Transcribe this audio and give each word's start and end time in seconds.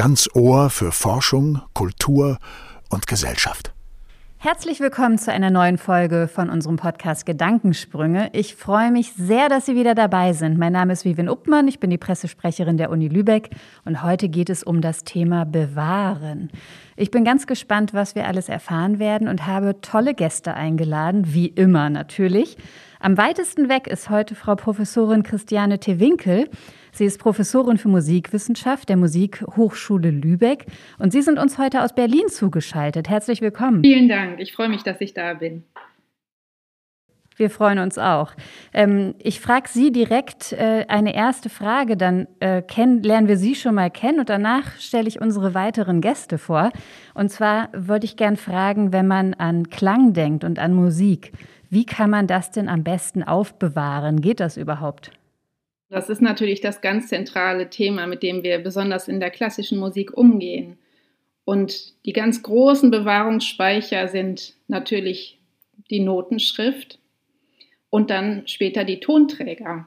ganz 0.00 0.30
Ohr 0.32 0.70
für 0.70 0.92
Forschung, 0.92 1.60
Kultur 1.74 2.38
und 2.88 3.06
Gesellschaft. 3.06 3.74
Herzlich 4.38 4.80
willkommen 4.80 5.18
zu 5.18 5.30
einer 5.30 5.50
neuen 5.50 5.76
Folge 5.76 6.26
von 6.26 6.48
unserem 6.48 6.76
Podcast 6.76 7.26
Gedankensprünge. 7.26 8.30
Ich 8.32 8.54
freue 8.54 8.90
mich 8.90 9.12
sehr, 9.12 9.50
dass 9.50 9.66
Sie 9.66 9.74
wieder 9.74 9.94
dabei 9.94 10.32
sind. 10.32 10.56
Mein 10.56 10.72
Name 10.72 10.94
ist 10.94 11.04
Vivian 11.04 11.28
Uppmann, 11.28 11.68
ich 11.68 11.80
bin 11.80 11.90
die 11.90 11.98
Pressesprecherin 11.98 12.78
der 12.78 12.88
Uni 12.88 13.08
Lübeck 13.08 13.50
und 13.84 14.02
heute 14.02 14.30
geht 14.30 14.48
es 14.48 14.62
um 14.62 14.80
das 14.80 15.04
Thema 15.04 15.44
Bewahren. 15.44 16.50
Ich 17.00 17.10
bin 17.10 17.24
ganz 17.24 17.46
gespannt, 17.46 17.94
was 17.94 18.14
wir 18.14 18.26
alles 18.26 18.50
erfahren 18.50 18.98
werden 18.98 19.26
und 19.26 19.46
habe 19.46 19.80
tolle 19.80 20.12
Gäste 20.12 20.52
eingeladen, 20.52 21.32
wie 21.32 21.46
immer 21.46 21.88
natürlich. 21.88 22.58
Am 22.98 23.16
weitesten 23.16 23.70
weg 23.70 23.86
ist 23.86 24.10
heute 24.10 24.34
Frau 24.34 24.54
Professorin 24.54 25.22
Christiane 25.22 25.80
Tewinkel. 25.80 26.50
Sie 26.92 27.06
ist 27.06 27.18
Professorin 27.18 27.78
für 27.78 27.88
Musikwissenschaft 27.88 28.90
der 28.90 28.98
Musikhochschule 28.98 30.10
Lübeck 30.10 30.66
und 30.98 31.10
Sie 31.10 31.22
sind 31.22 31.38
uns 31.38 31.56
heute 31.56 31.84
aus 31.84 31.94
Berlin 31.94 32.28
zugeschaltet. 32.28 33.08
Herzlich 33.08 33.40
willkommen. 33.40 33.80
Vielen 33.80 34.10
Dank. 34.10 34.38
Ich 34.38 34.52
freue 34.52 34.68
mich, 34.68 34.82
dass 34.82 35.00
ich 35.00 35.14
da 35.14 35.32
bin. 35.32 35.64
Wir 37.40 37.48
freuen 37.48 37.78
uns 37.78 37.96
auch. 37.96 38.34
Ähm, 38.74 39.14
ich 39.18 39.40
frage 39.40 39.66
Sie 39.66 39.90
direkt 39.92 40.52
äh, 40.52 40.84
eine 40.88 41.14
erste 41.14 41.48
Frage, 41.48 41.96
dann 41.96 42.28
äh, 42.38 42.60
kennen, 42.60 43.02
lernen 43.02 43.28
wir 43.28 43.38
Sie 43.38 43.54
schon 43.54 43.76
mal 43.76 43.90
kennen 43.90 44.20
und 44.20 44.28
danach 44.28 44.78
stelle 44.78 45.08
ich 45.08 45.22
unsere 45.22 45.54
weiteren 45.54 46.02
Gäste 46.02 46.36
vor. 46.36 46.70
Und 47.14 47.30
zwar 47.30 47.70
würde 47.72 48.04
ich 48.04 48.18
gern 48.18 48.36
fragen, 48.36 48.92
wenn 48.92 49.06
man 49.06 49.32
an 49.32 49.70
Klang 49.70 50.12
denkt 50.12 50.44
und 50.44 50.58
an 50.58 50.74
Musik, 50.74 51.32
wie 51.70 51.86
kann 51.86 52.10
man 52.10 52.26
das 52.26 52.50
denn 52.50 52.68
am 52.68 52.84
besten 52.84 53.22
aufbewahren? 53.22 54.20
Geht 54.20 54.40
das 54.40 54.58
überhaupt? 54.58 55.10
Das 55.88 56.10
ist 56.10 56.20
natürlich 56.20 56.60
das 56.60 56.82
ganz 56.82 57.08
zentrale 57.08 57.70
Thema, 57.70 58.06
mit 58.06 58.22
dem 58.22 58.42
wir 58.42 58.58
besonders 58.58 59.08
in 59.08 59.18
der 59.18 59.30
klassischen 59.30 59.78
Musik 59.78 60.14
umgehen. 60.14 60.76
Und 61.46 62.04
die 62.04 62.12
ganz 62.12 62.42
großen 62.42 62.90
Bewahrungsspeicher 62.90 64.08
sind 64.08 64.56
natürlich 64.68 65.40
die 65.90 66.00
Notenschrift 66.00 66.99
und 67.90 68.10
dann 68.10 68.42
später 68.46 68.84
die 68.84 69.00
Tonträger. 69.00 69.86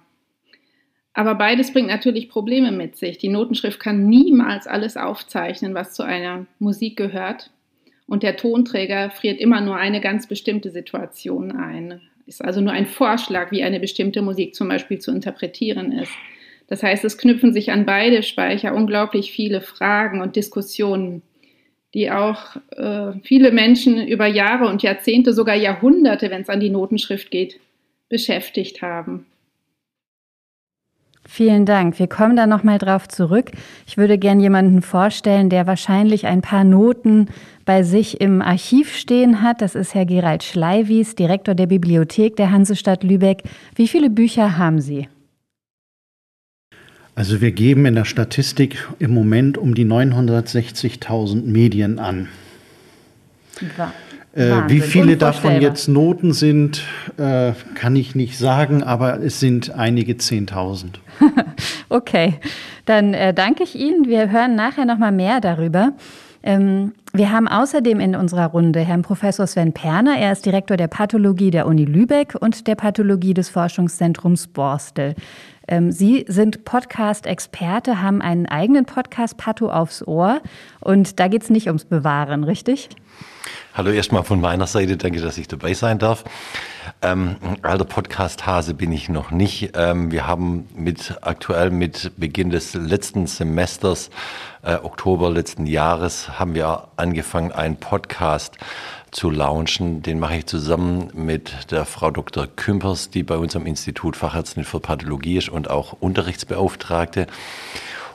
Aber 1.13 1.35
beides 1.35 1.73
bringt 1.73 1.89
natürlich 1.89 2.29
Probleme 2.29 2.71
mit 2.71 2.97
sich. 2.97 3.17
Die 3.17 3.29
Notenschrift 3.29 3.79
kann 3.79 4.07
niemals 4.07 4.67
alles 4.67 4.97
aufzeichnen, 4.97 5.73
was 5.73 5.93
zu 5.93 6.03
einer 6.03 6.45
Musik 6.59 6.97
gehört. 6.97 7.51
Und 8.07 8.23
der 8.23 8.35
Tonträger 8.35 9.09
friert 9.09 9.39
immer 9.39 9.61
nur 9.61 9.77
eine 9.77 10.01
ganz 10.01 10.27
bestimmte 10.27 10.71
Situation 10.71 11.51
ein 11.51 12.01
ist 12.25 12.43
also 12.43 12.61
nur 12.61 12.73
ein 12.73 12.85
Vorschlag, 12.85 13.51
wie 13.51 13.63
eine 13.63 13.79
bestimmte 13.79 14.21
Musik 14.21 14.55
zum 14.55 14.69
Beispiel 14.69 14.99
zu 14.99 15.11
interpretieren 15.11 15.91
ist. 15.91 16.11
Das 16.67 16.81
heißt, 16.81 17.03
es 17.03 17.17
knüpfen 17.17 17.53
sich 17.53 17.71
an 17.71 17.85
beide 17.85 18.23
Speicher 18.23 18.73
unglaublich 18.73 19.31
viele 19.31 19.61
Fragen 19.61 20.21
und 20.21 20.35
Diskussionen, 20.35 21.21
die 21.93 22.09
auch 22.09 22.55
äh, 22.71 23.11
viele 23.23 23.51
Menschen 23.51 24.07
über 24.07 24.25
Jahre 24.25 24.67
und 24.67 24.81
Jahrzehnte, 24.81 25.33
sogar 25.33 25.55
Jahrhunderte, 25.55 26.31
wenn 26.31 26.41
es 26.41 26.49
an 26.49 26.61
die 26.61 26.69
Notenschrift 26.69 27.29
geht, 27.29 27.59
beschäftigt 28.13 28.83
haben. 28.83 29.25
Vielen 31.27 31.65
Dank. 31.65 31.97
Wir 31.97 32.05
kommen 32.05 32.35
da 32.35 32.45
nochmal 32.45 32.77
drauf 32.77 33.07
zurück. 33.07 33.49
Ich 33.87 33.97
würde 33.97 34.19
gern 34.19 34.39
jemanden 34.39 34.83
vorstellen, 34.83 35.49
der 35.49 35.65
wahrscheinlich 35.65 36.27
ein 36.27 36.41
paar 36.41 36.63
Noten 36.63 37.29
bei 37.65 37.81
sich 37.81 38.21
im 38.21 38.43
Archiv 38.43 38.95
stehen 38.95 39.41
hat. 39.41 39.63
Das 39.63 39.73
ist 39.73 39.95
Herr 39.95 40.05
Gerald 40.05 40.43
Schleiwies, 40.43 41.15
Direktor 41.15 41.55
der 41.55 41.65
Bibliothek 41.65 42.35
der 42.35 42.51
Hansestadt 42.51 43.03
Lübeck. 43.03 43.41
Wie 43.73 43.87
viele 43.87 44.11
Bücher 44.11 44.59
haben 44.59 44.79
Sie? 44.79 45.07
Also 47.15 47.41
wir 47.41 47.51
geben 47.51 47.87
in 47.87 47.95
der 47.95 48.05
Statistik 48.05 48.87
im 48.99 49.11
Moment 49.11 49.57
um 49.57 49.73
die 49.73 49.85
960.000 49.85 51.45
Medien 51.45 51.97
an. 51.97 52.27
War. 53.75 53.91
Äh, 54.35 54.67
wie 54.67 54.81
viele 54.81 55.15
davon 55.17 55.61
jetzt 55.61 55.87
Noten 55.87 56.33
sind, 56.33 56.83
äh, 57.17 57.51
kann 57.75 57.95
ich 57.95 58.15
nicht 58.15 58.37
sagen, 58.37 58.81
aber 58.81 59.21
es 59.21 59.39
sind 59.39 59.75
einige 59.75 60.17
Zehntausend. 60.17 60.99
okay, 61.89 62.35
dann 62.85 63.13
äh, 63.13 63.33
danke 63.33 63.63
ich 63.63 63.75
Ihnen. 63.75 64.07
Wir 64.07 64.31
hören 64.31 64.55
nachher 64.55 64.85
noch 64.85 64.97
mal 64.97 65.11
mehr 65.11 65.39
darüber. 65.39 65.93
Ähm, 66.41 66.93
wir 67.13 67.31
haben 67.31 67.47
außerdem 67.47 67.99
in 67.99 68.15
unserer 68.15 68.47
Runde 68.47 68.79
Herrn 68.79 69.03
Professor 69.03 69.45
Sven 69.45 69.71
Perner. 69.71 70.17
Er 70.17 70.31
ist 70.31 70.45
Direktor 70.45 70.77
der 70.77 70.87
Pathologie 70.87 71.51
der 71.51 71.67
Uni 71.67 71.85
Lübeck 71.85 72.35
und 72.39 72.65
der 72.65 72.75
Pathologie 72.75 73.35
des 73.35 73.49
Forschungszentrums 73.49 74.47
Borstel. 74.47 75.13
Ähm, 75.67 75.91
Sie 75.91 76.25
sind 76.27 76.65
Podcast-Experte, 76.65 78.01
haben 78.01 78.21
einen 78.21 78.45
eigenen 78.47 78.85
Podcast, 78.85 79.37
Patho 79.37 79.69
aufs 79.69 80.05
Ohr. 80.05 80.41
Und 80.79 81.19
da 81.19 81.27
geht 81.27 81.43
es 81.43 81.49
nicht 81.49 81.67
ums 81.67 81.85
Bewahren, 81.85 82.43
richtig? 82.43 82.89
Hallo 83.73 83.89
erstmal 83.91 84.23
von 84.23 84.39
meiner 84.39 84.67
Seite, 84.67 84.97
danke, 84.97 85.19
dass 85.19 85.37
ich 85.37 85.47
dabei 85.47 85.73
sein 85.73 85.97
darf. 85.97 86.23
Ähm, 87.01 87.37
alter 87.61 87.85
Podcast-Hase 87.85 88.73
bin 88.73 88.91
ich 88.91 89.09
noch 89.09 89.31
nicht. 89.31 89.71
Ähm, 89.75 90.11
wir 90.11 90.27
haben 90.27 90.67
mit 90.75 91.17
aktuell 91.21 91.71
mit 91.71 92.11
Beginn 92.17 92.49
des 92.49 92.73
letzten 92.75 93.25
Semesters, 93.25 94.11
äh, 94.61 94.75
Oktober 94.75 95.31
letzten 95.31 95.65
Jahres, 95.65 96.39
haben 96.39 96.53
wir 96.53 96.89
angefangen, 96.97 97.51
einen 97.51 97.77
Podcast 97.77 98.57
zu 99.13 99.29
launchen. 99.29 100.01
Den 100.01 100.19
mache 100.19 100.37
ich 100.37 100.45
zusammen 100.45 101.09
mit 101.13 101.71
der 101.71 101.85
Frau 101.85 102.11
Dr. 102.11 102.47
Kümpers, 102.47 103.09
die 103.09 103.23
bei 103.23 103.37
uns 103.37 103.55
am 103.55 103.65
Institut 103.65 104.15
Fachärztin 104.15 104.63
für 104.63 104.79
Pathologie 104.79 105.37
ist 105.37 105.49
und 105.49 105.69
auch 105.69 105.93
Unterrichtsbeauftragte. 105.99 107.27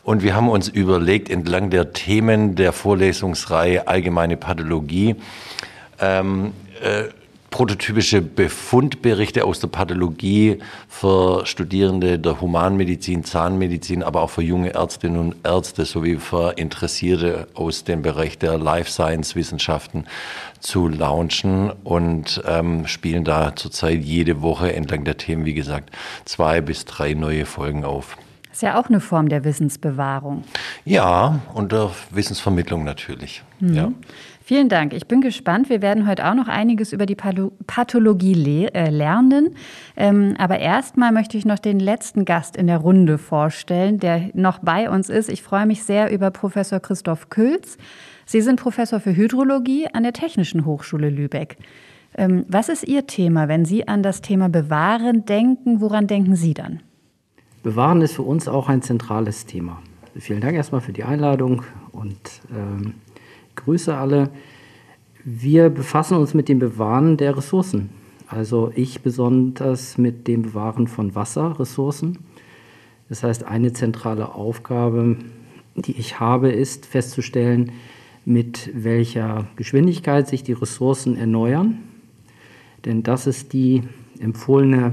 Und 0.02 0.22
wir 0.22 0.34
haben 0.34 0.48
uns 0.48 0.68
überlegt, 0.68 1.30
entlang 1.30 1.70
der 1.70 1.92
Themen 1.92 2.54
der 2.54 2.72
Vorlesungsreihe 2.72 3.88
Allgemeine 3.88 4.36
Pathologie, 4.36 5.16
ähm, 6.00 6.52
äh, 6.82 7.04
prototypische 7.50 8.20
Befundberichte 8.20 9.44
aus 9.44 9.60
der 9.60 9.68
Pathologie 9.68 10.58
für 10.88 11.46
Studierende 11.46 12.18
der 12.18 12.40
Humanmedizin, 12.40 13.24
Zahnmedizin, 13.24 14.02
aber 14.02 14.22
auch 14.22 14.30
für 14.30 14.42
junge 14.42 14.74
Ärztinnen 14.74 15.18
und 15.18 15.36
Ärzte 15.44 15.84
sowie 15.84 16.16
für 16.16 16.58
Interessierte 16.58 17.48
aus 17.54 17.84
dem 17.84 18.02
Bereich 18.02 18.38
der 18.38 18.58
Life 18.58 18.90
Science 18.90 19.34
Wissenschaften 19.34 20.04
zu 20.60 20.88
launchen 20.88 21.70
und 21.84 22.42
ähm, 22.46 22.86
spielen 22.86 23.24
da 23.24 23.56
zurzeit 23.56 24.00
jede 24.00 24.42
Woche 24.42 24.74
entlang 24.74 25.04
der 25.04 25.16
Themen, 25.16 25.44
wie 25.44 25.54
gesagt, 25.54 25.90
zwei 26.24 26.60
bis 26.60 26.84
drei 26.84 27.14
neue 27.14 27.46
Folgen 27.46 27.84
auf. 27.84 28.16
Ist 28.52 28.62
ja 28.62 28.80
auch 28.80 28.88
eine 28.88 29.00
Form 29.00 29.28
der 29.28 29.44
Wissensbewahrung. 29.44 30.42
Ja, 30.84 31.40
und 31.54 31.70
der 31.70 31.90
Wissensvermittlung 32.10 32.82
natürlich. 32.82 33.44
Mhm. 33.60 33.74
Ja. 33.74 33.92
Vielen 34.48 34.70
Dank. 34.70 34.94
Ich 34.94 35.06
bin 35.06 35.20
gespannt. 35.20 35.68
Wir 35.68 35.82
werden 35.82 36.08
heute 36.08 36.26
auch 36.26 36.32
noch 36.32 36.48
einiges 36.48 36.94
über 36.94 37.04
die 37.04 37.16
Pathologie 37.16 38.64
äh, 38.64 38.88
lernen. 38.88 39.54
Ähm, 39.94 40.36
aber 40.38 40.58
erstmal 40.58 41.12
möchte 41.12 41.36
ich 41.36 41.44
noch 41.44 41.58
den 41.58 41.78
letzten 41.78 42.24
Gast 42.24 42.56
in 42.56 42.66
der 42.66 42.78
Runde 42.78 43.18
vorstellen, 43.18 43.98
der 43.98 44.30
noch 44.32 44.60
bei 44.60 44.88
uns 44.88 45.10
ist. 45.10 45.28
Ich 45.28 45.42
freue 45.42 45.66
mich 45.66 45.82
sehr 45.82 46.10
über 46.10 46.30
Professor 46.30 46.80
Christoph 46.80 47.28
Külz. 47.28 47.76
Sie 48.24 48.40
sind 48.40 48.58
Professor 48.58 49.00
für 49.00 49.14
Hydrologie 49.14 49.88
an 49.92 50.02
der 50.02 50.14
Technischen 50.14 50.64
Hochschule 50.64 51.10
Lübeck. 51.10 51.58
Ähm, 52.16 52.46
was 52.48 52.70
ist 52.70 52.88
Ihr 52.88 53.06
Thema, 53.06 53.48
wenn 53.48 53.66
Sie 53.66 53.86
an 53.86 54.02
das 54.02 54.22
Thema 54.22 54.48
Bewahren 54.48 55.26
denken? 55.26 55.82
Woran 55.82 56.06
denken 56.06 56.36
Sie 56.36 56.54
dann? 56.54 56.80
Bewahren 57.62 58.00
ist 58.00 58.14
für 58.14 58.22
uns 58.22 58.48
auch 58.48 58.70
ein 58.70 58.80
zentrales 58.80 59.44
Thema. 59.44 59.82
Vielen 60.16 60.40
Dank 60.40 60.56
erstmal 60.56 60.80
für 60.80 60.94
die 60.94 61.04
Einladung 61.04 61.64
und 61.92 62.18
ähm, 62.50 62.94
Grüße 63.58 63.96
alle. 63.96 64.30
Wir 65.24 65.68
befassen 65.68 66.16
uns 66.16 66.32
mit 66.32 66.48
dem 66.48 66.58
Bewahren 66.58 67.16
der 67.16 67.36
Ressourcen. 67.36 67.90
Also 68.28 68.72
ich 68.74 69.02
besonders 69.02 69.98
mit 69.98 70.28
dem 70.28 70.42
Bewahren 70.42 70.86
von 70.86 71.14
Wasserressourcen. 71.14 72.18
Das 73.08 73.22
heißt, 73.22 73.44
eine 73.44 73.72
zentrale 73.72 74.34
Aufgabe, 74.34 75.16
die 75.74 75.92
ich 75.92 76.20
habe, 76.20 76.50
ist 76.50 76.86
festzustellen, 76.86 77.72
mit 78.24 78.70
welcher 78.74 79.46
Geschwindigkeit 79.56 80.28
sich 80.28 80.42
die 80.42 80.52
Ressourcen 80.52 81.16
erneuern. 81.16 81.78
Denn 82.84 83.02
das 83.02 83.26
ist 83.26 83.54
die 83.54 83.82
empfohlene 84.20 84.92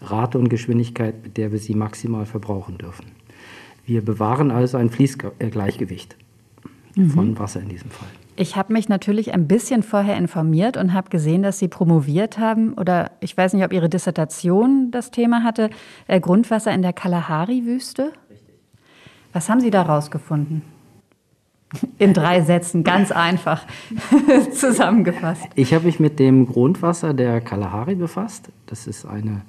Rate 0.00 0.38
und 0.38 0.48
Geschwindigkeit, 0.48 1.22
mit 1.22 1.36
der 1.36 1.52
wir 1.52 1.58
sie 1.58 1.74
maximal 1.74 2.26
verbrauchen 2.26 2.78
dürfen. 2.78 3.06
Wir 3.84 4.02
bewahren 4.02 4.50
also 4.50 4.78
ein 4.78 4.90
Fließgleichgewicht 4.90 6.16
mhm. 6.94 7.10
von 7.10 7.38
Wasser 7.38 7.60
in 7.60 7.68
diesem 7.68 7.90
Fall. 7.90 8.08
Ich 8.34 8.56
habe 8.56 8.72
mich 8.72 8.88
natürlich 8.88 9.34
ein 9.34 9.46
bisschen 9.46 9.82
vorher 9.82 10.16
informiert 10.16 10.78
und 10.78 10.94
habe 10.94 11.10
gesehen, 11.10 11.42
dass 11.42 11.58
Sie 11.58 11.68
promoviert 11.68 12.38
haben 12.38 12.72
oder 12.74 13.10
ich 13.20 13.36
weiß 13.36 13.52
nicht, 13.52 13.64
ob 13.64 13.72
Ihre 13.72 13.90
Dissertation 13.90 14.90
das 14.90 15.10
Thema 15.10 15.42
hatte, 15.42 15.68
äh, 16.06 16.18
Grundwasser 16.18 16.72
in 16.72 16.80
der 16.80 16.94
Kalahari-Wüste. 16.94 18.12
Richtig. 18.30 18.54
Was 19.34 19.50
haben 19.50 19.60
Sie 19.60 19.70
da 19.70 19.82
rausgefunden? 19.82 20.62
In 21.98 22.14
drei 22.14 22.40
Sätzen, 22.40 22.84
ganz 22.84 23.12
einfach 23.12 23.66
zusammengefasst. 24.52 25.48
Ich 25.54 25.74
habe 25.74 25.84
mich 25.84 26.00
mit 26.00 26.18
dem 26.18 26.46
Grundwasser 26.46 27.12
der 27.12 27.42
Kalahari 27.42 27.96
befasst. 27.96 28.48
Das 28.64 28.86
ist 28.86 29.04
eine 29.04 29.42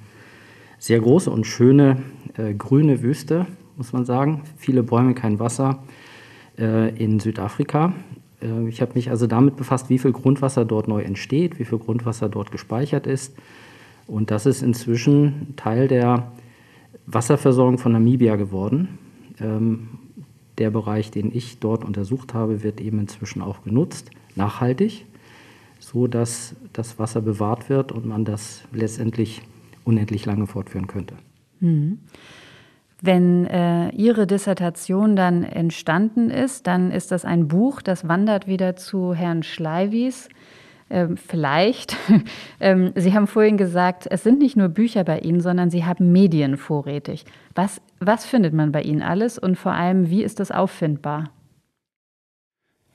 sehr 0.78 1.00
große 1.00 1.30
und 1.30 1.46
schöne 1.46 2.02
äh, 2.36 2.52
grüne 2.52 3.02
Wüste, 3.02 3.46
muss 3.76 3.94
man 3.94 4.04
sagen. 4.04 4.42
Viele 4.58 4.82
Bäume, 4.82 5.14
kein 5.14 5.38
Wasser. 5.38 5.78
Äh, 6.58 6.94
in 6.96 7.20
Südafrika. 7.20 7.92
Äh, 8.40 8.68
ich 8.68 8.80
habe 8.80 8.92
mich 8.94 9.10
also 9.10 9.26
damit 9.26 9.56
befasst, 9.56 9.90
wie 9.90 9.98
viel 9.98 10.12
Grundwasser 10.12 10.64
dort 10.64 10.88
neu 10.88 11.02
entsteht, 11.02 11.58
wie 11.58 11.64
viel 11.64 11.78
Grundwasser 11.78 12.28
dort 12.28 12.50
gespeichert 12.50 13.06
ist. 13.06 13.34
Und 14.06 14.30
das 14.30 14.46
ist 14.46 14.62
inzwischen 14.62 15.54
Teil 15.56 15.88
der 15.88 16.32
Wasserversorgung 17.06 17.78
von 17.78 17.92
Namibia 17.92 18.36
geworden. 18.36 18.98
Ähm, 19.40 19.88
der 20.58 20.70
Bereich, 20.70 21.10
den 21.10 21.34
ich 21.34 21.58
dort 21.58 21.84
untersucht 21.84 22.34
habe, 22.34 22.62
wird 22.62 22.80
eben 22.80 23.00
inzwischen 23.00 23.42
auch 23.42 23.64
genutzt, 23.64 24.10
nachhaltig, 24.36 25.04
so 25.80 26.06
dass 26.06 26.54
das 26.72 26.98
Wasser 26.98 27.20
bewahrt 27.20 27.68
wird 27.68 27.92
und 27.92 28.06
man 28.06 28.24
das 28.24 28.62
letztendlich 28.72 29.42
unendlich 29.84 30.26
lange 30.26 30.46
fortführen 30.46 30.86
könnte. 30.86 31.16
Mhm. 31.60 31.98
Wenn 33.06 33.44
äh, 33.44 33.90
Ihre 33.90 34.26
Dissertation 34.26 35.14
dann 35.14 35.44
entstanden 35.44 36.30
ist, 36.30 36.66
dann 36.66 36.90
ist 36.90 37.12
das 37.12 37.26
ein 37.26 37.48
Buch, 37.48 37.82
das 37.82 38.08
wandert 38.08 38.46
wieder 38.46 38.76
zu 38.76 39.12
Herrn 39.12 39.42
Schleiwies. 39.42 40.30
Ähm, 40.88 41.18
vielleicht. 41.18 41.98
ähm, 42.60 42.92
Sie 42.94 43.12
haben 43.12 43.26
vorhin 43.26 43.58
gesagt, 43.58 44.06
es 44.10 44.22
sind 44.22 44.38
nicht 44.38 44.56
nur 44.56 44.70
Bücher 44.70 45.04
bei 45.04 45.18
Ihnen, 45.18 45.42
sondern 45.42 45.68
Sie 45.68 45.84
haben 45.84 46.12
Medien 46.12 46.56
vorrätig. 46.56 47.26
Was, 47.54 47.82
was 48.00 48.24
findet 48.24 48.54
man 48.54 48.72
bei 48.72 48.80
Ihnen 48.80 49.02
alles 49.02 49.38
und 49.38 49.56
vor 49.58 49.72
allem, 49.72 50.08
wie 50.08 50.22
ist 50.22 50.40
das 50.40 50.50
auffindbar? 50.50 51.28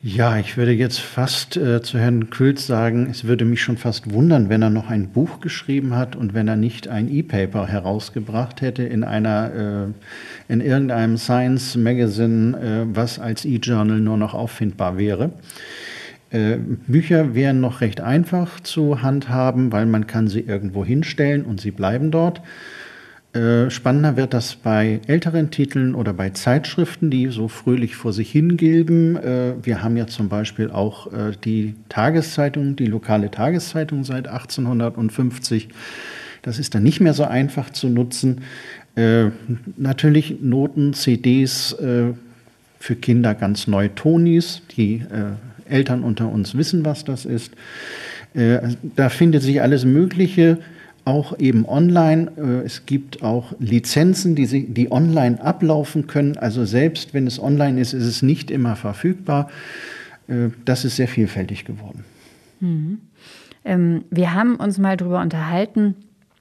Ja, 0.01 0.37
ich 0.37 0.55
würde 0.55 0.71
jetzt 0.71 1.01
fast 1.01 1.57
äh, 1.57 1.81
zu 1.81 1.99
Herrn 1.99 2.29
Külz 2.29 2.65
sagen, 2.65 3.09
es 3.11 3.25
würde 3.25 3.43
mich 3.43 3.61
schon 3.61 3.75
fast 3.75 4.13
wundern, 4.13 4.47
wenn 4.47 4.61
er 4.61 4.69
noch 4.69 4.89
ein 4.89 5.09
Buch 5.09 5.41
geschrieben 5.41 5.93
hat 5.93 6.15
und 6.15 6.33
wenn 6.33 6.47
er 6.47 6.55
nicht 6.55 6.87
ein 6.87 7.11
E-Paper 7.11 7.67
herausgebracht 7.67 8.61
hätte 8.61 8.83
in 8.83 9.03
einer, 9.03 9.91
äh, 10.47 10.53
in 10.53 10.61
irgendeinem 10.61 11.17
Science 11.17 11.75
Magazine, 11.75 12.57
äh, 12.57 12.95
was 12.95 13.19
als 13.19 13.43
E-Journal 13.43 13.99
nur 13.99 14.15
noch 14.15 14.33
auffindbar 14.33 14.97
wäre. 14.97 15.31
Äh, 16.31 16.59
Bücher 16.87 17.35
wären 17.35 17.59
noch 17.59 17.81
recht 17.81 17.99
einfach 17.99 18.61
zu 18.61 19.01
handhaben, 19.01 19.73
weil 19.73 19.85
man 19.85 20.07
kann 20.07 20.29
sie 20.29 20.39
irgendwo 20.39 20.85
hinstellen 20.85 21.43
und 21.43 21.59
sie 21.59 21.71
bleiben 21.71 22.09
dort. 22.09 22.41
Äh, 23.31 23.69
spannender 23.69 24.17
wird 24.17 24.33
das 24.33 24.55
bei 24.55 25.01
älteren 25.05 25.51
Titeln 25.51 25.93
oder 25.93 26.13
bei 26.13 26.31
Zeitschriften, 26.31 27.11
die 27.11 27.27
so 27.27 27.47
fröhlich 27.47 27.95
vor 27.95 28.11
sich 28.11 28.31
hingilben. 28.31 29.17
Äh, 29.17 29.53
wir 29.61 29.83
haben 29.83 29.97
ja 29.97 30.07
zum 30.07 30.29
Beispiel 30.29 30.71
auch 30.71 31.13
äh, 31.13 31.33
die 31.43 31.75
Tageszeitung, 31.89 32.75
die 32.75 32.87
lokale 32.87 33.29
Tageszeitung 33.29 34.03
seit 34.03 34.27
1850. 34.27 35.69
Das 36.41 36.57
ist 36.57 36.73
dann 36.73 36.81
nicht 36.81 37.01
mehr 37.01 37.13
so 37.13 37.25
einfach 37.25 37.69
zu 37.69 37.89
nutzen. 37.89 38.41
Natürlich 39.77 40.37
Noten, 40.41 40.93
CDs 40.93 41.75
für 42.79 42.95
Kinder 42.95 43.35
ganz 43.35 43.67
neu, 43.67 43.89
Tonis. 43.89 44.61
Die 44.75 45.03
Eltern 45.67 46.01
unter 46.03 46.29
uns 46.29 46.55
wissen, 46.55 46.85
was 46.85 47.03
das 47.03 47.25
ist. 47.25 47.53
Da 48.33 49.09
findet 49.09 49.43
sich 49.43 49.61
alles 49.61 49.83
Mögliche 49.83 50.59
auch 51.09 51.38
eben 51.39 51.65
online. 51.67 52.31
Äh, 52.38 52.65
es 52.65 52.85
gibt 52.85 53.23
auch 53.23 53.53
Lizenzen, 53.59 54.35
die, 54.35 54.67
die 54.67 54.91
online 54.91 55.41
ablaufen 55.41 56.06
können. 56.06 56.38
Also 56.38 56.65
selbst 56.65 57.13
wenn 57.13 57.25
es 57.25 57.41
online 57.41 57.81
ist, 57.81 57.94
ist 57.94 58.06
es 58.06 58.21
nicht 58.21 58.51
immer 58.51 58.75
verfügbar. 58.75 59.50
Äh, 60.27 60.50
das 60.65 60.85
ist 60.85 60.97
sehr 60.97 61.07
vielfältig 61.07 61.65
geworden. 61.65 62.06
Mhm. 62.59 63.00
Ähm, 63.65 64.03
wir 64.11 64.33
haben 64.33 64.56
uns 64.56 64.77
mal 64.77 64.95
darüber 64.95 65.21
unterhalten, 65.21 65.95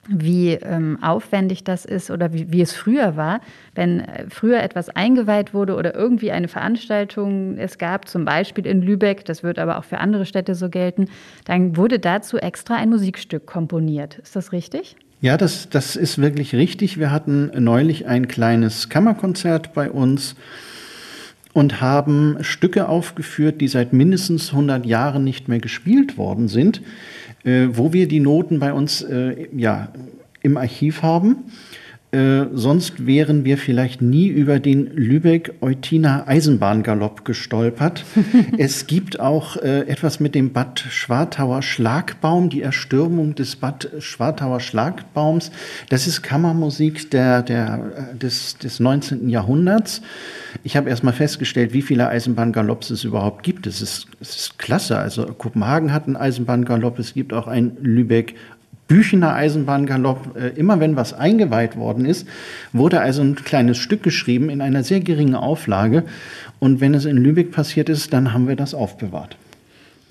wie 0.09 0.53
ähm, 0.53 0.99
aufwendig 1.03 1.65
das 1.65 1.85
ist 1.85 2.11
oder 2.11 2.33
wie, 2.33 2.51
wie 2.51 2.63
es 2.63 2.73
früher 2.73 3.17
war. 3.17 3.41
Wenn 3.75 4.01
äh, 4.01 4.25
früher 4.29 4.63
etwas 4.63 4.89
eingeweiht 4.89 5.55
wurde 5.55 5.77
oder 5.77 5.95
irgendwie 5.95 6.33
eine 6.33 6.49
Veranstaltung 6.49 7.59
es 7.59 7.79
gab, 7.79 8.09
zum 8.09 8.25
Beispiel 8.25 8.67
in 8.67 8.83
Lübeck, 8.83 9.25
das 9.25 9.43
wird 9.43 9.59
aber 9.59 9.79
auch 9.79 9.85
für 9.85 9.99
andere 9.99 10.25
Städte 10.27 10.55
so 10.55 10.71
gelten, 10.71 11.07
dann 11.45 11.77
wurde 11.77 11.99
dazu 11.99 12.39
extra 12.39 12.77
ein 12.77 12.89
Musikstück 12.89 13.47
komponiert. 13.47 14.19
Ist 14.19 14.35
das 14.35 14.53
richtig? 14.53 14.97
Ja, 15.21 15.37
das, 15.37 15.69
das 15.69 15.97
ist 15.97 16.19
wirklich 16.19 16.55
richtig. 16.55 16.99
Wir 16.99 17.11
hatten 17.11 17.51
neulich 17.63 18.07
ein 18.07 18.29
kleines 18.29 18.89
Kammerkonzert 18.89 19.75
bei 19.75 19.91
uns 19.91 20.37
und 21.53 21.81
haben 21.81 22.37
Stücke 22.43 22.89
aufgeführt, 22.89 23.61
die 23.61 23.69
seit 23.69 23.93
mindestens 23.93 24.51
100 24.53 24.87
Jahren 24.87 25.25
nicht 25.25 25.49
mehr 25.49 25.59
gespielt 25.59 26.17
worden 26.17 26.47
sind 26.47 26.83
wo 27.73 27.93
wir 27.93 28.09
die 28.09 28.21
Noten 28.21 28.59
bei 28.59 28.73
uns 28.73 29.03
äh, 29.03 29.49
ja, 29.57 29.89
im 30.43 30.57
Archiv 30.57 31.03
haben. 31.03 31.37
Äh, 32.11 32.47
sonst 32.55 33.07
wären 33.07 33.45
wir 33.45 33.59
vielleicht 33.59 34.01
nie 34.01 34.29
über 34.29 34.61
den 34.61 34.87
Lübeck-Eutiner 34.95 36.27
Eisenbahngalopp 36.27 37.27
gestolpert. 37.27 38.03
es 38.57 38.87
gibt 38.87 39.21
auch 39.21 39.57
äh, 39.57 39.81
etwas 39.81 40.19
mit 40.19 40.35
dem 40.35 40.55
Bad 40.55 40.81
Schwartauer 40.81 41.61
Schlagbaum, 41.61 42.49
die 42.49 42.63
Erstürmung 42.63 43.35
des 43.35 43.57
Bad 43.57 43.91
Schwartauer 43.99 44.61
Schlagbaums. 44.61 45.51
Das 45.91 46.07
ist 46.07 46.23
Kammermusik 46.23 47.11
der, 47.11 47.43
der, 47.43 48.13
äh, 48.15 48.17
des, 48.17 48.57
des 48.57 48.81
19. 48.81 49.29
Jahrhunderts. 49.29 50.01
Ich 50.65 50.79
habe 50.79 50.89
erst 50.89 51.05
mal 51.05 51.13
festgestellt, 51.13 51.75
wie 51.75 51.83
viele 51.83 52.09
Eisenbahngalopps 52.09 52.89
es 52.89 53.05
überhaupt 53.05 53.43
gibt. 53.43 53.67
Es 53.67 53.83
ist, 53.83 54.07
es 54.19 54.35
ist 54.35 54.59
klasse. 54.59 54.97
Also 54.97 55.27
Kopenhagen 55.27 55.93
hat 55.93 56.07
einen 56.07 56.17
Eisenbahngalopp, 56.17 56.99
es 56.99 57.13
gibt 57.13 57.35
auch 57.35 57.49
ein 57.49 57.77
Lübeck 57.83 58.35
Büchener 58.89 59.35
Eisenbahngalopp, 59.35 60.37
äh, 60.37 60.49
immer 60.59 60.81
wenn 60.81 60.97
was 60.97 61.13
eingeweiht 61.13 61.77
worden 61.77 62.07
ist, 62.07 62.27
wurde 62.73 63.01
also 63.01 63.23
ein 63.23 63.37
kleines 63.37 63.77
Stück 63.77 64.03
geschrieben 64.03 64.51
in 64.51 64.61
einer 64.61 64.83
sehr 64.83 65.01
geringen 65.01 65.35
Auflage. 65.35 66.05
Und 66.59 66.81
wenn 66.81 66.95
es 66.95 67.05
in 67.05 67.19
Lübeck 67.19 67.53
passiert 67.53 67.89
ist, 67.89 68.13
dann 68.13 68.33
haben 68.33 68.49
wir 68.49 68.57
das 68.57 68.75
aufbewahrt. 68.75 69.37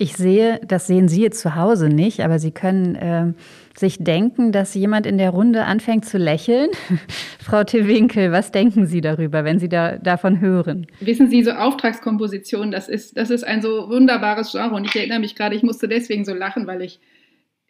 Ich 0.00 0.16
sehe, 0.16 0.60
das 0.66 0.86
sehen 0.86 1.08
Sie 1.08 1.22
jetzt 1.22 1.40
zu 1.40 1.56
Hause 1.56 1.88
nicht, 1.88 2.20
aber 2.20 2.38
Sie 2.38 2.52
können 2.52 2.94
äh, 2.94 3.32
sich 3.76 3.98
denken, 3.98 4.52
dass 4.52 4.74
jemand 4.74 5.06
in 5.06 5.18
der 5.18 5.30
Runde 5.30 5.64
anfängt 5.64 6.04
zu 6.04 6.18
lächeln. 6.18 6.70
Frau 7.44 7.64
Tewinkel, 7.64 8.30
was 8.30 8.52
denken 8.52 8.86
Sie 8.86 9.00
darüber, 9.00 9.42
wenn 9.42 9.58
Sie 9.58 9.68
da, 9.68 9.96
davon 9.96 10.40
hören? 10.40 10.86
Wissen 11.00 11.28
Sie, 11.28 11.42
so 11.42 11.50
Auftragskomposition, 11.50 12.70
das 12.70 12.88
ist, 12.88 13.16
das 13.16 13.30
ist 13.30 13.42
ein 13.42 13.60
so 13.60 13.88
wunderbares 13.88 14.52
Genre. 14.52 14.72
Und 14.76 14.84
ich 14.84 14.94
erinnere 14.94 15.18
mich 15.18 15.34
gerade, 15.34 15.56
ich 15.56 15.64
musste 15.64 15.88
deswegen 15.88 16.24
so 16.24 16.32
lachen, 16.32 16.68
weil 16.68 16.82
ich 16.82 17.00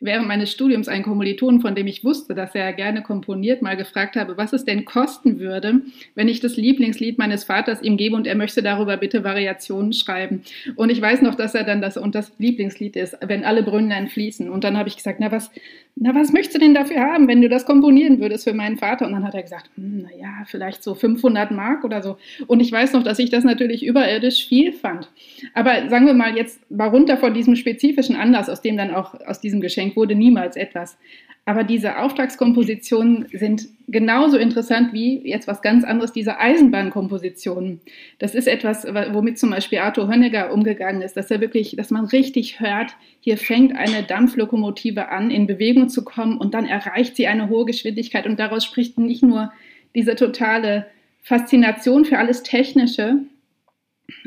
während 0.00 0.28
meines 0.28 0.52
Studiums 0.52 0.88
einen 0.88 1.02
Kommiliton, 1.02 1.60
von 1.60 1.74
dem 1.74 1.86
ich 1.86 2.04
wusste, 2.04 2.34
dass 2.34 2.54
er 2.54 2.72
gerne 2.72 3.02
komponiert, 3.02 3.62
mal 3.62 3.76
gefragt 3.76 4.16
habe, 4.16 4.36
was 4.36 4.52
es 4.52 4.64
denn 4.64 4.84
kosten 4.84 5.40
würde, 5.40 5.80
wenn 6.14 6.28
ich 6.28 6.40
das 6.40 6.56
Lieblingslied 6.56 7.18
meines 7.18 7.44
Vaters 7.44 7.82
ihm 7.82 7.96
gebe 7.96 8.14
und 8.14 8.26
er 8.26 8.36
möchte 8.36 8.62
darüber 8.62 8.96
bitte 8.96 9.24
Variationen 9.24 9.92
schreiben. 9.92 10.42
Und 10.76 10.90
ich 10.90 11.00
weiß 11.00 11.22
noch, 11.22 11.34
dass 11.34 11.54
er 11.54 11.64
dann 11.64 11.80
das 11.80 11.96
und 11.96 12.14
das 12.14 12.32
Lieblingslied 12.38 12.96
ist, 12.96 13.16
wenn 13.20 13.44
alle 13.44 13.62
Brünnen 13.62 14.08
fließen. 14.08 14.48
Und 14.48 14.64
dann 14.64 14.76
habe 14.76 14.88
ich 14.88 14.96
gesagt, 14.96 15.18
na 15.20 15.32
was, 15.32 15.50
na 15.96 16.14
was 16.14 16.32
möchtest 16.32 16.54
du 16.54 16.60
denn 16.60 16.74
dafür 16.74 17.00
haben, 17.00 17.26
wenn 17.26 17.42
du 17.42 17.48
das 17.48 17.66
komponieren 17.66 18.20
würdest 18.20 18.44
für 18.44 18.54
meinen 18.54 18.78
Vater? 18.78 19.06
Und 19.06 19.12
dann 19.12 19.24
hat 19.24 19.34
er 19.34 19.42
gesagt, 19.42 19.70
hm, 19.74 20.02
naja, 20.02 20.44
vielleicht 20.46 20.82
so 20.84 20.94
500 20.94 21.50
Mark 21.50 21.84
oder 21.84 22.02
so. 22.02 22.18
Und 22.46 22.60
ich 22.60 22.70
weiß 22.70 22.92
noch, 22.92 23.02
dass 23.02 23.18
ich 23.18 23.30
das 23.30 23.42
natürlich 23.42 23.84
überirdisch 23.84 24.46
viel 24.46 24.72
fand. 24.72 25.10
Aber 25.54 25.88
sagen 25.88 26.06
wir 26.06 26.14
mal 26.14 26.36
jetzt 26.36 26.70
mal 26.70 26.88
runter 26.88 27.16
von 27.16 27.34
diesem 27.34 27.56
spezifischen 27.56 28.14
Anlass, 28.14 28.48
aus 28.48 28.62
dem 28.62 28.76
dann 28.76 28.94
auch 28.94 29.14
aus 29.26 29.40
diesem 29.40 29.60
Geschenk 29.60 29.87
geschenkt 29.88 29.96
wurde, 29.96 30.14
niemals 30.14 30.56
etwas. 30.56 30.98
Aber 31.44 31.64
diese 31.64 31.98
Auftragskompositionen 31.98 33.26
sind 33.32 33.68
genauso 33.86 34.36
interessant 34.36 34.92
wie 34.92 35.26
jetzt 35.26 35.48
was 35.48 35.62
ganz 35.62 35.82
anderes, 35.82 36.12
diese 36.12 36.38
Eisenbahnkompositionen. 36.38 37.80
Das 38.18 38.34
ist 38.34 38.46
etwas, 38.46 38.86
womit 39.12 39.38
zum 39.38 39.50
Beispiel 39.50 39.78
Arthur 39.78 40.08
Honegger 40.08 40.52
umgegangen 40.52 41.00
ist, 41.00 41.16
dass 41.16 41.30
er 41.30 41.40
wirklich, 41.40 41.74
dass 41.74 41.90
man 41.90 42.04
richtig 42.04 42.60
hört, 42.60 42.94
hier 43.20 43.38
fängt 43.38 43.74
eine 43.74 44.02
Dampflokomotive 44.02 45.08
an, 45.08 45.30
in 45.30 45.46
Bewegung 45.46 45.88
zu 45.88 46.04
kommen 46.04 46.36
und 46.36 46.52
dann 46.52 46.66
erreicht 46.66 47.16
sie 47.16 47.26
eine 47.26 47.48
hohe 47.48 47.64
Geschwindigkeit 47.64 48.26
und 48.26 48.38
daraus 48.38 48.66
spricht 48.66 48.98
nicht 48.98 49.22
nur 49.22 49.50
diese 49.94 50.16
totale 50.16 50.86
Faszination 51.22 52.04
für 52.04 52.18
alles 52.18 52.42
Technische, 52.42 53.20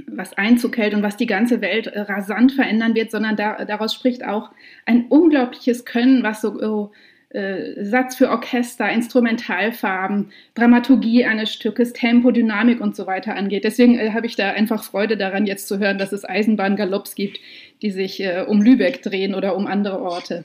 was 0.08 0.34
Einzug 0.38 0.78
hält 0.78 0.94
und 0.94 1.04
was 1.04 1.18
die 1.18 1.26
ganze 1.26 1.62
Welt 1.62 1.88
äh, 1.88 2.02
rasant 2.02 2.52
verändern 2.52 2.96
wird, 2.96 3.12
sondern 3.12 3.36
da, 3.36 3.66
daraus 3.66 3.94
spricht 3.94 4.24
auch 4.24 4.52
ein 4.86 5.06
unglaubliches 5.08 5.86
Können, 5.86 6.24
was 6.24 6.42
so 6.42 6.62
oh, 6.62 6.92
äh, 7.30 7.84
Satz 7.84 8.16
für 8.16 8.30
Orchester, 8.30 8.90
Instrumentalfarben, 8.90 10.32
Dramaturgie 10.54 11.26
eines 11.26 11.54
Stückes, 11.54 11.94
Tempo, 11.94 12.32
Dynamik 12.32 12.82
und 12.82 12.96
so 12.96 13.08
weiter 13.08 13.36
angeht. 13.36 13.64
Deswegen 13.64 13.98
äh, 13.98 14.12
habe 14.12 14.28
ich 14.28 14.36
da 14.36 14.52
einfach 14.52 14.84
Freude 14.84 15.18
daran, 15.18 15.46
jetzt 15.46 15.68
zu 15.68 15.80
hören, 15.80 15.98
dass 15.98 16.12
es 16.12 16.26
Eisenbahngalopps 16.26 17.16
gibt, 17.16 17.40
die 17.82 17.92
sich 17.92 18.22
äh, 18.22 18.46
um 18.48 18.62
Lübeck 18.62 19.02
drehen 19.02 19.34
oder 19.34 19.56
um 19.56 19.66
andere 19.66 20.02
Orte. 20.02 20.44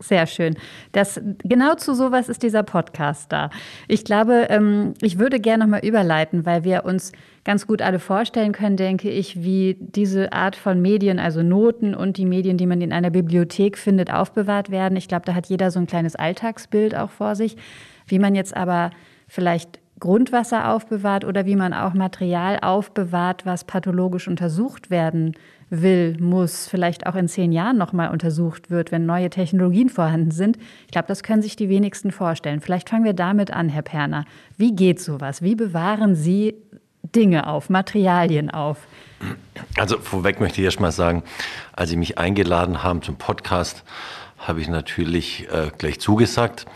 Sehr 0.00 0.26
schön. 0.26 0.56
Das, 0.92 1.20
genau 1.44 1.74
zu 1.74 1.94
sowas 1.94 2.28
ist 2.28 2.42
dieser 2.42 2.62
Podcast 2.62 3.30
da. 3.30 3.50
Ich 3.88 4.04
glaube, 4.04 4.46
ähm, 4.50 4.94
ich 5.00 5.18
würde 5.18 5.40
gerne 5.40 5.64
nochmal 5.64 5.84
überleiten, 5.84 6.44
weil 6.44 6.64
wir 6.64 6.84
uns 6.84 7.12
ganz 7.44 7.66
gut 7.66 7.82
alle 7.82 7.98
vorstellen 7.98 8.52
können, 8.52 8.76
denke 8.76 9.10
ich, 9.10 9.42
wie 9.42 9.76
diese 9.78 10.32
Art 10.32 10.56
von 10.56 10.82
Medien, 10.82 11.18
also 11.18 11.42
Noten 11.42 11.94
und 11.94 12.16
die 12.16 12.26
Medien, 12.26 12.56
die 12.56 12.66
man 12.66 12.80
in 12.80 12.92
einer 12.92 13.10
Bibliothek 13.10 13.78
findet, 13.78 14.12
aufbewahrt 14.12 14.70
werden. 14.70 14.96
Ich 14.96 15.08
glaube, 15.08 15.24
da 15.26 15.34
hat 15.34 15.46
jeder 15.46 15.70
so 15.70 15.78
ein 15.78 15.86
kleines 15.86 16.16
Alltagsbild 16.16 16.96
auch 16.96 17.10
vor 17.10 17.36
sich. 17.36 17.56
Wie 18.06 18.18
man 18.18 18.34
jetzt 18.34 18.56
aber 18.56 18.90
vielleicht 19.28 19.78
Grundwasser 20.00 20.70
aufbewahrt 20.70 21.24
oder 21.24 21.46
wie 21.46 21.54
man 21.54 21.72
auch 21.72 21.94
Material 21.94 22.58
aufbewahrt, 22.60 23.46
was 23.46 23.62
pathologisch 23.62 24.26
untersucht 24.26 24.90
werden 24.90 25.34
will, 25.72 26.16
muss, 26.20 26.68
vielleicht 26.68 27.06
auch 27.06 27.14
in 27.14 27.28
zehn 27.28 27.50
Jahren 27.50 27.78
nochmal 27.78 28.10
untersucht 28.10 28.70
wird, 28.70 28.92
wenn 28.92 29.06
neue 29.06 29.30
Technologien 29.30 29.88
vorhanden 29.88 30.30
sind. 30.30 30.58
Ich 30.84 30.92
glaube, 30.92 31.08
das 31.08 31.22
können 31.22 31.40
sich 31.40 31.56
die 31.56 31.70
wenigsten 31.70 32.12
vorstellen. 32.12 32.60
Vielleicht 32.60 32.90
fangen 32.90 33.04
wir 33.04 33.14
damit 33.14 33.50
an, 33.50 33.70
Herr 33.70 33.82
Perner. 33.82 34.26
Wie 34.58 34.76
geht 34.76 35.00
sowas? 35.00 35.40
Wie 35.40 35.54
bewahren 35.54 36.14
Sie 36.14 36.54
Dinge 37.14 37.46
auf, 37.46 37.70
Materialien 37.70 38.50
auf? 38.50 38.86
Also 39.78 39.98
vorweg 39.98 40.40
möchte 40.40 40.60
ich 40.60 40.66
erst 40.66 40.80
mal 40.80 40.92
sagen, 40.92 41.22
als 41.72 41.88
Sie 41.88 41.96
mich 41.96 42.18
eingeladen 42.18 42.82
haben 42.82 43.00
zum 43.00 43.16
Podcast, 43.16 43.82
habe 44.36 44.60
ich 44.60 44.68
natürlich 44.68 45.48
äh, 45.50 45.70
gleich 45.78 46.00
zugesagt 46.00 46.66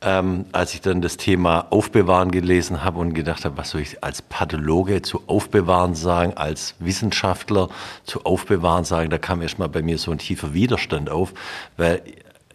ähm, 0.00 0.46
als 0.52 0.74
ich 0.74 0.80
dann 0.80 1.00
das 1.00 1.16
Thema 1.16 1.66
Aufbewahren 1.70 2.30
gelesen 2.30 2.84
habe 2.84 3.00
und 3.00 3.14
gedacht 3.14 3.44
habe, 3.44 3.56
was 3.56 3.70
soll 3.70 3.80
ich 3.80 4.02
als 4.02 4.22
Pathologe 4.22 5.02
zu 5.02 5.22
Aufbewahren 5.26 5.94
sagen, 5.94 6.34
als 6.36 6.74
Wissenschaftler 6.78 7.68
zu 8.04 8.24
Aufbewahren 8.24 8.84
sagen, 8.84 9.10
da 9.10 9.18
kam 9.18 9.42
erstmal 9.42 9.68
bei 9.68 9.82
mir 9.82 9.98
so 9.98 10.10
ein 10.12 10.18
tiefer 10.18 10.54
Widerstand 10.54 11.10
auf, 11.10 11.34
weil 11.76 12.02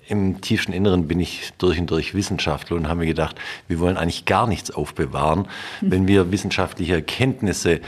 im 0.07 0.41
tiefsten 0.41 0.73
Inneren 0.73 1.07
bin 1.07 1.19
ich 1.19 1.53
durch 1.57 1.79
und 1.79 1.89
durch 1.89 2.13
Wissenschaftler 2.13 2.77
und 2.77 2.87
habe 2.87 3.01
mir 3.01 3.05
gedacht, 3.07 3.39
wir 3.67 3.79
wollen 3.79 3.97
eigentlich 3.97 4.25
gar 4.25 4.47
nichts 4.47 4.71
aufbewahren. 4.71 5.47
Wenn 5.81 6.07
wir 6.07 6.31
wissenschaftliche 6.31 6.95
Erkenntnisse 6.95 7.79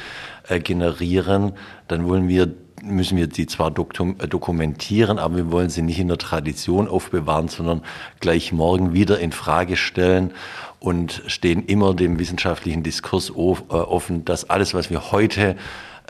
äh, 0.47 0.59
generieren, 0.59 1.53
dann 1.87 2.07
wollen 2.07 2.27
wir 2.27 2.53
müssen 2.85 3.17
wir 3.17 3.27
die 3.27 3.47
zwar 3.47 3.69
äh, 3.69 4.27
dokumentieren, 4.27 5.19
aber 5.19 5.37
wir 5.37 5.51
wollen 5.51 5.69
sie 5.69 5.81
nicht 5.81 5.99
in 5.99 6.07
der 6.07 6.17
Tradition 6.17 6.87
aufbewahren, 6.87 7.47
sondern 7.47 7.81
gleich 8.19 8.51
morgen 8.51 8.93
wieder 8.93 9.19
in 9.19 9.31
Frage 9.31 9.75
stellen 9.75 10.31
und 10.79 11.23
stehen 11.27 11.65
immer 11.65 11.93
dem 11.93 12.19
wissenschaftlichen 12.19 12.83
Diskurs 12.83 13.29
äh, 13.29 13.33
offen, 13.33 14.25
dass 14.25 14.49
alles, 14.49 14.73
was 14.73 14.89
wir 14.89 15.11
heute 15.11 15.55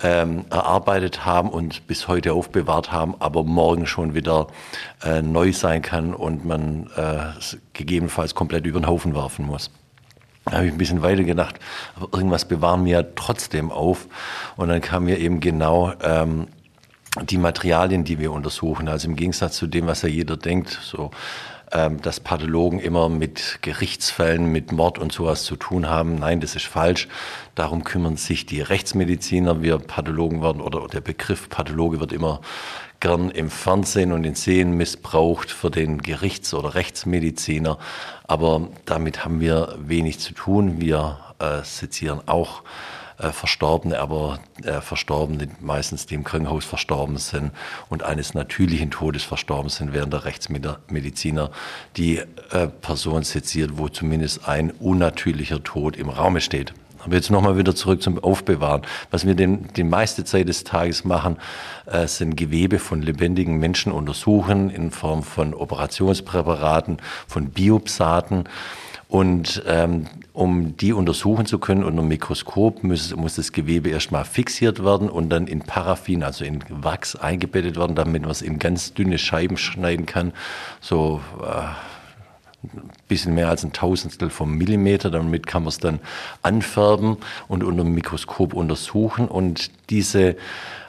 ähm, 0.03 0.45
erarbeitet 0.49 1.25
haben 1.25 1.49
und 1.49 1.87
bis 1.87 2.07
heute 2.07 2.33
aufbewahrt 2.33 2.91
haben, 2.91 3.15
aber 3.19 3.43
morgen 3.43 3.87
schon 3.87 4.13
wieder 4.13 4.47
äh, 5.03 5.21
neu 5.21 5.53
sein 5.53 5.81
kann 5.81 6.13
und 6.13 6.45
man 6.45 6.89
äh, 6.95 7.19
gegebenenfalls 7.73 8.35
komplett 8.35 8.65
über 8.65 8.79
den 8.79 8.87
Haufen 8.87 9.15
werfen 9.15 9.45
muss. 9.45 9.71
Da 10.45 10.57
habe 10.57 10.67
ich 10.67 10.73
ein 10.73 10.77
bisschen 10.77 11.01
weiter 11.01 11.23
gedacht, 11.23 11.59
aber 11.95 12.15
irgendwas 12.15 12.45
bewahren 12.45 12.85
wir 12.85 12.91
ja 12.91 13.03
trotzdem 13.15 13.71
auf. 13.71 14.07
Und 14.57 14.69
dann 14.69 14.79
kam 14.79 15.05
mir 15.05 15.17
eben 15.17 15.39
genau 15.39 15.93
ähm, 16.03 16.47
die 17.21 17.37
Materialien, 17.37 18.03
die 18.03 18.19
wir 18.19 18.31
untersuchen. 18.31 18.87
Also 18.87 19.07
im 19.07 19.15
Gegensatz 19.15 19.57
zu 19.57 19.67
dem, 19.67 19.87
was 19.87 20.01
ja 20.01 20.09
jeder 20.09 20.37
denkt, 20.37 20.79
so 20.83 21.11
ähm, 21.71 22.01
dass 22.01 22.19
Pathologen 22.19 22.79
immer 22.79 23.09
mit 23.09 23.59
Gerichtsfällen, 23.61 24.51
mit 24.51 24.71
Mord 24.71 24.99
und 24.99 25.11
sowas 25.11 25.43
zu 25.43 25.55
tun 25.55 25.89
haben. 25.89 26.15
Nein, 26.15 26.39
das 26.39 26.55
ist 26.55 26.65
falsch. 26.65 27.07
Darum 27.55 27.83
kümmern 27.83 28.17
sich 28.17 28.45
die 28.45 28.61
Rechtsmediziner. 28.61 29.61
Wir 29.61 29.79
Pathologen 29.79 30.43
werden 30.43 30.61
oder 30.61 30.87
der 30.87 31.01
Begriff 31.01 31.49
Pathologe 31.49 31.99
wird 31.99 32.13
immer 32.13 32.41
gern 32.99 33.29
im 33.31 33.49
Fernsehen 33.49 34.11
und 34.11 34.23
in 34.23 34.35
Seen 34.35 34.77
missbraucht 34.77 35.51
für 35.51 35.71
den 35.71 36.01
Gerichts- 36.01 36.53
oder 36.53 36.75
Rechtsmediziner. 36.75 37.77
Aber 38.27 38.69
damit 38.85 39.25
haben 39.25 39.39
wir 39.39 39.75
wenig 39.79 40.19
zu 40.19 40.33
tun. 40.33 40.79
Wir 40.79 41.19
äh, 41.39 41.63
sezieren 41.63 42.21
auch 42.27 42.61
äh, 43.17 43.31
Verstorbene, 43.31 43.99
aber 43.99 44.39
äh, 44.63 44.81
Verstorbene 44.81 45.47
meistens, 45.59 46.05
die 46.05 46.15
im 46.15 46.23
Krankenhaus 46.23 46.65
verstorben 46.65 47.17
sind 47.17 47.51
und 47.89 48.03
eines 48.03 48.33
natürlichen 48.33 48.91
Todes 48.91 49.23
verstorben 49.23 49.69
sind, 49.69 49.93
während 49.93 50.13
der 50.13 50.25
Rechtsmediziner 50.25 51.51
die 51.97 52.17
äh, 52.51 52.67
Person 52.81 53.23
seziert, 53.23 53.77
wo 53.77 53.89
zumindest 53.89 54.47
ein 54.47 54.71
unnatürlicher 54.71 55.63
Tod 55.63 55.95
im 55.95 56.09
Raume 56.09 56.41
steht. 56.41 56.73
Aber 57.05 57.15
jetzt 57.15 57.29
nochmal 57.29 57.55
wieder 57.55 57.75
zurück 57.75 58.01
zum 58.01 58.17
Aufbewahren. 58.17 58.81
Was 59.11 59.27
wir 59.27 59.35
den, 59.35 59.67
die 59.75 59.83
meiste 59.83 60.25
Zeit 60.25 60.47
des 60.47 60.63
Tages 60.63 61.03
machen, 61.05 61.37
äh, 61.85 62.07
sind 62.07 62.35
Gewebe 62.35 62.79
von 62.79 63.01
lebendigen 63.01 63.57
Menschen 63.57 63.91
untersuchen 63.91 64.71
in 64.71 64.89
Form 64.89 65.21
von 65.21 65.53
Operationspräparaten, 65.53 66.97
von 67.27 67.51
Biopsaten. 67.51 68.49
Und 69.07 69.63
ähm, 69.67 70.07
um 70.33 70.75
die 70.77 70.91
untersuchen 70.91 71.45
zu 71.45 71.59
können 71.59 71.83
unter 71.83 72.01
dem 72.01 72.07
Mikroskop, 72.07 72.83
muss, 72.83 73.15
muss 73.15 73.35
das 73.35 73.51
Gewebe 73.51 73.89
erstmal 73.89 74.25
fixiert 74.25 74.83
werden 74.83 75.09
und 75.09 75.29
dann 75.29 75.47
in 75.47 75.61
Paraffin, 75.61 76.23
also 76.23 76.43
in 76.43 76.63
Wachs 76.69 77.15
eingebettet 77.15 77.77
werden, 77.77 77.95
damit 77.95 78.23
man 78.23 78.31
es 78.31 78.41
in 78.41 78.59
ganz 78.59 78.93
dünne 78.93 79.17
Scheiben 79.17 79.57
schneiden 79.57 80.05
kann. 80.05 80.33
So 80.81 81.21
äh, 81.41 81.67
ein 82.63 82.89
bisschen 83.07 83.35
mehr 83.35 83.49
als 83.49 83.63
ein 83.63 83.73
Tausendstel 83.73 84.29
vom 84.29 84.57
Millimeter. 84.57 85.11
Damit 85.11 85.45
kann 85.45 85.63
man 85.63 85.69
es 85.69 85.77
dann 85.77 85.99
anfärben 86.41 87.17
und 87.47 87.63
unter 87.63 87.83
dem 87.83 87.93
Mikroskop 87.93 88.53
untersuchen. 88.53 89.27
Und 89.27 89.69
diese 89.89 90.35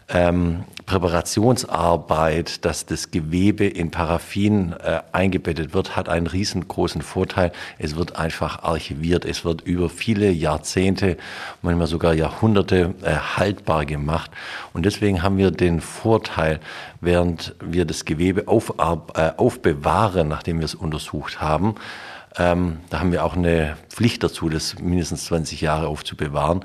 ähm, 0.09 0.65
Präparationsarbeit, 0.87 2.65
dass 2.65 2.87
das 2.87 3.11
Gewebe 3.11 3.67
in 3.67 3.91
Paraffin 3.91 4.73
äh, 4.73 5.01
eingebettet 5.11 5.75
wird, 5.75 5.97
hat 5.97 6.09
einen 6.09 6.29
riesengroßen 6.29 7.03
Vorteil. 7.03 7.51
Es 7.79 7.97
wird 7.97 8.17
einfach 8.17 8.63
archiviert. 8.63 9.25
Es 9.25 9.45
wird 9.45 9.63
über 9.63 9.89
viele 9.89 10.31
Jahrzehnte, 10.31 11.17
manchmal 11.61 11.89
sogar 11.89 12.15
Jahrhunderte 12.15 12.95
äh, 13.03 13.17
haltbar 13.37 13.85
gemacht. 13.85 14.31
Und 14.73 14.87
deswegen 14.87 15.25
haben 15.25 15.39
wir 15.39 15.51
den 15.51 15.81
Vorteil, 15.81 16.61
während 17.01 17.57
wir 17.61 17.85
das 17.85 18.05
Gewebe 18.05 18.47
auf, 18.47 18.75
äh, 18.79 19.33
aufbewahren, 19.37 20.29
nachdem 20.29 20.59
wir 20.59 20.67
es 20.67 20.77
untersucht 20.77 21.41
haben, 21.41 21.75
ähm, 22.39 22.79
da 22.91 23.01
haben 23.01 23.13
wir 23.13 23.25
auch 23.25 23.35
eine 23.35 23.77
Pflicht 23.89 24.23
dazu, 24.23 24.49
das 24.49 24.79
mindestens 24.79 25.25
20 25.27 25.63
Jahre 25.63 25.87
aufzubewahren. 25.89 26.65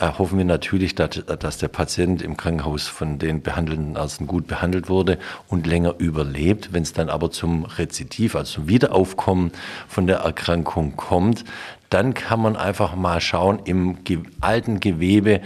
Hoffen 0.00 0.38
wir 0.38 0.46
natürlich, 0.46 0.94
dass, 0.94 1.22
dass, 1.26 1.58
der 1.58 1.68
Patient 1.68 2.22
im 2.22 2.38
Krankenhaus 2.38 2.88
von 2.88 3.18
den 3.18 3.42
behandelnden 3.42 3.96
Ärzten 3.96 4.26
gut 4.26 4.46
behandelt 4.46 4.88
wurde 4.88 5.18
und 5.48 5.66
länger 5.66 5.94
überlebt. 5.98 6.72
Wenn 6.72 6.82
es 6.82 6.94
dann 6.94 7.10
aber 7.10 7.30
zum 7.30 7.66
Rezidiv, 7.66 8.34
also 8.34 8.54
zum 8.54 8.68
Wiederaufkommen 8.68 9.52
von 9.88 10.06
der 10.06 10.18
Erkrankung 10.18 10.96
kommt, 10.96 11.44
dann 11.90 12.14
kann 12.14 12.40
man 12.40 12.56
einfach 12.56 12.94
mal 12.94 13.20
schauen, 13.20 13.60
im 13.64 13.98
alten 14.40 14.80
Gewebe 14.80 15.40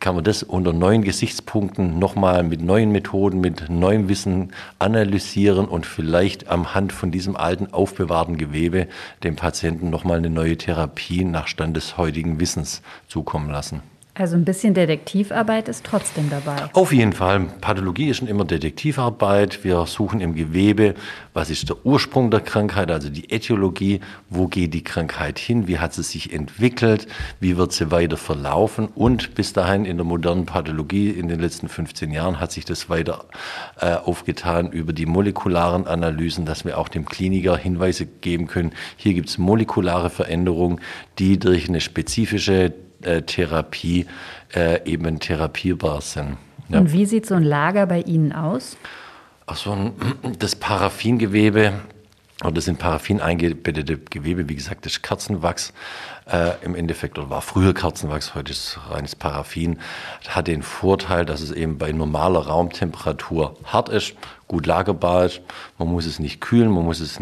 kann 0.00 0.16
man 0.16 0.24
das 0.24 0.42
unter 0.42 0.72
neuen 0.72 1.02
Gesichtspunkten 1.02 1.98
nochmal 1.98 2.42
mit 2.42 2.60
neuen 2.60 2.90
Methoden, 2.90 3.40
mit 3.40 3.70
neuem 3.70 4.08
Wissen 4.08 4.52
analysieren 4.80 5.66
und 5.66 5.86
vielleicht 5.86 6.48
am 6.48 6.74
Hand 6.74 6.92
von 6.92 7.12
diesem 7.12 7.36
alten 7.36 7.72
aufbewahrten 7.72 8.36
Gewebe 8.36 8.88
dem 9.22 9.36
Patienten 9.36 9.88
nochmal 9.88 10.18
eine 10.18 10.30
neue 10.30 10.58
Therapie 10.58 11.24
nach 11.24 11.46
Stand 11.46 11.76
des 11.76 11.96
heutigen 11.96 12.40
Wissens 12.40 12.82
zukommen 13.06 13.48
lassen. 13.48 13.80
Also 14.16 14.36
ein 14.36 14.44
bisschen 14.44 14.74
Detektivarbeit 14.74 15.68
ist 15.68 15.84
trotzdem 15.84 16.30
dabei. 16.30 16.68
Auf 16.72 16.92
jeden 16.92 17.12
Fall. 17.12 17.46
Pathologie 17.60 18.10
ist 18.10 18.18
schon 18.18 18.28
immer 18.28 18.44
Detektivarbeit. 18.44 19.64
Wir 19.64 19.84
suchen 19.86 20.20
im 20.20 20.36
Gewebe, 20.36 20.94
was 21.32 21.50
ist 21.50 21.68
der 21.68 21.84
Ursprung 21.84 22.30
der 22.30 22.38
Krankheit, 22.38 22.92
also 22.92 23.10
die 23.10 23.32
Äthiologie, 23.32 23.98
wo 24.30 24.46
geht 24.46 24.72
die 24.72 24.84
Krankheit 24.84 25.40
hin, 25.40 25.66
wie 25.66 25.80
hat 25.80 25.94
sie 25.94 26.04
sich 26.04 26.32
entwickelt, 26.32 27.08
wie 27.40 27.56
wird 27.56 27.72
sie 27.72 27.90
weiter 27.90 28.16
verlaufen 28.16 28.86
und 28.94 29.34
bis 29.34 29.52
dahin 29.52 29.84
in 29.84 29.96
der 29.96 30.06
modernen 30.06 30.46
Pathologie 30.46 31.10
in 31.10 31.26
den 31.26 31.40
letzten 31.40 31.68
15 31.68 32.12
Jahren 32.12 32.38
hat 32.38 32.52
sich 32.52 32.64
das 32.64 32.88
weiter 32.88 33.24
äh, 33.80 33.94
aufgetan 33.94 34.70
über 34.70 34.92
die 34.92 35.06
molekularen 35.06 35.88
Analysen, 35.88 36.46
dass 36.46 36.64
wir 36.64 36.78
auch 36.78 36.88
dem 36.88 37.04
Kliniker 37.04 37.56
Hinweise 37.56 38.06
geben 38.06 38.46
können. 38.46 38.74
Hier 38.96 39.14
gibt 39.14 39.28
es 39.28 39.38
molekulare 39.38 40.08
Veränderungen, 40.08 40.80
die 41.18 41.36
durch 41.40 41.68
eine 41.68 41.80
spezifische 41.80 42.72
äh, 43.04 43.22
Therapie 43.22 44.06
äh, 44.54 44.84
eben 44.84 45.20
therapierbar 45.20 46.00
sind. 46.00 46.36
Ja. 46.68 46.80
Und 46.80 46.92
wie 46.92 47.06
sieht 47.06 47.26
so 47.26 47.34
ein 47.34 47.42
Lager 47.42 47.86
bei 47.86 48.00
Ihnen 48.00 48.32
aus? 48.32 48.76
Ach 49.46 49.56
so, 49.56 49.92
das 50.38 50.56
Paraffingewebe, 50.56 51.72
oder 52.42 52.52
das 52.52 52.64
sind 52.64 52.78
Paraffin 52.78 53.20
eingebettete 53.20 53.98
Gewebe, 53.98 54.48
wie 54.48 54.54
gesagt, 54.54 54.86
das 54.86 54.94
ist 54.94 55.02
Kerzenwachs 55.02 55.72
äh, 56.30 56.52
im 56.62 56.74
Endeffekt, 56.74 57.18
oder 57.18 57.30
war 57.30 57.42
früher 57.42 57.74
Kerzenwachs, 57.74 58.34
heute 58.34 58.52
ist 58.52 58.78
reines 58.90 59.14
Paraffin, 59.14 59.78
hat 60.28 60.46
den 60.46 60.62
Vorteil, 60.62 61.24
dass 61.24 61.40
es 61.40 61.50
eben 61.50 61.78
bei 61.78 61.92
normaler 61.92 62.46
Raumtemperatur 62.46 63.56
hart 63.64 63.88
ist, 63.88 64.14
gut 64.48 64.66
lagerbar 64.66 65.26
ist. 65.26 65.40
Man 65.78 65.88
muss 65.88 66.06
es 66.06 66.18
nicht 66.18 66.40
kühlen, 66.40 66.70
man 66.70 66.84
muss 66.84 67.00
es 67.00 67.18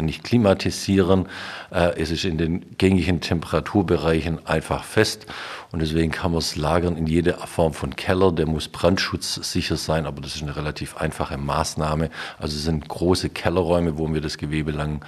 nicht 0.00 0.24
klimatisieren. 0.24 1.28
Äh, 1.70 2.00
es 2.00 2.10
ist 2.10 2.24
in 2.24 2.38
den 2.38 2.76
gängigen 2.78 3.20
Temperaturbereichen 3.20 4.46
einfach 4.46 4.84
fest 4.84 5.26
und 5.72 5.80
deswegen 5.80 6.10
kann 6.10 6.32
man 6.32 6.38
es 6.38 6.56
lagern 6.56 6.96
in 6.96 7.06
jeder 7.06 7.34
Form 7.38 7.72
von 7.72 7.94
Keller. 7.96 8.32
Der 8.32 8.46
muss 8.46 8.68
brandschutzsicher 8.68 9.76
sein, 9.76 10.06
aber 10.06 10.20
das 10.20 10.36
ist 10.36 10.42
eine 10.42 10.56
relativ 10.56 10.96
einfache 10.96 11.36
Maßnahme. 11.38 12.10
Also 12.38 12.56
es 12.56 12.64
sind 12.64 12.88
große 12.88 13.30
Kellerräume, 13.30 13.98
wo 13.98 14.12
wir 14.12 14.20
das 14.20 14.38
Gewebe 14.38 14.72
lang 14.72 15.04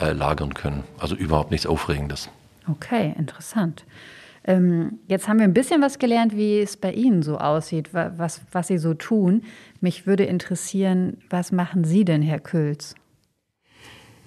äh, 0.00 0.12
lagern 0.12 0.54
können. 0.54 0.84
Also 0.98 1.14
überhaupt 1.14 1.50
nichts 1.50 1.66
Aufregendes. 1.66 2.28
Okay, 2.70 3.14
interessant. 3.16 3.84
Ähm, 4.44 5.00
jetzt 5.08 5.28
haben 5.28 5.38
wir 5.38 5.44
ein 5.44 5.54
bisschen 5.54 5.82
was 5.82 5.98
gelernt, 5.98 6.36
wie 6.36 6.60
es 6.60 6.76
bei 6.76 6.92
Ihnen 6.92 7.22
so 7.22 7.38
aussieht, 7.38 7.92
was, 7.92 8.40
was 8.52 8.68
Sie 8.68 8.78
so 8.78 8.94
tun. 8.94 9.42
Mich 9.80 10.06
würde 10.06 10.24
interessieren, 10.24 11.18
was 11.30 11.50
machen 11.50 11.84
Sie 11.84 12.04
denn, 12.04 12.22
Herr 12.22 12.38
Külz? 12.38 12.94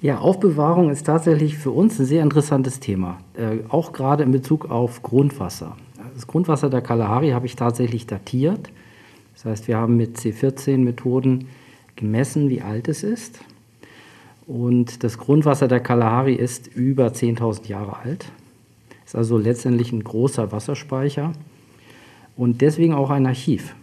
Ja, 0.02 0.20
Aufbewahrung 0.20 0.90
ist 0.90 1.06
tatsächlich 1.06 1.58
für 1.58 1.72
uns 1.72 2.00
ein 2.00 2.06
sehr 2.06 2.24
interessantes 2.24 2.80
Thema, 2.80 3.18
äh, 3.34 3.60
auch 3.70 3.92
gerade 3.92 4.24
in 4.24 4.32
Bezug 4.32 4.70
auf 4.72 5.02
Grundwasser. 5.04 5.76
Das 6.14 6.26
Grundwasser 6.26 6.70
der 6.70 6.82
Kalahari 6.82 7.32
habe 7.32 7.46
ich 7.46 7.56
tatsächlich 7.56 8.08
datiert. 8.08 8.72
Das 9.34 9.46
heißt, 9.46 9.68
wir 9.68 9.78
haben 9.78 9.98
mit 9.98 10.18
C14-Methoden 10.18 11.48
gemessen, 11.96 12.50
wie 12.50 12.62
alt 12.62 12.88
es 12.88 13.04
ist. 13.04 13.40
Und 14.50 15.04
das 15.04 15.20
Grundwasser 15.20 15.68
der 15.68 15.80
Kalahari 15.80 16.34
ist 16.34 16.66
über 16.66 17.10
10.000 17.10 17.68
Jahre 17.68 17.98
alt. 17.98 18.26
Ist 19.06 19.16
also 19.16 19.38
letztendlich 19.38 19.92
ein 19.92 20.04
großer 20.04 20.52
Wasserspeicher 20.52 21.34
und 22.36 22.62
deswegen 22.62 22.96
auch 22.96 23.12
ein 23.12 23.28
Archiv. 23.28 23.76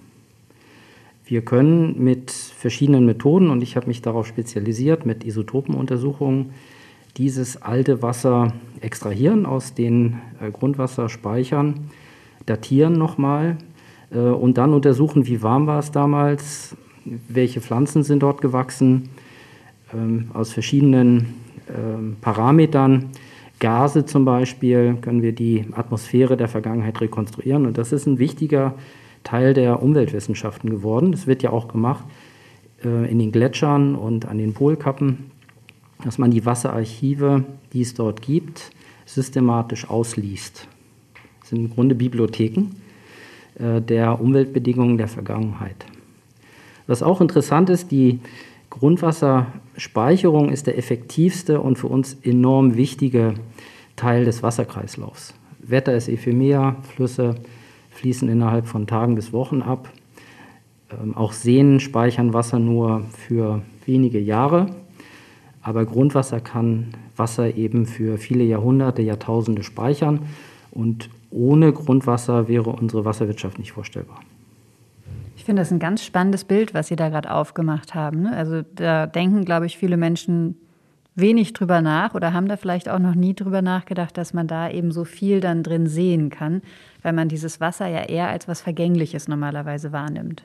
Wir 1.24 1.42
können 1.42 2.02
mit 2.02 2.32
verschiedenen 2.32 3.06
Methoden, 3.06 3.50
und 3.50 3.62
ich 3.62 3.76
habe 3.76 3.86
mich 3.86 4.02
darauf 4.02 4.26
spezialisiert, 4.26 5.06
mit 5.06 5.22
Isotopenuntersuchungen, 5.22 6.50
dieses 7.16 7.62
alte 7.62 8.02
Wasser 8.02 8.52
extrahieren 8.80 9.46
aus 9.46 9.72
den 9.72 10.16
äh, 10.40 10.50
Grundwasserspeichern, 10.50 11.90
datieren 12.44 12.94
nochmal 12.94 13.56
äh, 14.10 14.18
und 14.18 14.58
dann 14.58 14.74
untersuchen, 14.74 15.28
wie 15.28 15.42
warm 15.42 15.68
war 15.68 15.78
es 15.78 15.92
damals, 15.92 16.76
welche 17.04 17.60
Pflanzen 17.60 18.02
sind 18.02 18.24
dort 18.24 18.40
gewachsen, 18.40 19.10
aus 20.32 20.52
verschiedenen 20.52 21.34
ähm, 21.68 22.16
Parametern. 22.20 23.10
Gase 23.58 24.04
zum 24.04 24.24
Beispiel 24.24 24.98
können 25.00 25.22
wir 25.22 25.32
die 25.32 25.64
Atmosphäre 25.72 26.36
der 26.36 26.48
Vergangenheit 26.48 27.00
rekonstruieren 27.00 27.66
und 27.66 27.78
das 27.78 27.92
ist 27.92 28.06
ein 28.06 28.18
wichtiger 28.18 28.74
Teil 29.24 29.54
der 29.54 29.82
Umweltwissenschaften 29.82 30.68
geworden. 30.68 31.10
Das 31.10 31.26
wird 31.26 31.42
ja 31.42 31.50
auch 31.50 31.68
gemacht 31.68 32.04
äh, 32.84 33.10
in 33.10 33.18
den 33.18 33.32
Gletschern 33.32 33.94
und 33.94 34.26
an 34.26 34.38
den 34.38 34.52
Polkappen, 34.52 35.30
dass 36.04 36.18
man 36.18 36.30
die 36.30 36.44
Wasserarchive, 36.44 37.44
die 37.72 37.80
es 37.80 37.94
dort 37.94 38.20
gibt, 38.20 38.70
systematisch 39.06 39.88
ausliest. 39.88 40.68
Das 41.40 41.50
sind 41.50 41.58
im 41.58 41.70
Grunde 41.70 41.94
Bibliotheken 41.94 42.72
äh, 43.58 43.80
der 43.80 44.20
Umweltbedingungen 44.20 44.98
der 44.98 45.08
Vergangenheit. 45.08 45.86
Was 46.86 47.02
auch 47.02 47.20
interessant 47.20 47.70
ist, 47.70 47.90
die 47.90 48.20
Grundwasserspeicherung 48.78 50.50
ist 50.50 50.66
der 50.66 50.76
effektivste 50.76 51.60
und 51.60 51.78
für 51.78 51.86
uns 51.88 52.14
enorm 52.22 52.76
wichtige 52.76 53.34
Teil 53.96 54.24
des 54.24 54.42
Wasserkreislaufs. 54.42 55.34
Wetter 55.60 55.94
ist 55.94 56.08
ephemer, 56.08 56.76
Flüsse 56.94 57.36
fließen 57.90 58.28
innerhalb 58.28 58.66
von 58.66 58.86
Tagen 58.86 59.14
bis 59.14 59.32
Wochen 59.32 59.62
ab. 59.62 59.90
Ähm, 60.90 61.16
auch 61.16 61.32
Seen 61.32 61.80
speichern 61.80 62.34
Wasser 62.34 62.58
nur 62.58 63.02
für 63.10 63.62
wenige 63.86 64.20
Jahre. 64.20 64.66
Aber 65.62 65.84
Grundwasser 65.84 66.40
kann 66.40 66.88
Wasser 67.16 67.56
eben 67.56 67.86
für 67.86 68.18
viele 68.18 68.44
Jahrhunderte, 68.44 69.02
Jahrtausende 69.02 69.62
speichern. 69.62 70.26
Und 70.70 71.08
ohne 71.30 71.72
Grundwasser 71.72 72.46
wäre 72.46 72.70
unsere 72.70 73.04
Wasserwirtschaft 73.04 73.58
nicht 73.58 73.72
vorstellbar. 73.72 74.20
Ich 75.46 75.48
finde 75.48 75.62
das 75.62 75.70
ein 75.70 75.78
ganz 75.78 76.02
spannendes 76.02 76.42
Bild, 76.42 76.74
was 76.74 76.88
Sie 76.88 76.96
da 76.96 77.08
gerade 77.08 77.30
aufgemacht 77.30 77.94
haben. 77.94 78.22
Ne? 78.22 78.36
Also 78.36 78.62
da 78.74 79.06
denken, 79.06 79.44
glaube 79.44 79.66
ich, 79.66 79.78
viele 79.78 79.96
Menschen 79.96 80.56
wenig 81.14 81.52
drüber 81.52 81.80
nach 81.82 82.16
oder 82.16 82.32
haben 82.32 82.48
da 82.48 82.56
vielleicht 82.56 82.88
auch 82.88 82.98
noch 82.98 83.14
nie 83.14 83.32
drüber 83.32 83.62
nachgedacht, 83.62 84.18
dass 84.18 84.34
man 84.34 84.48
da 84.48 84.68
eben 84.68 84.90
so 84.90 85.04
viel 85.04 85.38
dann 85.38 85.62
drin 85.62 85.86
sehen 85.86 86.30
kann, 86.30 86.62
weil 87.04 87.12
man 87.12 87.28
dieses 87.28 87.60
Wasser 87.60 87.86
ja 87.86 88.00
eher 88.00 88.28
als 88.28 88.48
was 88.48 88.60
Vergängliches 88.60 89.28
normalerweise 89.28 89.92
wahrnimmt. 89.92 90.42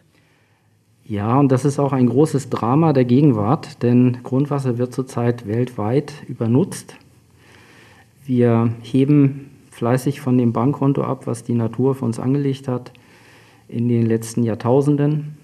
Ja, 1.04 1.40
und 1.40 1.52
das 1.52 1.66
ist 1.66 1.80
auch 1.80 1.94
ein 1.94 2.06
großes 2.06 2.52
Drama 2.52 2.94
der 2.94 3.06
Gegenwart, 3.06 3.82
denn 3.82 4.20
Grundwasser 4.22 4.78
wird 4.78 4.94
zurzeit 4.94 5.48
weltweit 5.48 6.14
übernutzt. 6.28 6.96
Wir 8.24 8.72
heben 8.84 9.50
fleißig 9.72 10.22
von 10.22 10.38
dem 10.38 10.54
Bankkonto 10.54 11.04
ab, 11.04 11.26
was 11.26 11.44
die 11.44 11.56
Natur 11.56 11.96
für 11.96 12.06
uns 12.06 12.20
angelegt 12.20 12.68
hat 12.68 12.92
in 13.72 13.88
den 13.88 14.06
letzten 14.06 14.44
Jahrtausenden. 14.44 15.38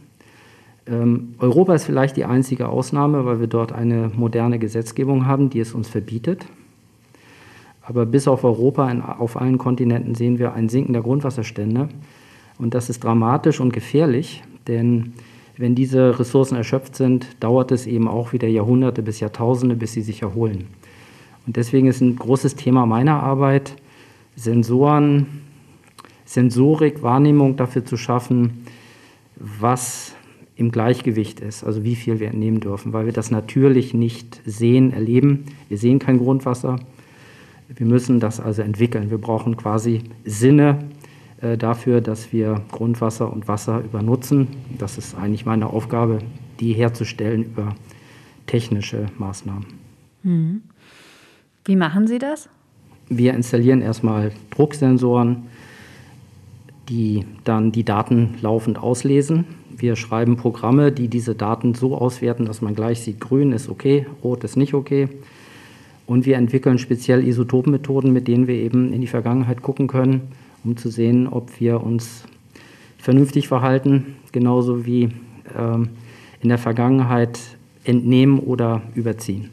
Ähm, 0.86 1.36
Europa 1.40 1.74
ist 1.74 1.86
vielleicht 1.86 2.18
die 2.18 2.26
einzige 2.26 2.70
Ausnahme, 2.70 3.26
weil 3.26 3.40
wir 3.40 3.48
dort 3.48 3.72
eine 3.72 4.12
moderne 4.16 4.60
Gesetzgebung 4.60 5.26
haben, 5.26 5.50
die 5.50 5.60
es 5.60 5.74
uns 5.74 5.88
verbietet. 5.88 6.46
Aber 7.82 8.06
bis 8.06 8.28
auf 8.28 8.44
Europa, 8.44 8.90
in, 8.92 9.02
auf 9.02 9.40
allen 9.40 9.58
Kontinenten 9.58 10.13
sehen 10.16 10.40
wir 10.40 10.54
ein 10.54 10.70
Sinken 10.70 10.94
der 10.94 11.02
Grundwasserstände. 11.02 11.90
Und 12.60 12.74
das 12.74 12.90
ist 12.90 13.04
dramatisch 13.04 13.60
und 13.60 13.72
gefährlich, 13.72 14.44
denn 14.68 15.13
wenn 15.58 15.74
diese 15.74 16.20
Ressourcen 16.20 16.56
erschöpft 16.56 16.96
sind, 16.96 17.28
dauert 17.40 17.72
es 17.72 17.88
eben 17.88 18.08
auch 18.08 18.34
wieder 18.34 18.48
Jahrhunderte 18.48 19.02
bis 19.02 19.20
Jahrtausende, 19.20 19.76
bis 19.76 19.94
sie 19.94 20.02
sich 20.02 20.22
erholen. 20.22 20.68
Und 21.46 21.56
deswegen 21.56 21.88
ist 21.88 22.02
ein 22.02 22.16
großes 22.16 22.56
Thema 22.56 22.86
meiner 22.86 23.24
Arbeit, 23.24 23.76
Sensoren, 24.36 25.46
Sensorik, 26.28 27.02
Wahrnehmung 27.02 27.56
dafür 27.56 27.86
zu 27.86 27.96
schaffen, 27.96 28.66
was 29.38 30.13
im 30.58 30.72
Gleichgewicht 30.72 31.40
ist, 31.40 31.63
also 31.63 31.84
wie 31.84 31.96
viel 31.96 32.20
wir 32.20 32.28
entnehmen 32.28 32.60
dürfen, 32.60 32.92
weil 32.92 33.06
wir 33.06 33.13
das 33.13 33.32
natürlich 33.32 33.94
nicht 33.94 34.42
sehen, 34.46 34.92
erleben. 34.92 35.46
Wir 35.70 35.78
sehen 35.78 36.00
kein 36.00 36.18
Grundwasser. 36.18 36.80
Wir 37.74 37.86
müssen 37.86 38.20
das 38.20 38.40
also 38.40 38.62
entwickeln. 38.62 39.10
Wir 39.10 39.20
brauchen 39.20 39.56
quasi 39.56 40.02
Sinne 40.26 40.80
äh, 41.42 41.58
dafür, 41.58 42.02
dass 42.02 42.34
wir 42.34 42.62
Grundwasser 42.72 43.32
und 43.32 43.48
Wasser 43.48 43.80
übernutzen. 43.82 44.48
Das 44.78 44.98
ist 44.98 45.16
eigentlich 45.16 45.46
meine 45.46 45.68
Aufgabe, 45.68 46.20
die 46.60 46.74
herzustellen 46.74 47.44
über 47.44 47.76
technische 48.48 49.06
Maßnahmen. 49.18 49.66
Hm. 50.24 50.62
Wie 51.63 51.76
machen 51.76 52.08
Sie 52.08 52.18
das? 52.18 52.50
Wir 53.10 53.34
installieren 53.34 53.82
erstmal 53.82 54.32
Drucksensoren, 54.50 55.44
die 56.89 57.26
dann 57.43 57.71
die 57.71 57.84
Daten 57.84 58.36
laufend 58.41 58.78
auslesen. 58.78 59.45
Wir 59.76 59.95
schreiben 59.95 60.38
Programme, 60.38 60.91
die 60.91 61.08
diese 61.08 61.36
Daten 61.36 61.73
so 61.73 61.95
auswerten, 61.95 62.45
dass 62.45 62.62
man 62.62 62.76
gleich 62.76 63.02
sieht, 63.02 63.19
grün 63.19 63.52
ist 63.52 63.69
okay, 63.69 64.08
rot 64.23 64.43
ist 64.43 64.58
nicht 64.58 64.73
okay. 64.73 65.08
Und 66.06 66.26
wir 66.26 66.38
entwickeln 66.38 66.80
speziell 66.80 67.28
Isotopenmethoden, 67.28 68.13
mit 68.13 68.28
denen 68.28 68.47
wir 68.47 68.56
eben 68.56 68.93
in 68.93 69.02
die 69.02 69.08
Vergangenheit 69.08 69.62
gucken 69.62 69.88
können, 69.88 70.21
um 70.63 70.78
zu 70.78 70.89
sehen, 70.89 71.28
ob 71.28 71.60
wir 71.60 71.84
uns 71.84 72.23
vernünftig 72.97 73.47
verhalten, 73.47 74.15
genauso 74.32 74.86
wie 74.86 75.10
ähm, 75.58 75.89
in 76.41 76.50
der 76.50 76.58
Vergangenheit 76.58 77.39
entnehmen 77.84 78.39
oder 78.39 78.82
überziehen. 78.95 79.50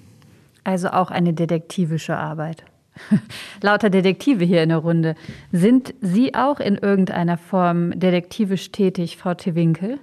Also 0.62 0.88
auch 0.88 1.10
eine 1.10 1.34
detektivische 1.34 2.16
Arbeit. 2.16 2.64
Lauter 3.62 3.90
Detektive 3.90 4.44
hier 4.44 4.62
in 4.62 4.68
der 4.70 4.78
Runde. 4.78 5.14
Sind 5.52 5.94
Sie 6.00 6.34
auch 6.34 6.60
in 6.60 6.76
irgendeiner 6.76 7.36
Form 7.36 7.98
detektivisch 7.98 8.70
tätig, 8.72 9.16
Frau 9.16 9.34
Tewinkel? 9.34 9.98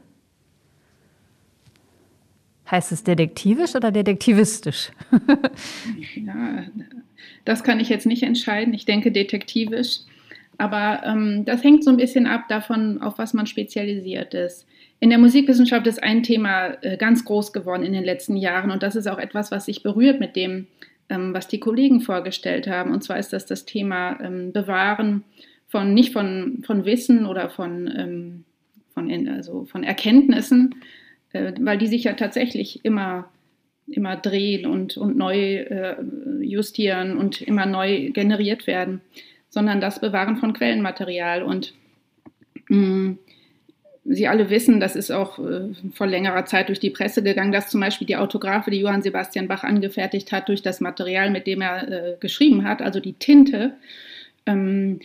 Heißt 2.69 2.91
es 2.91 3.03
detektivisch 3.03 3.75
oder 3.75 3.91
detektivistisch? 3.91 4.91
ja, 6.15 6.65
das 7.43 7.63
kann 7.63 7.79
ich 7.79 7.89
jetzt 7.89 8.05
nicht 8.05 8.23
entscheiden. 8.23 8.73
Ich 8.73 8.85
denke 8.85 9.11
detektivisch. 9.11 9.99
Aber 10.57 11.01
ähm, 11.05 11.43
das 11.43 11.63
hängt 11.63 11.83
so 11.83 11.89
ein 11.89 11.97
bisschen 11.97 12.27
ab 12.27 12.47
davon, 12.47 13.01
auf 13.01 13.17
was 13.17 13.33
man 13.33 13.47
spezialisiert 13.47 14.33
ist. 14.33 14.67
In 14.99 15.09
der 15.09 15.17
Musikwissenschaft 15.17 15.87
ist 15.87 16.03
ein 16.03 16.21
Thema 16.21 16.77
äh, 16.83 16.97
ganz 16.97 17.25
groß 17.25 17.51
geworden 17.51 17.83
in 17.83 17.93
den 17.93 18.03
letzten 18.03 18.37
Jahren 18.37 18.69
und 18.69 18.83
das 18.83 18.95
ist 18.95 19.07
auch 19.07 19.17
etwas, 19.17 19.49
was 19.49 19.65
sich 19.65 19.81
berührt 19.81 20.19
mit 20.19 20.35
dem, 20.35 20.67
was 21.33 21.47
die 21.47 21.59
Kollegen 21.59 22.01
vorgestellt 22.01 22.67
haben. 22.67 22.91
Und 22.91 23.03
zwar 23.03 23.19
ist 23.19 23.33
das 23.33 23.45
das 23.45 23.65
Thema 23.65 24.19
ähm, 24.21 24.51
Bewahren 24.51 25.23
von 25.67 25.93
nicht 25.93 26.11
von, 26.11 26.63
von 26.65 26.85
Wissen 26.85 27.25
oder 27.25 27.49
von, 27.49 27.91
ähm, 27.95 28.43
von, 28.93 29.29
also 29.29 29.65
von 29.65 29.83
Erkenntnissen, 29.83 30.75
äh, 31.31 31.53
weil 31.59 31.77
die 31.77 31.87
sich 31.87 32.03
ja 32.03 32.13
tatsächlich 32.13 32.83
immer, 32.83 33.29
immer 33.87 34.17
drehen 34.17 34.65
und, 34.65 34.97
und 34.97 35.17
neu 35.17 35.55
äh, 35.57 35.95
justieren 36.41 37.17
und 37.17 37.41
immer 37.41 37.65
neu 37.65 38.11
generiert 38.11 38.67
werden, 38.67 39.01
sondern 39.49 39.79
das 39.79 40.01
Bewahren 40.01 40.37
von 40.37 40.53
Quellenmaterial. 40.53 41.41
Und 41.43 41.73
mh, 42.69 42.77
mm, 42.77 43.19
Sie 44.03 44.27
alle 44.27 44.49
wissen, 44.49 44.79
das 44.79 44.95
ist 44.95 45.11
auch 45.11 45.37
äh, 45.37 45.73
vor 45.93 46.07
längerer 46.07 46.45
Zeit 46.45 46.69
durch 46.69 46.79
die 46.79 46.89
Presse 46.89 47.21
gegangen, 47.21 47.51
dass 47.51 47.69
zum 47.69 47.81
Beispiel 47.81 48.07
die 48.07 48.15
Autographe, 48.15 48.71
die 48.71 48.79
Johann 48.79 49.03
Sebastian 49.03 49.47
Bach 49.47 49.63
angefertigt 49.63 50.31
hat, 50.31 50.49
durch 50.49 50.63
das 50.63 50.81
Material, 50.81 51.29
mit 51.29 51.45
dem 51.45 51.61
er 51.61 51.87
äh, 51.87 52.17
geschrieben 52.19 52.63
hat, 52.63 52.81
also 52.81 52.99
die 52.99 53.13
Tinte, 53.13 53.73
ähm, 54.47 54.99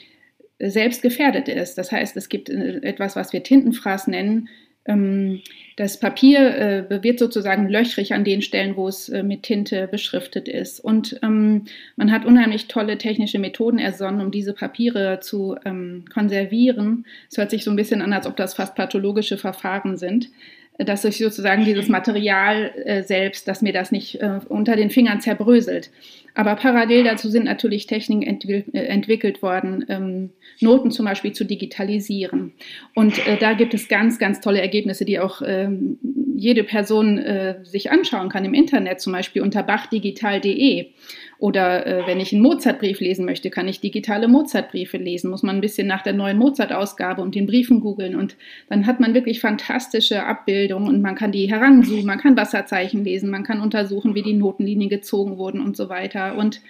selbst 0.59 1.03
gefährdet 1.03 1.49
ist. 1.49 1.77
Das 1.77 1.93
heißt, 1.93 2.17
es 2.17 2.31
gibt 2.31 2.49
äh, 2.49 2.81
etwas, 2.83 3.17
was 3.17 3.35
wir 3.35 3.43
Tintenfraß 3.43 4.07
nennen, 4.07 4.49
ähm, 4.87 5.43
das 5.77 6.01
Papier 6.01 6.89
äh, 6.91 7.03
wird 7.03 7.19
sozusagen 7.19 7.69
löchrig 7.69 8.15
an 8.15 8.25
den 8.25 8.41
Stellen, 8.41 8.77
wo 8.77 8.89
es 8.89 9.11
äh, 9.11 9.23
mit 9.23 9.43
Tinte 9.43 9.87
beschriftet 9.89 10.49
ist. 10.49 10.81
Und 10.81 11.21
ähm, 11.23 11.67
man 11.97 12.11
hat 12.11 12.25
unheimlich 12.25 12.67
tolle 12.67 12.97
technische 12.97 13.39
Methoden 13.39 13.79
ersonnen, 13.79 14.23
um 14.23 14.31
diese 14.31 14.55
Papiere 14.55 15.21
zu 15.21 15.55
ähm, 15.67 16.07
konservieren. 16.13 17.05
Es 17.31 17.37
hört 17.37 17.51
sich 17.51 17.63
so 17.63 17.71
ein 17.71 17.77
bisschen 17.77 18.01
an, 18.01 18.15
als 18.15 18.27
ob 18.27 18.37
das 18.37 18.55
fast 18.55 18.75
pathologische 18.75 19.37
Verfahren 19.37 19.99
sind. 19.99 20.31
Dass 20.79 21.05
ich 21.05 21.19
sozusagen 21.19 21.65
dieses 21.65 21.89
Material 21.89 22.73
äh, 22.85 23.03
selbst, 23.03 23.49
dass 23.49 23.63
mir 23.63 23.73
das 23.73 23.93
nicht 23.93 24.21
äh, 24.21 24.41
unter 24.49 24.77
den 24.77 24.91
Fingern 24.91 25.21
zerbröselt. 25.21 25.91
Aber 26.35 26.55
parallel 26.55 27.05
dazu 27.05 27.31
sind 27.31 27.45
natürlich 27.45 27.87
Techniken 27.87 28.23
entwick 28.23 28.67
äh, 28.75 28.81
entwickelt 28.81 29.43
worden, 29.43 29.87
ähm, 29.89 30.31
Noten 30.61 30.91
zum 30.91 31.07
Beispiel 31.07 31.33
zu 31.33 31.45
digitalisieren. 31.45 32.53
Und 32.95 33.27
äh, 33.27 33.39
da 33.39 33.55
gibt 33.55 33.73
es 33.73 33.89
ganz, 33.89 34.19
ganz 34.19 34.41
tolle 34.41 34.61
Ergebnisse, 34.61 35.07
die 35.07 35.19
auch 35.19 35.41
ähm, 35.45 35.99
jede 36.37 36.63
Person 36.63 37.17
äh, 37.19 37.65
sich 37.65 37.91
anschauen 37.91 38.29
kann 38.29 38.45
im 38.45 38.53
Internet, 38.53 39.01
zum 39.01 39.15
Beispiel 39.15 39.41
unter 39.41 39.63
bachdigital.de. 39.63 40.89
Oder 41.39 41.87
äh, 41.87 42.07
wenn 42.07 42.19
ich 42.19 42.33
einen 42.33 42.43
Mozartbrief 42.43 43.01
lesen 43.01 43.27
möchte, 43.27 43.51
kann 43.51 43.69
ich 43.69 43.81
digitale 43.81 44.27
Mozartbriefe 44.27 44.97
lesen. 44.97 45.31
Muss 45.31 45.43
man 45.43 45.57
ein 45.57 45.61
bisschen 45.61 45.87
nach 45.87 46.03
der 46.03 46.15
neuen 46.15 46.39
Mozart-Ausgabe 46.39 47.21
und 47.21 47.35
den 47.35 47.47
Briefen 47.47 47.81
googeln. 47.81 48.17
Und 48.17 48.37
dann 48.69 48.87
hat 48.87 49.01
man 49.01 49.13
wirklich 49.13 49.41
fantastische 49.41 50.25
Abbildungen 50.25 50.89
und 50.89 51.03
man 51.03 51.15
kann 51.15 51.33
die 51.33 51.51
heranzoomen, 51.51 52.07
man 52.07 52.21
kann 52.21 52.37
Wasserzeichen 52.37 53.05
lesen, 53.05 53.31
man 53.31 53.45
kann 53.45 53.61
untersuchen, 53.61 54.15
wie 54.15 54.23
die 54.23 54.33
Notenlinien 54.33 54.89
gezogen 54.89 55.37
wurden 55.37 55.61
und 55.61 55.77
so 55.77 55.89
weiter. 55.89 56.37
Und 56.37 56.63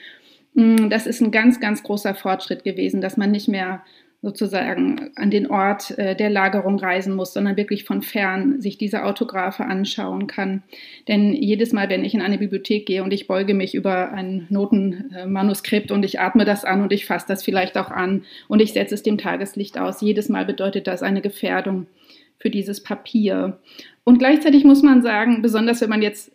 mh, 0.55 0.83
mm, 0.83 0.90
das 0.90 1.07
ist 1.07 1.20
ein 1.20 1.31
ganz, 1.31 1.61
ganz 1.61 1.83
großer 1.83 2.14
Fortschritt 2.14 2.64
gewesen, 2.64 3.00
dass 3.00 3.16
man 3.16 3.31
nicht 3.31 3.48
mehr 3.48 3.83
sozusagen 4.27 5.12
an 5.15 5.31
den 5.31 5.49
Ort 5.49 5.97
äh, 6.01 6.17
der 6.17 6.31
Lagerung 6.31 6.81
reisen 6.81 7.15
muss, 7.15 7.33
sondern 7.33 7.57
wirklich 7.57 7.85
von 7.85 8.03
fern 8.03 8.61
sich 8.61 8.77
diese 8.77 9.05
Autographe 9.05 9.65
anschauen 9.65 10.27
kann. 10.27 10.65
Denn 11.07 11.33
jedes 11.33 11.73
Mal, 11.73 11.89
wenn 11.89 12.05
ich 12.05 12.12
in 12.12 12.21
eine 12.21 12.37
Bibliothek 12.37 12.87
gehe 12.87 13.05
und 13.05 13.12
ich 13.12 13.29
beuge 13.29 13.55
mich 13.55 13.77
über 13.77 14.11
ein 14.11 14.49
Notenmanuskript 14.51 15.93
und 15.93 16.05
ich 16.05 16.19
atme 16.19 16.45
das 16.45 16.65
an 16.65 16.83
und 16.83 16.93
ich 16.93 17.07
fasse 17.07 17.27
das 17.29 17.45
vielleicht 17.45 17.79
auch 17.79 17.93
an 17.93 18.25
und 18.49 18.61
ich 18.61 18.73
setze 18.73 18.97
es 18.97 19.05
dem 19.05 19.17
Tageslicht 19.17 19.79
aus, 19.79 20.01
jedes 20.01 20.29
Mal 20.29 20.45
bedeutet 20.45 20.89
das 20.89 21.05
eine 21.05 21.21
Gefährdung 21.21 21.87
für 22.41 22.51
dieses 22.51 22.83
Papier. 22.83 23.61
Und 24.03 24.19
gleichzeitig 24.19 24.65
muss 24.65 24.83
man 24.83 25.03
sagen, 25.03 25.41
besonders 25.41 25.81
wenn 25.83 25.91
man 25.91 26.03
jetzt 26.03 26.33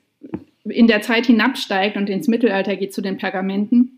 in 0.64 0.88
der 0.88 1.02
Zeit 1.02 1.26
hinabsteigt 1.26 1.98
und 1.98 2.10
ins 2.10 2.30
Mittelalter 2.30 2.78
geht 2.78 2.94
zu 2.94 3.02
den 3.02 3.18
Pergamenten, 3.18 3.98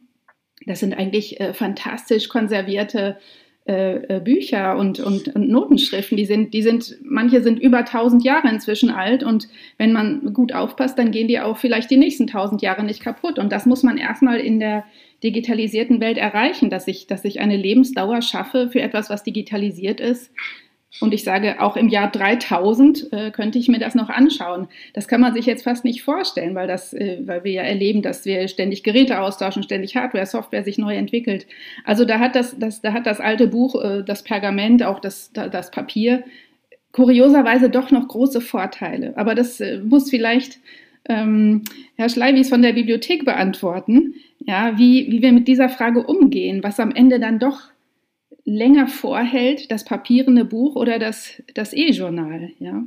das 0.65 0.79
sind 0.79 0.97
eigentlich 0.97 1.39
äh, 1.39 1.53
fantastisch 1.53 2.27
konservierte 2.27 3.17
äh, 3.65 4.19
Bücher 4.19 4.78
und, 4.78 4.99
und, 4.99 5.34
und, 5.34 5.47
Notenschriften, 5.49 6.17
die 6.17 6.26
sind, 6.26 6.54
die 6.54 6.62
sind, 6.62 6.97
manche 7.04 7.41
sind 7.41 7.60
über 7.60 7.80
1000 7.80 8.23
Jahre 8.23 8.49
inzwischen 8.49 8.89
alt 8.89 9.23
und 9.23 9.47
wenn 9.78 9.93
man 9.93 10.34
gut 10.34 10.54
aufpasst, 10.54 10.99
dann 10.99 11.12
gehen 11.12 11.30
die 11.30 11.39
auch 11.39 11.58
vielleicht 11.58 11.89
die 11.89 11.97
nächsten 11.97 12.23
1000 12.23 12.62
Jahre 12.62 12.84
nicht 12.84 13.02
kaputt. 13.02 13.39
Und 13.39 13.54
das 13.54 13.65
muss 13.65 13.84
man 13.84 13.97
erstmal 13.97 14.39
in 14.39 14.60
der 14.60 14.84
digitalisierten 15.23 16.02
Welt 16.02 16.17
erreichen, 16.17 16.69
dass 16.69 16.88
ich, 16.88 17.08
dass 17.08 17.23
ich 17.23 17.39
eine 17.39 17.56
Lebensdauer 17.56 18.21
schaffe 18.21 18.69
für 18.69 18.82
etwas, 18.82 19.10
was 19.10 19.23
digitalisiert 19.23 20.02
ist, 20.02 20.32
und 20.99 21.13
ich 21.13 21.23
sage, 21.23 21.60
auch 21.60 21.75
im 21.75 21.89
Jahr 21.89 22.12
3000 22.12 23.12
äh, 23.12 23.32
könnte 23.32 23.58
ich 23.58 23.67
mir 23.67 23.79
das 23.79 23.95
noch 23.95 24.10
anschauen. 24.10 24.67
Das 24.93 25.08
kann 25.08 25.21
man 25.21 25.34
sich 25.34 25.45
jetzt 25.45 25.63
fast 25.63 25.84
nicht 25.84 26.03
vorstellen, 26.03 26.53
weil, 26.53 26.67
das, 26.67 26.93
äh, 26.93 27.19
weil 27.25 27.43
wir 27.43 27.51
ja 27.51 27.63
erleben, 27.63 28.01
dass 28.01 28.25
wir 28.25 28.47
ständig 28.47 28.84
Geräte 28.84 29.19
austauschen, 29.19 29.63
ständig 29.63 29.95
Hardware, 29.95 30.25
Software 30.25 30.63
sich 30.63 30.77
neu 30.77 30.95
entwickelt. 30.95 31.47
Also 31.84 32.06
da 32.06 32.19
hat 32.19 32.36
das, 32.36 32.58
das, 32.60 32.82
da 32.82 32.93
hat 32.93 33.08
das 33.08 33.19
alte 33.19 33.47
Buch, 33.47 33.82
äh, 33.84 34.03
das 34.03 34.23
Pergament, 34.23 34.84
auch 34.84 34.99
das, 34.99 35.32
das 35.34 35.71
Papier, 35.71 36.23
kurioserweise 36.91 37.69
doch 37.69 37.89
noch 37.89 38.08
große 38.08 38.39
Vorteile. 38.39 39.13
Aber 39.17 39.34
das 39.34 39.60
äh, 39.60 39.79
muss 39.79 40.12
vielleicht 40.12 40.60
ähm, 41.10 41.63
Herr 41.95 42.10
Schleiwis 42.10 42.49
von 42.49 42.62
der 42.62 42.73
Bibliothek 42.73 43.25
beantworten, 43.25 44.13
ja, 44.39 44.77
wie, 44.77 45.12
wie 45.12 45.21
wir 45.21 45.32
mit 45.32 45.47
dieser 45.47 45.69
Frage 45.69 46.03
umgehen, 46.03 46.63
was 46.63 46.79
am 46.79 46.91
Ende 46.91 47.19
dann 47.19 47.39
doch 47.39 47.72
länger 48.45 48.88
vorhält, 48.88 49.71
das 49.71 49.86
papierende 49.86 50.45
Buch 50.45 50.75
oder 50.75 50.99
das, 50.99 51.41
das 51.53 51.73
E-Journal, 51.73 52.51
ja? 52.60 52.84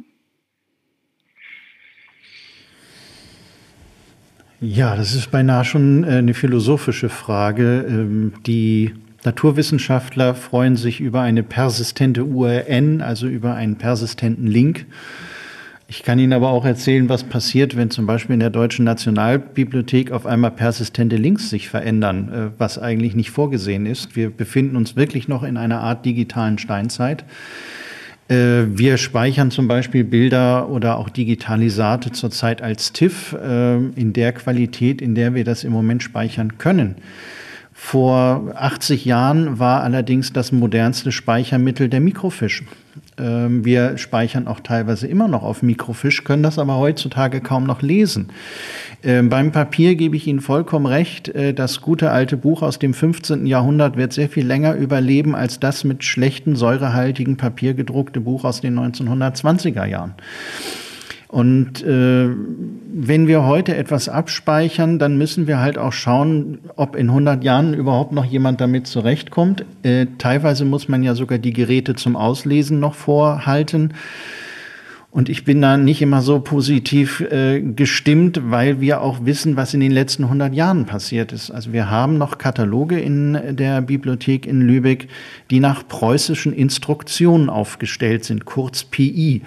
Ja, 4.61 4.97
das 4.97 5.15
ist 5.15 5.31
beinahe 5.31 5.65
schon 5.65 6.05
äh, 6.05 6.17
eine 6.17 6.33
philosophische 6.33 7.11
Frage. 7.11 7.85
Ähm, 7.89 8.33
die 8.47 8.95
Naturwissenschaftler 9.25 10.35
freuen 10.35 10.77
sich 10.77 11.01
über 11.01 11.21
eine 11.21 11.43
persistente 11.43 12.25
URN, 12.25 13.03
also 13.03 13.27
über 13.27 13.55
einen 13.55 13.77
persistenten 13.77 14.47
Link. 14.47 14.87
Ich 15.89 16.03
kann 16.03 16.19
Ihnen 16.19 16.33
aber 16.33 16.51
auch 16.51 16.65
erzählen, 16.65 17.09
was 17.09 17.23
passiert, 17.23 17.77
wenn 17.77 17.91
zum 17.91 18.07
Beispiel 18.07 18.35
in 18.35 18.41
der 18.41 18.51
Deutschen 18.51 18.85
Nationalbibliothek 18.85 20.11
auf 20.11 20.27
einmal 20.27 20.51
persistente 20.51 21.15
Links 21.15 21.49
sich 21.49 21.69
verändern, 21.69 22.33
äh, 22.33 22.59
was 22.59 22.79
eigentlich 22.79 23.15
nicht 23.15 23.31
vorgesehen 23.31 23.87
ist. 23.87 24.17
Wir 24.17 24.31
befinden 24.31 24.75
uns 24.77 24.97
wirklich 24.97 25.29
noch 25.29 25.45
in 25.45 25.57
einer 25.57 25.81
Art 25.81 26.05
digitalen 26.05 26.59
Steinzeit. 26.59 27.25
Äh, 28.29 28.65
wir 28.67 28.97
speichern 28.97 29.53
zum 29.53 29.69
Beispiel 29.69 30.03
Bilder 30.03 30.69
oder 30.69 30.99
auch 30.99 31.09
Digitalisate 31.09 32.11
zurzeit 32.11 32.63
als 32.63 32.93
TIFF 32.93 33.35
äh, 33.35 33.77
in 33.77 34.13
der 34.13 34.33
Qualität, 34.33 35.01
in 35.01 35.15
der 35.15 35.35
wir 35.35 35.45
das 35.45 35.63
im 35.63 35.73
Moment 35.73 36.03
speichern 36.03 36.59
können. 36.59 36.97
Vor 37.73 38.53
80 38.57 39.05
Jahren 39.05 39.61
war 39.61 39.85
allerdings 39.85 40.33
das 40.33 40.51
modernste 40.51 41.13
Speichermittel 41.13 41.89
der 41.89 42.01
Mikrofisch. 42.01 42.65
Ähm, 43.19 43.65
wir 43.65 43.97
speichern 43.99 44.47
auch 44.47 44.61
teilweise 44.61 45.07
immer 45.07 45.29
noch 45.29 45.43
auf 45.43 45.63
Mikrofisch, 45.63 46.25
können 46.25 46.43
das 46.43 46.59
aber 46.59 46.77
heutzutage 46.77 47.41
kaum 47.41 47.65
noch 47.65 47.83
lesen. 47.83 48.29
Ähm, 49.03 49.29
beim 49.29 49.53
Papier 49.53 49.95
gebe 49.95 50.17
ich 50.17 50.27
Ihnen 50.27 50.41
vollkommen 50.41 50.87
recht. 50.87 51.29
Äh, 51.29 51.55
das 51.55 51.81
gute 51.81 52.11
alte 52.11 52.37
Buch 52.37 52.63
aus 52.63 52.79
dem 52.79 52.93
15. 52.93 53.47
Jahrhundert 53.47 53.97
wird 53.97 54.13
sehr 54.13 54.29
viel 54.29 54.47
länger 54.47 54.75
überleben 54.75 55.35
als 55.35 55.61
das 55.61 55.85
mit 55.85 56.05
schlechten, 56.05 56.57
säurehaltigen 56.57 57.37
Papier 57.37 57.75
gedruckte 57.75 58.21
Buch 58.21 58.45
aus 58.45 58.61
den 58.61 58.79
1920er 58.79 59.87
Jahren. 59.87 60.15
Und 61.29 61.83
äh, 61.83 62.29
wenn 62.29 63.27
wir 63.27 63.45
heute 63.45 63.77
etwas 63.77 64.09
abspeichern, 64.09 64.99
dann 64.99 65.19
müssen 65.19 65.47
wir 65.47 65.59
halt 65.59 65.77
auch 65.77 65.93
schauen, 65.93 66.59
ob 66.77 66.95
in 66.95 67.09
100 67.09 67.43
Jahren 67.43 67.75
überhaupt 67.75 68.13
noch 68.13 68.25
jemand 68.25 68.61
damit 68.61 68.87
zurechtkommt. 68.87 69.65
Äh, 69.83 70.07
teilweise 70.19 70.65
muss 70.65 70.89
man 70.89 71.03
ja 71.03 71.15
sogar 71.15 71.39
die 71.39 71.53
Geräte 71.53 71.97
zum 71.97 72.15
Auslesen 72.17 72.79
noch 72.79 72.95
vorhalten. 72.95 73.95
Und 75.17 75.31
ich 75.31 75.45
bin 75.45 75.63
da 75.63 75.79
nicht 75.79 76.03
immer 76.03 76.21
so 76.21 76.41
positiv 76.41 77.23
äh, 77.23 77.63
gestimmt, 77.63 78.39
weil 78.51 78.83
wir 78.83 79.01
auch 79.01 79.25
wissen, 79.25 79.57
was 79.57 79.73
in 79.73 79.81
den 79.81 79.91
letzten 79.91 80.25
100 80.25 80.53
Jahren 80.53 80.85
passiert 80.85 81.33
ist. 81.33 81.51
Also 81.51 81.73
wir 81.73 81.89
haben 81.89 82.19
noch 82.19 82.37
Kataloge 82.37 83.01
in 83.01 83.57
der 83.57 83.81
Bibliothek 83.81 84.45
in 84.45 84.61
Lübeck, 84.61 85.09
die 85.49 85.59
nach 85.59 85.89
preußischen 85.89 86.53
Instruktionen 86.53 87.49
aufgestellt 87.49 88.27
sind, 88.27 88.45
kurz 88.45 88.85
PI. 88.85 89.41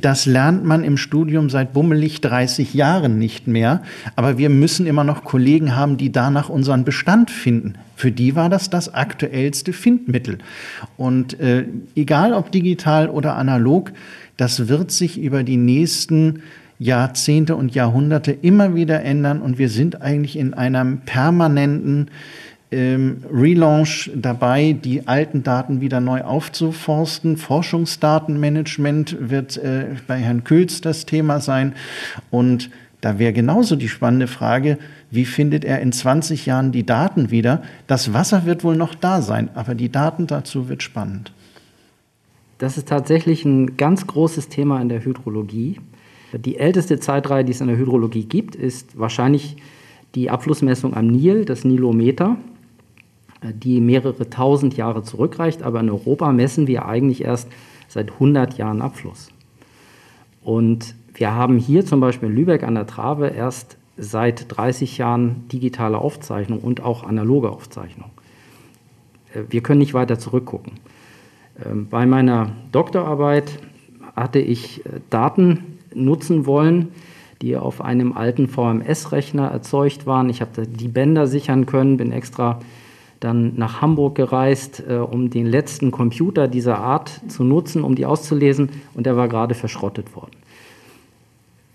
Das 0.00 0.26
lernt 0.26 0.64
man 0.64 0.82
im 0.82 0.96
Studium 0.96 1.48
seit 1.48 1.72
bummelig 1.72 2.20
30 2.20 2.74
Jahren 2.74 3.16
nicht 3.16 3.46
mehr. 3.46 3.82
Aber 4.16 4.36
wir 4.36 4.50
müssen 4.50 4.84
immer 4.84 5.04
noch 5.04 5.22
Kollegen 5.22 5.76
haben, 5.76 5.96
die 5.96 6.10
danach 6.10 6.48
unseren 6.48 6.84
Bestand 6.84 7.30
finden. 7.30 7.74
Für 7.94 8.10
die 8.10 8.34
war 8.34 8.48
das 8.48 8.70
das 8.70 8.92
aktuellste 8.92 9.72
Findmittel. 9.72 10.38
Und 10.96 11.38
äh, 11.38 11.66
egal 11.94 12.32
ob 12.32 12.50
digital 12.50 13.08
oder 13.08 13.36
analog, 13.36 13.92
das 14.36 14.68
wird 14.68 14.90
sich 14.90 15.18
über 15.18 15.42
die 15.42 15.56
nächsten 15.56 16.42
Jahrzehnte 16.78 17.56
und 17.56 17.74
Jahrhunderte 17.74 18.32
immer 18.32 18.74
wieder 18.74 19.02
ändern 19.02 19.40
und 19.40 19.58
wir 19.58 19.68
sind 19.68 20.02
eigentlich 20.02 20.36
in 20.36 20.54
einem 20.54 20.98
permanenten 21.00 22.08
ähm, 22.72 23.22
Relaunch 23.32 24.10
dabei, 24.16 24.72
die 24.72 25.06
alten 25.06 25.44
Daten 25.44 25.80
wieder 25.80 26.00
neu 26.00 26.22
aufzuforsten. 26.22 27.36
Forschungsdatenmanagement 27.36 29.16
wird 29.20 29.56
äh, 29.56 29.86
bei 30.06 30.18
Herrn 30.18 30.42
Külz 30.42 30.80
das 30.80 31.06
Thema 31.06 31.40
sein 31.40 31.74
und 32.30 32.70
da 33.00 33.18
wäre 33.18 33.34
genauso 33.34 33.76
die 33.76 33.88
spannende 33.88 34.26
Frage, 34.26 34.78
wie 35.10 35.26
findet 35.26 35.64
er 35.64 35.80
in 35.80 35.92
20 35.92 36.46
Jahren 36.46 36.72
die 36.72 36.86
Daten 36.86 37.30
wieder? 37.30 37.62
Das 37.86 38.14
Wasser 38.14 38.46
wird 38.46 38.64
wohl 38.64 38.76
noch 38.76 38.94
da 38.94 39.20
sein, 39.22 39.50
aber 39.54 39.74
die 39.74 39.92
Daten 39.92 40.26
dazu 40.26 40.68
wird 40.68 40.82
spannend. 40.82 41.30
Das 42.58 42.78
ist 42.78 42.88
tatsächlich 42.88 43.44
ein 43.44 43.76
ganz 43.76 44.06
großes 44.06 44.48
Thema 44.48 44.80
in 44.80 44.88
der 44.88 45.04
Hydrologie. 45.04 45.80
Die 46.32 46.56
älteste 46.56 46.98
Zeitreihe, 46.98 47.44
die 47.44 47.52
es 47.52 47.60
in 47.60 47.68
der 47.68 47.76
Hydrologie 47.76 48.24
gibt, 48.24 48.54
ist 48.54 48.98
wahrscheinlich 48.98 49.56
die 50.14 50.30
Abflussmessung 50.30 50.94
am 50.94 51.08
Nil, 51.08 51.44
das 51.44 51.64
Nilometer, 51.64 52.36
die 53.42 53.80
mehrere 53.80 54.30
tausend 54.30 54.76
Jahre 54.76 55.02
zurückreicht. 55.02 55.62
Aber 55.62 55.80
in 55.80 55.90
Europa 55.90 56.32
messen 56.32 56.66
wir 56.66 56.86
eigentlich 56.86 57.24
erst 57.24 57.48
seit 57.88 58.12
100 58.12 58.56
Jahren 58.56 58.82
Abfluss. 58.82 59.30
Und 60.42 60.94
wir 61.14 61.34
haben 61.34 61.58
hier 61.58 61.84
zum 61.84 62.00
Beispiel 62.00 62.28
in 62.28 62.36
Lübeck 62.36 62.62
an 62.62 62.74
der 62.74 62.86
Trave 62.86 63.28
erst 63.28 63.76
seit 63.96 64.46
30 64.56 64.98
Jahren 64.98 65.48
digitale 65.48 65.98
Aufzeichnung 65.98 66.60
und 66.60 66.82
auch 66.82 67.04
analoge 67.04 67.50
Aufzeichnung. 67.50 68.10
Wir 69.48 69.62
können 69.62 69.78
nicht 69.78 69.94
weiter 69.94 70.18
zurückgucken. 70.18 70.72
Ähm, 71.62 71.88
bei 71.88 72.06
meiner 72.06 72.52
Doktorarbeit 72.72 73.58
hatte 74.16 74.38
ich 74.38 74.84
äh, 74.86 75.00
Daten 75.10 75.78
nutzen 75.94 76.46
wollen, 76.46 76.88
die 77.42 77.56
auf 77.56 77.80
einem 77.80 78.12
alten 78.12 78.48
VMS-Rechner 78.48 79.48
erzeugt 79.48 80.06
waren. 80.06 80.30
Ich 80.30 80.40
habe 80.40 80.66
die 80.66 80.88
Bänder 80.88 81.26
sichern 81.26 81.66
können, 81.66 81.96
bin 81.96 82.12
extra 82.12 82.60
dann 83.20 83.54
nach 83.56 83.80
Hamburg 83.80 84.14
gereist, 84.16 84.82
äh, 84.88 84.96
um 84.96 85.30
den 85.30 85.46
letzten 85.46 85.90
Computer 85.90 86.48
dieser 86.48 86.78
Art 86.78 87.20
zu 87.28 87.44
nutzen, 87.44 87.82
um 87.82 87.94
die 87.94 88.06
auszulesen, 88.06 88.70
und 88.94 89.06
der 89.06 89.16
war 89.16 89.28
gerade 89.28 89.54
verschrottet 89.54 90.14
worden. 90.14 90.36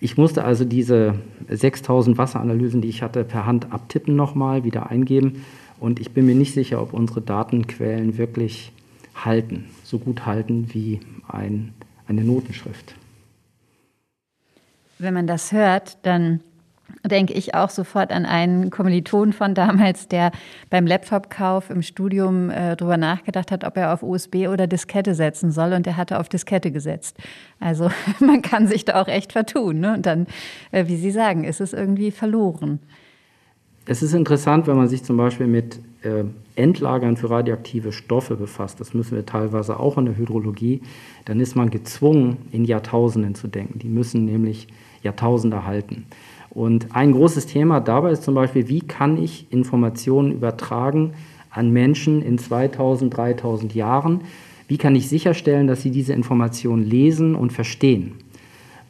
Ich 0.01 0.17
musste 0.17 0.45
also 0.45 0.63
diese 0.63 1.15
6000 1.49 2.17
Wasseranalysen, 2.17 2.81
die 2.81 2.87
ich 2.87 3.01
hatte, 3.01 3.23
per 3.23 3.45
Hand 3.45 3.73
abtippen 3.73 4.15
nochmal, 4.15 4.63
wieder 4.63 4.89
eingeben. 4.89 5.43
Und 5.79 5.99
ich 5.99 6.11
bin 6.11 6.25
mir 6.25 6.35
nicht 6.35 6.53
sicher, 6.53 6.81
ob 6.81 6.93
unsere 6.93 7.21
Datenquellen 7.21 8.17
wirklich 8.17 8.71
halten, 9.15 9.69
so 9.83 9.99
gut 9.99 10.25
halten 10.25 10.73
wie 10.73 10.99
ein, 11.27 11.73
eine 12.07 12.23
Notenschrift. 12.23 12.95
Wenn 14.97 15.13
man 15.13 15.27
das 15.27 15.51
hört, 15.51 15.97
dann 16.03 16.41
denke 17.05 17.33
ich 17.33 17.55
auch 17.55 17.69
sofort 17.69 18.11
an 18.11 18.25
einen 18.25 18.69
Kommiliton 18.69 19.33
von 19.33 19.53
damals, 19.55 20.07
der 20.07 20.31
beim 20.69 20.85
Laptop-Kauf 20.85 21.69
im 21.69 21.81
Studium 21.81 22.49
äh, 22.49 22.75
darüber 22.75 22.97
nachgedacht 22.97 23.51
hat, 23.51 23.63
ob 23.63 23.77
er 23.77 23.93
auf 23.93 24.03
USB 24.03 24.47
oder 24.47 24.67
Diskette 24.67 25.15
setzen 25.15 25.51
soll 25.51 25.73
und 25.73 25.85
der 25.85 25.97
hatte 25.97 26.19
auf 26.19 26.29
Diskette 26.29 26.71
gesetzt. 26.71 27.17
Also 27.59 27.89
man 28.19 28.41
kann 28.41 28.67
sich 28.67 28.85
da 28.85 29.01
auch 29.01 29.07
echt 29.07 29.31
vertun. 29.31 29.79
Ne? 29.79 29.93
Und 29.93 30.05
dann, 30.05 30.27
äh, 30.71 30.87
wie 30.87 30.97
Sie 30.97 31.11
sagen, 31.11 31.43
ist 31.43 31.61
es 31.61 31.73
irgendwie 31.73 32.11
verloren. 32.11 32.79
Es 33.85 34.03
ist 34.03 34.13
interessant, 34.13 34.67
wenn 34.67 34.77
man 34.77 34.87
sich 34.87 35.03
zum 35.03 35.17
Beispiel 35.17 35.47
mit 35.47 35.79
äh, 36.03 36.23
Endlagern 36.59 37.17
für 37.17 37.29
radioaktive 37.29 37.91
Stoffe 37.91 38.35
befasst, 38.35 38.79
das 38.79 38.93
müssen 38.93 39.15
wir 39.15 39.25
teilweise 39.25 39.79
auch 39.79 39.97
in 39.97 40.05
der 40.05 40.17
Hydrologie, 40.17 40.81
dann 41.25 41.39
ist 41.39 41.55
man 41.55 41.69
gezwungen, 41.69 42.37
in 42.51 42.65
Jahrtausenden 42.65 43.33
zu 43.33 43.47
denken. 43.47 43.79
Die 43.79 43.87
müssen 43.87 44.25
nämlich 44.25 44.67
Jahrtausende 45.01 45.65
halten. 45.65 46.05
Und 46.49 46.95
ein 46.95 47.13
großes 47.13 47.45
Thema 47.45 47.79
dabei 47.79 48.11
ist 48.11 48.23
zum 48.23 48.35
Beispiel, 48.35 48.67
wie 48.67 48.81
kann 48.81 49.21
ich 49.21 49.47
Informationen 49.51 50.31
übertragen 50.31 51.13
an 51.49 51.71
Menschen 51.71 52.21
in 52.21 52.37
2000, 52.37 53.15
3000 53.15 53.73
Jahren? 53.73 54.21
Wie 54.67 54.77
kann 54.77 54.95
ich 54.95 55.07
sicherstellen, 55.07 55.67
dass 55.67 55.81
sie 55.81 55.91
diese 55.91 56.13
Informationen 56.13 56.83
lesen 56.83 57.35
und 57.35 57.53
verstehen? 57.53 58.13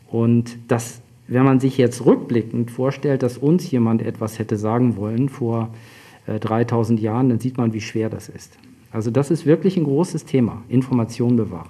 Und 0.09 0.57
das, 0.67 1.01
wenn 1.27 1.43
man 1.43 1.59
sich 1.59 1.77
jetzt 1.77 2.05
rückblickend 2.05 2.71
vorstellt, 2.71 3.23
dass 3.23 3.37
uns 3.37 3.69
jemand 3.69 4.01
etwas 4.01 4.39
hätte 4.39 4.57
sagen 4.57 4.97
wollen 4.97 5.29
vor 5.29 5.69
3000 6.37 6.99
Jahren, 6.99 7.29
dann 7.29 7.39
sieht 7.39 7.57
man, 7.57 7.73
wie 7.73 7.81
schwer 7.81 8.09
das 8.09 8.29
ist. 8.29 8.57
Also 8.91 9.11
das 9.11 9.31
ist 9.31 9.45
wirklich 9.45 9.77
ein 9.77 9.83
großes 9.83 10.25
Thema, 10.25 10.63
Information 10.67 11.35
bewahren. 11.35 11.69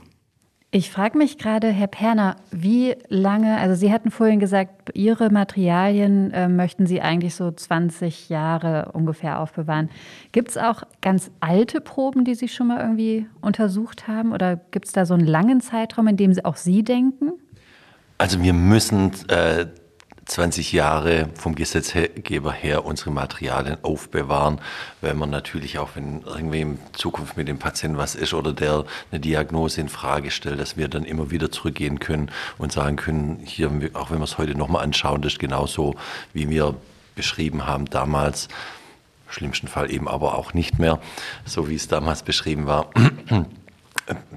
Ich 0.71 0.91
frage 0.91 1.17
mich 1.17 1.39
gerade, 1.39 1.69
Herr 1.69 1.87
Perner, 1.87 2.35
wie 2.51 2.93
lange, 3.07 3.57
also 3.57 3.73
Sie 3.73 3.91
hatten 3.91 4.11
vorhin 4.11 4.39
gesagt, 4.39 4.91
Ihre 4.93 5.31
Materialien 5.31 6.29
äh, 6.29 6.47
möchten 6.47 6.85
Sie 6.85 7.01
eigentlich 7.01 7.33
so 7.33 7.49
20 7.49 8.29
Jahre 8.29 8.91
ungefähr 8.93 9.39
aufbewahren. 9.39 9.89
Gibt 10.31 10.51
es 10.51 10.57
auch 10.57 10.83
ganz 11.01 11.31
alte 11.39 11.81
Proben, 11.81 12.23
die 12.23 12.35
Sie 12.35 12.47
schon 12.47 12.67
mal 12.67 12.81
irgendwie 12.81 13.25
untersucht 13.41 14.07
haben? 14.07 14.31
Oder 14.31 14.57
gibt 14.69 14.85
es 14.85 14.91
da 14.91 15.07
so 15.07 15.15
einen 15.15 15.25
langen 15.25 15.59
Zeitraum, 15.59 16.07
in 16.07 16.17
dem 16.17 16.33
auch 16.43 16.55
Sie 16.55 16.83
denken? 16.83 17.31
Also 18.19 18.43
wir 18.43 18.53
müssen 18.53 19.11
äh, 19.27 19.65
20 20.29 20.73
Jahre 20.73 21.29
vom 21.33 21.55
Gesetzgeber 21.55 22.51
her 22.51 22.85
unsere 22.85 23.09
Materialien 23.09 23.77
aufbewahren, 23.81 24.61
weil 25.01 25.15
man 25.15 25.31
natürlich 25.31 25.79
auch, 25.79 25.89
wenn 25.95 26.21
irgendwie 26.21 26.61
in 26.61 26.79
Zukunft 26.93 27.35
mit 27.35 27.47
dem 27.47 27.57
Patienten 27.57 27.97
was 27.97 28.13
ist 28.13 28.33
oder 28.35 28.53
der 28.53 28.85
eine 29.11 29.19
Diagnose 29.19 29.81
in 29.81 29.89
Frage 29.89 30.29
stellt, 30.29 30.59
dass 30.59 30.77
wir 30.77 30.87
dann 30.87 31.03
immer 31.03 31.31
wieder 31.31 31.51
zurückgehen 31.51 31.99
können 31.99 32.29
und 32.59 32.71
sagen 32.71 32.95
können, 32.95 33.39
hier, 33.43 33.71
auch 33.93 34.11
wenn 34.11 34.19
wir 34.19 34.25
es 34.25 34.37
heute 34.37 34.55
nochmal 34.55 34.83
anschauen, 34.83 35.23
das 35.23 35.33
ist 35.33 35.39
genauso, 35.39 35.95
wie 36.31 36.47
wir 36.49 36.75
beschrieben 37.15 37.65
haben 37.65 37.85
damals, 37.85 38.49
im 39.25 39.33
schlimmsten 39.33 39.67
Fall 39.67 39.91
eben 39.91 40.07
aber 40.07 40.37
auch 40.37 40.53
nicht 40.53 40.77
mehr, 40.77 40.99
so 41.45 41.69
wie 41.69 41.75
es 41.75 41.87
damals 41.87 42.21
beschrieben 42.21 42.67
war. 42.67 42.91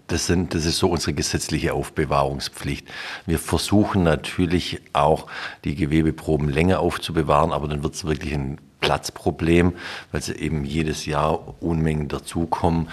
Das, 0.06 0.26
sind, 0.26 0.54
das 0.54 0.66
ist 0.66 0.78
so 0.78 0.88
unsere 0.88 1.14
gesetzliche 1.14 1.72
Aufbewahrungspflicht. 1.72 2.86
Wir 3.26 3.38
versuchen 3.38 4.02
natürlich 4.02 4.80
auch, 4.92 5.26
die 5.64 5.74
Gewebeproben 5.74 6.48
länger 6.48 6.80
aufzubewahren, 6.80 7.52
aber 7.52 7.68
dann 7.68 7.82
wird 7.82 7.94
es 7.94 8.04
wirklich 8.04 8.34
ein 8.34 8.58
Platzproblem, 8.82 9.72
weil 10.10 10.22
sie 10.22 10.34
eben 10.34 10.64
jedes 10.64 11.06
Jahr 11.06 11.62
Unmengen 11.62 12.08
dazukommen. 12.08 12.88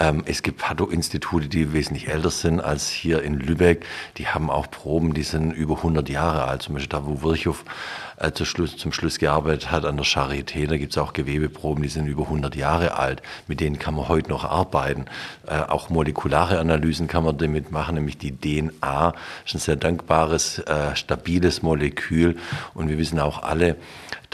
Ähm, 0.00 0.24
es 0.26 0.42
gibt 0.42 0.58
Pato-Institute, 0.58 1.46
die 1.46 1.72
wesentlich 1.72 2.08
älter 2.08 2.30
sind 2.30 2.60
als 2.60 2.88
hier 2.88 3.22
in 3.22 3.38
Lübeck. 3.38 3.86
Die 4.16 4.26
haben 4.26 4.50
auch 4.50 4.68
Proben, 4.68 5.14
die 5.14 5.22
sind 5.22 5.52
über 5.52 5.76
100 5.76 6.08
Jahre 6.08 6.44
alt. 6.44 6.62
Zum 6.62 6.74
Beispiel 6.74 6.88
da, 6.88 7.06
wo 7.06 7.22
Virchow 7.22 7.64
äh, 8.18 8.32
zum, 8.32 8.46
Schluss, 8.46 8.76
zum 8.76 8.92
Schluss 8.92 9.18
gearbeitet 9.18 9.70
hat 9.70 9.84
an 9.84 9.96
der 9.96 10.06
Charité, 10.06 10.66
da 10.66 10.76
gibt 10.76 10.92
es 10.92 10.98
auch 10.98 11.12
Gewebeproben, 11.12 11.82
die 11.82 11.88
sind 11.88 12.06
über 12.06 12.24
100 12.24 12.56
Jahre 12.56 12.96
alt. 12.96 13.22
Mit 13.46 13.60
denen 13.60 13.78
kann 13.78 13.94
man 13.94 14.08
heute 14.08 14.30
noch 14.30 14.44
arbeiten. 14.44 15.04
Äh, 15.46 15.58
auch 15.60 15.90
molekulare 15.90 16.58
Analysen 16.58 17.06
kann 17.06 17.24
man 17.24 17.36
damit 17.38 17.70
machen, 17.70 17.96
nämlich 17.96 18.18
die 18.18 18.36
DNA 18.36 19.14
ist 19.44 19.54
ein 19.54 19.58
sehr 19.58 19.76
dankbares, 19.76 20.58
äh, 20.60 20.96
stabiles 20.96 21.62
Molekül. 21.62 22.36
Und 22.72 22.88
wir 22.88 22.98
wissen 22.98 23.20
auch 23.20 23.42
alle, 23.42 23.76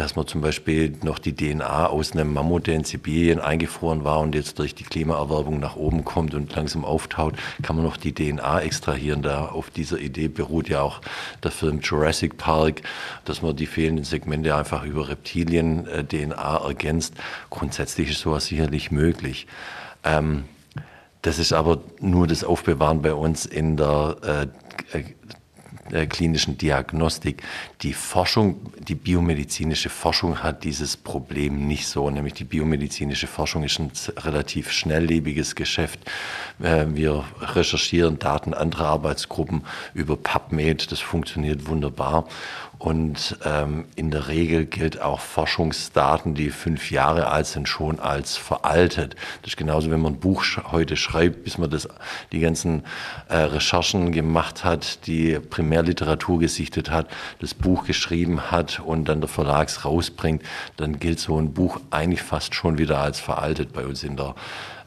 dass 0.00 0.16
man 0.16 0.26
zum 0.26 0.40
Beispiel 0.40 0.96
noch 1.02 1.18
die 1.18 1.36
DNA 1.36 1.86
aus 1.86 2.12
einem 2.12 2.32
Mammut, 2.32 2.66
der 2.66 2.74
in 2.74 2.84
Sibirien 2.84 3.38
eingefroren 3.38 4.02
war 4.02 4.20
und 4.20 4.34
jetzt 4.34 4.58
durch 4.58 4.74
die 4.74 4.84
Klimaerwerbung 4.84 5.60
nach 5.60 5.76
oben 5.76 6.06
kommt 6.06 6.32
und 6.32 6.56
langsam 6.56 6.86
auftaut, 6.86 7.34
kann 7.62 7.76
man 7.76 7.84
noch 7.84 7.98
die 7.98 8.14
DNA 8.14 8.62
extrahieren. 8.62 9.20
Da 9.20 9.44
auf 9.48 9.68
dieser 9.68 9.98
Idee 9.98 10.28
beruht 10.28 10.70
ja 10.70 10.80
auch 10.80 11.02
der 11.42 11.50
Film 11.50 11.80
Jurassic 11.80 12.38
Park, 12.38 12.80
dass 13.26 13.42
man 13.42 13.54
die 13.54 13.66
fehlenden 13.66 14.06
Segmente 14.06 14.56
einfach 14.56 14.84
über 14.84 15.06
Reptilien-DNA 15.06 16.64
ergänzt. 16.64 17.12
Grundsätzlich 17.50 18.08
ist 18.08 18.20
sowas 18.20 18.46
sicherlich 18.46 18.90
möglich. 18.90 19.46
Ähm, 20.02 20.44
das 21.20 21.38
ist 21.38 21.52
aber 21.52 21.82
nur 22.00 22.26
das 22.26 22.42
Aufbewahren 22.42 23.02
bei 23.02 23.12
uns 23.12 23.44
in 23.44 23.76
der 23.76 24.48
äh, 24.94 25.04
äh 25.92 26.07
klinischen 26.07 26.59
Diagnostik. 26.59 27.42
Die 27.83 27.92
Forschung, 27.92 28.61
die 28.79 28.94
biomedizinische 28.94 29.88
Forschung 29.88 30.42
hat 30.42 30.64
dieses 30.64 30.96
Problem 30.96 31.66
nicht 31.66 31.87
so, 31.87 32.11
nämlich 32.11 32.35
die 32.35 32.44
biomedizinische 32.44 33.26
Forschung 33.26 33.64
ist 33.64 33.79
ein 33.79 33.90
relativ 34.18 34.70
schnelllebiges 34.70 35.55
Geschäft. 35.55 36.00
Äh, 36.62 36.87
wir 36.88 37.24
recherchieren 37.40 38.18
Daten 38.18 38.55
anderer 38.55 38.87
Arbeitsgruppen 38.87 39.62
über 39.94 40.16
PubMed, 40.16 40.90
das 40.92 41.00
funktioniert 41.00 41.66
wunderbar. 41.66 42.26
Und 42.81 43.37
ähm, 43.45 43.85
in 43.95 44.11
der 44.11 44.29
Regel 44.29 44.64
gilt 44.64 45.03
auch 45.03 45.21
Forschungsdaten, 45.21 46.35
die 46.35 46.49
fünf 46.49 46.90
Jahre 46.90 47.27
alt 47.27 47.45
sind, 47.45 47.69
schon 47.69 48.01
als 48.01 48.38
veraltet. 48.38 49.16
Das 49.43 49.51
ist 49.51 49.59
genauso, 49.59 49.90
wenn 49.90 50.01
man 50.01 50.14
ein 50.14 50.19
Buch 50.19 50.43
heute 50.73 50.97
schreibt, 50.97 51.45
bis 51.45 51.59
man 51.59 51.69
das, 51.69 51.87
die 52.33 52.40
ganzen 52.40 52.85
äh, 53.29 53.37
Recherchen 53.37 54.12
gemacht 54.12 54.64
hat, 54.64 55.07
die 55.07 55.38
Primärliteratur 55.38 56.38
gesichtet 56.38 56.90
hat, 56.90 57.07
das 57.38 57.53
Buch 57.53 57.85
geschrieben 57.85 58.51
hat 58.51 58.81
und 58.81 59.11
dann 59.11 59.21
der 59.21 59.29
Verlags 59.29 59.85
rausbringt, 59.85 60.43
dann 60.79 60.99
gilt 60.99 61.21
so 61.21 61.38
ein 61.38 61.53
Buch 61.53 61.83
eigentlich 61.90 62.23
fast 62.23 62.55
schon 62.55 62.79
wieder 62.79 62.99
als 63.01 63.21
veraltet 63.21 63.75
bei 63.75 63.85
uns 63.85 64.03
in 64.05 64.16
der, 64.16 64.35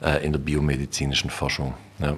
äh, 0.02 0.26
in 0.26 0.32
der 0.32 0.40
biomedizinischen 0.40 1.30
Forschung. 1.30 1.76
Ja. 2.00 2.18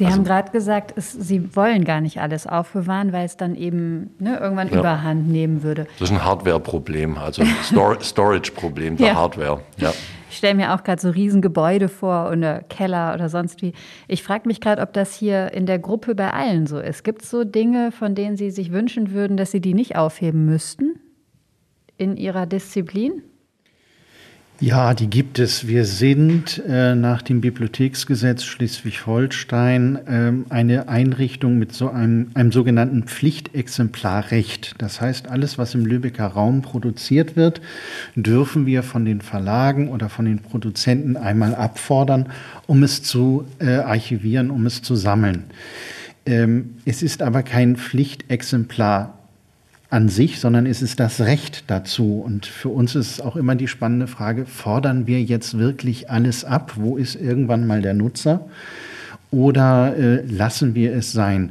Sie 0.00 0.06
also, 0.06 0.16
haben 0.16 0.24
gerade 0.24 0.50
gesagt, 0.50 0.94
es, 0.96 1.12
Sie 1.12 1.54
wollen 1.54 1.84
gar 1.84 2.00
nicht 2.00 2.22
alles 2.22 2.46
aufbewahren, 2.46 3.12
weil 3.12 3.26
es 3.26 3.36
dann 3.36 3.54
eben 3.54 4.14
ne, 4.18 4.38
irgendwann 4.38 4.70
ja. 4.70 4.78
Überhand 4.78 5.28
nehmen 5.28 5.62
würde. 5.62 5.86
Das 5.98 6.08
ist 6.08 6.16
ein 6.16 6.24
Hardware-Problem, 6.24 7.18
also 7.18 7.44
Stor 7.62 8.00
Storage-Problem 8.00 8.96
der 8.96 9.08
ja. 9.08 9.14
Hardware. 9.14 9.60
Ja. 9.76 9.92
Ich 10.30 10.38
stelle 10.38 10.54
mir 10.54 10.74
auch 10.74 10.84
gerade 10.84 11.02
so 11.02 11.10
Riesengebäude 11.10 11.90
vor 11.90 12.30
oder 12.30 12.62
Keller 12.62 13.12
oder 13.12 13.28
sonst 13.28 13.60
wie. 13.60 13.74
Ich 14.08 14.22
frage 14.22 14.48
mich 14.48 14.62
gerade, 14.62 14.80
ob 14.80 14.94
das 14.94 15.14
hier 15.14 15.52
in 15.52 15.66
der 15.66 15.78
Gruppe 15.78 16.14
bei 16.14 16.32
allen 16.32 16.66
so 16.66 16.78
ist. 16.78 17.04
Gibt 17.04 17.20
es 17.20 17.28
so 17.28 17.44
Dinge, 17.44 17.92
von 17.92 18.14
denen 18.14 18.38
Sie 18.38 18.50
sich 18.50 18.72
wünschen 18.72 19.12
würden, 19.12 19.36
dass 19.36 19.50
Sie 19.50 19.60
die 19.60 19.74
nicht 19.74 19.96
aufheben 19.96 20.46
müssten 20.46 20.98
in 21.98 22.16
Ihrer 22.16 22.46
Disziplin? 22.46 23.22
Ja, 24.62 24.92
die 24.92 25.08
gibt 25.08 25.38
es. 25.38 25.66
Wir 25.68 25.86
sind 25.86 26.62
äh, 26.68 26.94
nach 26.94 27.22
dem 27.22 27.40
Bibliotheksgesetz 27.40 28.44
Schleswig-Holstein 28.44 29.96
äh, 30.06 30.52
eine 30.52 30.86
Einrichtung 30.86 31.56
mit 31.56 31.72
so 31.72 31.88
einem, 31.88 32.30
einem 32.34 32.52
sogenannten 32.52 33.04
Pflichtexemplarrecht. 33.04 34.74
Das 34.76 35.00
heißt, 35.00 35.28
alles, 35.28 35.56
was 35.56 35.74
im 35.74 35.86
Lübecker 35.86 36.26
Raum 36.26 36.60
produziert 36.60 37.36
wird, 37.36 37.62
dürfen 38.16 38.66
wir 38.66 38.82
von 38.82 39.06
den 39.06 39.22
Verlagen 39.22 39.88
oder 39.88 40.10
von 40.10 40.26
den 40.26 40.40
Produzenten 40.40 41.16
einmal 41.16 41.54
abfordern, 41.54 42.28
um 42.66 42.82
es 42.82 43.02
zu 43.02 43.46
äh, 43.60 43.76
archivieren, 43.76 44.50
um 44.50 44.66
es 44.66 44.82
zu 44.82 44.94
sammeln. 44.94 45.44
Ähm, 46.26 46.74
es 46.84 47.02
ist 47.02 47.22
aber 47.22 47.42
kein 47.42 47.76
Pflichtexemplar 47.76 49.19
an 49.90 50.08
sich, 50.08 50.38
sondern 50.38 50.66
es 50.66 50.82
ist 50.82 51.00
das 51.00 51.20
Recht 51.20 51.64
dazu. 51.66 52.22
Und 52.24 52.46
für 52.46 52.68
uns 52.68 52.94
ist 52.94 53.20
auch 53.20 53.36
immer 53.36 53.56
die 53.56 53.68
spannende 53.68 54.06
Frage, 54.06 54.46
fordern 54.46 55.08
wir 55.08 55.20
jetzt 55.20 55.58
wirklich 55.58 56.08
alles 56.08 56.44
ab? 56.44 56.74
Wo 56.76 56.96
ist 56.96 57.16
irgendwann 57.16 57.66
mal 57.66 57.82
der 57.82 57.94
Nutzer? 57.94 58.46
Oder 59.32 59.96
äh, 59.96 60.22
lassen 60.26 60.74
wir 60.74 60.94
es 60.94 61.12
sein? 61.12 61.50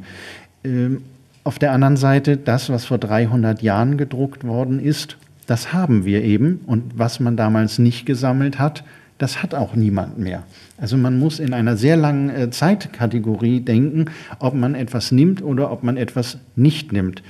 Ähm, 0.63 1.03
auf 1.43 1.59
der 1.59 1.73
anderen 1.73 1.97
Seite, 1.97 2.37
das, 2.37 2.69
was 2.69 2.85
vor 2.85 2.97
300 2.97 3.61
Jahren 3.61 3.97
gedruckt 3.97 4.45
worden 4.45 4.79
ist, 4.79 5.17
das 5.45 5.73
haben 5.73 6.05
wir 6.05 6.23
eben. 6.23 6.61
Und 6.65 6.97
was 6.97 7.19
man 7.19 7.35
damals 7.35 7.77
nicht 7.79 8.05
gesammelt 8.05 8.57
hat, 8.57 8.83
das 9.17 9.43
hat 9.43 9.53
auch 9.53 9.75
niemand 9.75 10.17
mehr. 10.17 10.43
Also 10.77 10.95
man 10.95 11.19
muss 11.19 11.39
in 11.39 11.53
einer 11.53 11.75
sehr 11.75 11.97
langen 11.97 12.29
äh, 12.29 12.49
Zeitkategorie 12.49 13.59
denken, 13.59 14.05
ob 14.39 14.53
man 14.53 14.75
etwas 14.75 15.11
nimmt 15.11 15.41
oder 15.41 15.71
ob 15.71 15.83
man 15.83 15.97
etwas 15.97 16.37
nicht 16.55 16.93
nimmt. 16.93 17.21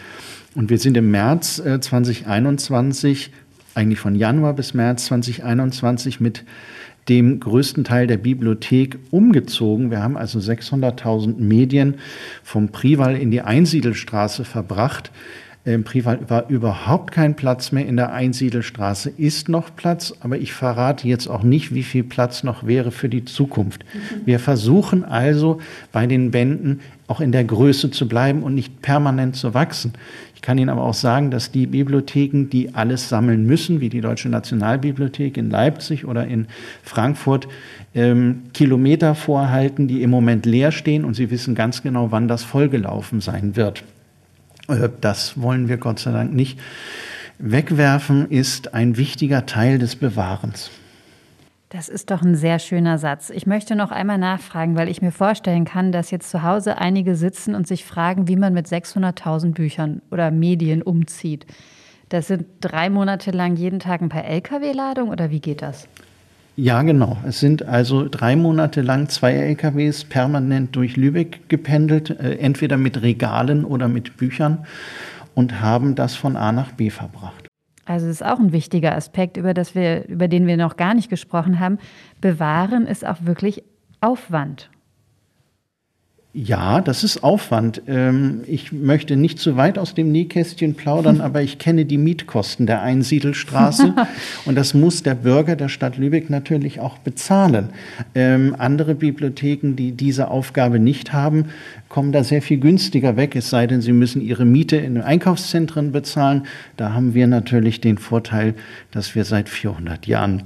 Und 0.56 0.70
wir 0.70 0.80
sind 0.80 0.98
im 0.98 1.12
März 1.12 1.60
äh, 1.60 1.80
2021, 1.80 3.32
eigentlich 3.76 4.00
von 4.00 4.16
Januar 4.16 4.54
bis 4.54 4.74
März 4.74 5.06
2021 5.06 6.20
mit 6.20 6.44
dem 7.08 7.40
größten 7.40 7.84
Teil 7.84 8.08
der 8.08 8.18
Bibliothek 8.18 9.00
umgezogen. 9.12 9.90
Wir 9.92 10.02
haben 10.02 10.18
also 10.18 10.40
600.000 10.40 11.38
Medien 11.38 11.96
vom 12.44 12.70
Prival 12.70 13.16
in 13.16 13.32
die 13.32 13.42
Einsiedelstraße 13.42 14.46
verbracht. 14.46 15.12
Im 15.66 15.84
Prival 15.84 16.20
war 16.30 16.50
überhaupt 16.50 17.12
kein 17.12 17.36
Platz 17.36 17.74
mehr 17.74 17.86
in 17.86 17.98
der 17.98 18.14
Einsiedelstraße, 18.14 19.10
ist 19.10 19.50
noch 19.50 19.76
Platz, 19.76 20.14
aber 20.22 20.38
ich 20.38 20.54
verrate 20.54 21.06
jetzt 21.06 21.28
auch 21.28 21.44
nicht, 21.44 21.74
wie 21.74 21.84
viel 21.84 22.04
Platz 22.04 22.44
noch 22.44 22.66
wäre 22.66 22.92
für 22.92 23.10
die 23.10 23.26
Zukunft. 23.26 23.84
Wir 24.24 24.40
versuchen 24.40 25.04
also 25.04 25.60
bei 25.92 26.08
den 26.08 26.32
Bänden 26.32 26.80
auch 27.08 27.20
in 27.20 27.34
der 27.34 27.44
Größe 27.44 27.92
zu 27.92 28.08
bleiben 28.08 28.42
und 28.42 28.56
nicht 28.56 28.82
permanent 28.82 29.36
zu 29.36 29.54
wachsen. 29.54 29.94
Ich 30.34 30.42
kann 30.42 30.58
Ihnen 30.58 30.70
aber 30.70 30.84
auch 30.84 30.94
sagen, 30.94 31.30
dass 31.30 31.52
die 31.52 31.68
Bibliotheken, 31.68 32.46
die 32.50 32.74
alles 32.74 33.10
sammeln 33.10 33.46
müssen, 33.46 33.82
wie 33.82 33.90
die 33.90 34.00
Deutsche 34.00 34.30
Nationalbibliothek 34.30 35.36
in 35.36 35.50
Leipzig 35.50 36.06
oder 36.06 36.26
in 36.26 36.48
Frankfurt, 36.84 37.50
ähm, 37.94 38.44
Kilometer 38.54 39.14
vorhalten, 39.14 39.90
die 39.90 40.04
im 40.04 40.10
Moment 40.10 40.46
leer 40.46 40.72
stehen 40.72 41.04
und 41.04 41.16
sie 41.16 41.32
wissen 41.32 41.54
ganz 41.54 41.84
genau, 41.84 42.12
wann 42.12 42.30
das 42.30 42.44
vollgelaufen 42.44 43.20
sein 43.20 43.58
wird. 43.58 43.84
Äh, 44.70 44.90
das 45.02 45.42
wollen 45.42 45.68
wir 45.68 45.78
Gott 45.78 46.00
sei 46.00 46.12
Dank 46.12 46.34
nicht. 46.34 46.60
Wegwerfen 47.38 48.30
ist 48.30 48.74
ein 48.74 48.98
wichtiger 48.98 49.46
Teil 49.46 49.80
des 49.80 49.96
Bewahrens. 49.96 50.72
Das 51.70 51.88
ist 51.88 52.10
doch 52.10 52.24
ein 52.24 52.36
sehr 52.36 52.58
schöner 52.58 52.98
Satz. 52.98 53.30
Ich 53.30 53.46
möchte 53.46 53.76
noch 53.76 53.92
einmal 53.92 54.18
nachfragen, 54.18 54.76
weil 54.76 54.90
ich 54.90 55.04
mir 55.04 55.12
vorstellen 55.12 55.66
kann, 55.66 55.92
dass 55.92 56.10
jetzt 56.10 56.32
zu 56.32 56.42
Hause 56.42 56.80
einige 56.80 57.16
sitzen 57.16 57.54
und 57.54 57.68
sich 57.68 57.86
fragen, 57.86 58.28
wie 58.28 58.36
man 58.36 58.54
mit 58.54 58.68
600.000 58.68 59.54
Büchern 59.54 60.02
oder 60.10 60.32
Medien 60.32 60.82
umzieht. 60.82 61.46
Das 62.10 62.26
sind 62.28 62.48
drei 62.60 62.90
Monate 62.90 63.30
lang 63.30 63.56
jeden 63.56 63.80
Tag 63.80 64.02
ein 64.02 64.10
paar 64.10 64.26
Lkw-Ladungen 64.26 65.12
oder 65.12 65.30
wie 65.30 65.40
geht 65.40 65.62
das? 65.62 65.88
Ja, 66.62 66.82
genau. 66.82 67.16
Es 67.26 67.40
sind 67.40 67.64
also 67.64 68.06
drei 68.10 68.36
Monate 68.36 68.82
lang 68.82 69.08
zwei 69.08 69.32
LKWs 69.32 70.04
permanent 70.04 70.76
durch 70.76 70.98
Lübeck 70.98 71.48
gependelt, 71.48 72.10
äh, 72.10 72.36
entweder 72.36 72.76
mit 72.76 73.02
Regalen 73.02 73.64
oder 73.64 73.88
mit 73.88 74.18
Büchern 74.18 74.66
und 75.36 75.62
haben 75.62 75.96
das 75.96 76.16
von 76.16 76.36
A 76.36 76.52
nach 76.52 76.74
B 76.74 76.90
verbracht. 76.90 77.48
Also 77.86 78.08
das 78.08 78.18
ist 78.18 78.26
auch 78.26 78.40
ein 78.40 78.52
wichtiger 78.52 78.94
Aspekt, 78.94 79.38
über, 79.38 79.54
das 79.54 79.74
wir, 79.74 80.06
über 80.10 80.28
den 80.28 80.48
wir 80.48 80.58
noch 80.58 80.76
gar 80.76 80.94
nicht 80.94 81.10
gesprochen 81.10 81.62
haben. 81.62 81.78
Bewahren 82.20 82.88
ist 82.88 83.08
auch 83.08 83.20
wirklich 83.22 83.64
Aufwand. 84.02 84.70
Ja, 86.32 86.80
das 86.82 87.04
ist 87.04 87.24
Aufwand. 87.24 87.82
Ähm, 87.88 88.42
ich 88.46 88.72
möchte 88.72 89.16
nicht 89.16 89.40
zu 89.40 89.58
weit 89.58 89.80
aus 89.80 89.96
dem 89.96 90.12
Nähkästchen 90.12 90.76
plaudern, 90.76 91.22
aber 91.22 91.42
ich 91.42 91.58
kenne 91.58 91.86
die 91.86 91.98
Mietkosten 91.98 92.68
der 92.68 92.84
Einsiedelstraße 92.84 93.96
und 94.46 94.54
das 94.54 94.76
muss 94.76 95.02
der 95.02 95.16
Bürger 95.16 95.56
der 95.56 95.70
Stadt 95.70 95.98
Lübeck 95.98 96.30
natürlich 96.30 96.80
auch 96.80 97.00
bezahlen. 97.00 97.70
Ähm, 98.14 98.56
andere 98.60 98.94
Bibliotheken, 98.94 99.74
die 99.76 99.94
diese 99.94 100.28
Aufgabe 100.28 100.78
nicht 100.78 101.14
haben, 101.14 101.46
kommen 101.90 102.12
da 102.12 102.24
sehr 102.24 102.44
viel 102.44 102.60
günstiger 102.60 103.18
weg, 103.18 103.36
es 103.36 103.50
sei 103.50 103.66
denn, 103.66 103.82
sie 103.82 103.92
müssen 103.92 104.22
ihre 104.22 104.46
Miete 104.46 104.76
in 104.78 104.94
den 104.94 105.04
Einkaufszentren 105.04 105.92
bezahlen. 105.92 106.44
Da 106.78 106.94
haben 106.94 107.16
wir 107.16 107.26
natürlich 107.26 107.82
den 107.82 107.98
Vorteil, 107.98 108.54
dass 108.92 109.16
wir 109.16 109.26
seit 109.26 109.50
400 109.50 110.06
Jahren 110.06 110.44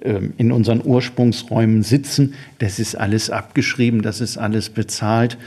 in 0.00 0.52
unseren 0.52 0.82
Ursprungsräumen 0.84 1.82
sitzen. 1.82 2.34
Das 2.58 2.78
ist 2.78 2.94
alles 2.96 3.30
abgeschrieben, 3.30 4.02
das 4.02 4.20
ist 4.20 4.36
alles 4.36 4.68
bezahlt. 4.68 5.38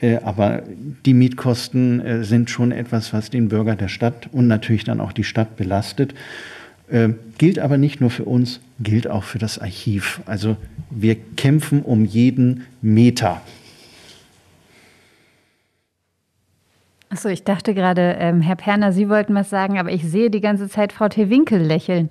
Äh, 0.00 0.18
aber 0.18 0.62
die 1.04 1.14
Mietkosten 1.14 2.00
äh, 2.00 2.24
sind 2.24 2.50
schon 2.50 2.72
etwas, 2.72 3.12
was 3.12 3.30
den 3.30 3.48
Bürger 3.48 3.76
der 3.76 3.88
Stadt 3.88 4.28
und 4.32 4.46
natürlich 4.46 4.84
dann 4.84 5.00
auch 5.00 5.12
die 5.12 5.24
Stadt 5.24 5.56
belastet. 5.56 6.14
Ähm, 6.90 7.16
gilt 7.36 7.58
aber 7.58 7.76
nicht 7.76 8.00
nur 8.00 8.10
für 8.10 8.24
uns, 8.24 8.60
gilt 8.80 9.08
auch 9.08 9.24
für 9.24 9.38
das 9.38 9.58
Archiv. 9.58 10.20
Also 10.26 10.56
wir 10.90 11.16
kämpfen 11.36 11.82
um 11.82 12.04
jeden 12.04 12.64
Meter. 12.80 13.42
Achso, 17.10 17.28
ich 17.28 17.42
dachte 17.42 17.74
gerade, 17.74 18.16
ähm, 18.18 18.40
Herr 18.40 18.56
Perner, 18.56 18.92
Sie 18.92 19.08
wollten 19.08 19.34
was 19.34 19.50
sagen, 19.50 19.78
aber 19.78 19.90
ich 19.90 20.04
sehe 20.04 20.30
die 20.30 20.42
ganze 20.42 20.68
Zeit 20.68 20.92
Frau 20.92 21.08
Tewinkel 21.08 21.60
lächeln. 21.60 22.10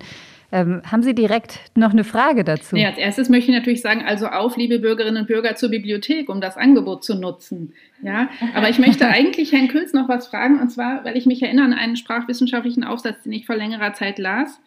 Ähm, 0.50 0.80
haben 0.90 1.02
Sie 1.02 1.14
direkt 1.14 1.60
noch 1.76 1.90
eine 1.90 2.04
Frage 2.04 2.42
dazu? 2.42 2.76
Ja, 2.76 2.88
als 2.88 2.98
erstes 2.98 3.28
möchte 3.28 3.50
ich 3.50 3.56
natürlich 3.56 3.82
sagen, 3.82 4.02
also 4.06 4.28
auf, 4.28 4.56
liebe 4.56 4.78
Bürgerinnen 4.78 5.18
und 5.18 5.26
Bürger, 5.26 5.56
zur 5.56 5.68
Bibliothek, 5.68 6.30
um 6.30 6.40
das 6.40 6.56
Angebot 6.56 7.04
zu 7.04 7.14
nutzen. 7.14 7.74
Ja, 8.02 8.30
aber 8.54 8.70
ich 8.70 8.78
möchte 8.78 9.06
eigentlich 9.08 9.52
Herrn 9.52 9.68
Külz 9.68 9.92
noch 9.92 10.08
was 10.08 10.28
fragen, 10.28 10.60
und 10.60 10.70
zwar, 10.70 11.04
weil 11.04 11.18
ich 11.18 11.26
mich 11.26 11.42
erinnere 11.42 11.66
an 11.66 11.74
einen 11.74 11.96
sprachwissenschaftlichen 11.96 12.82
Aufsatz, 12.82 13.22
den 13.24 13.32
ich 13.32 13.44
vor 13.44 13.56
längerer 13.56 13.92
Zeit 13.92 14.18
las, 14.18 14.58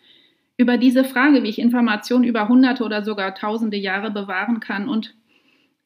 über 0.57 0.77
diese 0.77 1.03
Frage, 1.03 1.41
wie 1.41 1.49
ich 1.49 1.57
Informationen 1.57 2.25
über 2.25 2.47
hunderte 2.47 2.83
oder 2.83 3.03
sogar 3.03 3.33
tausende 3.33 3.77
Jahre 3.77 4.11
bewahren 4.11 4.59
kann 4.59 4.87
und 4.87 5.15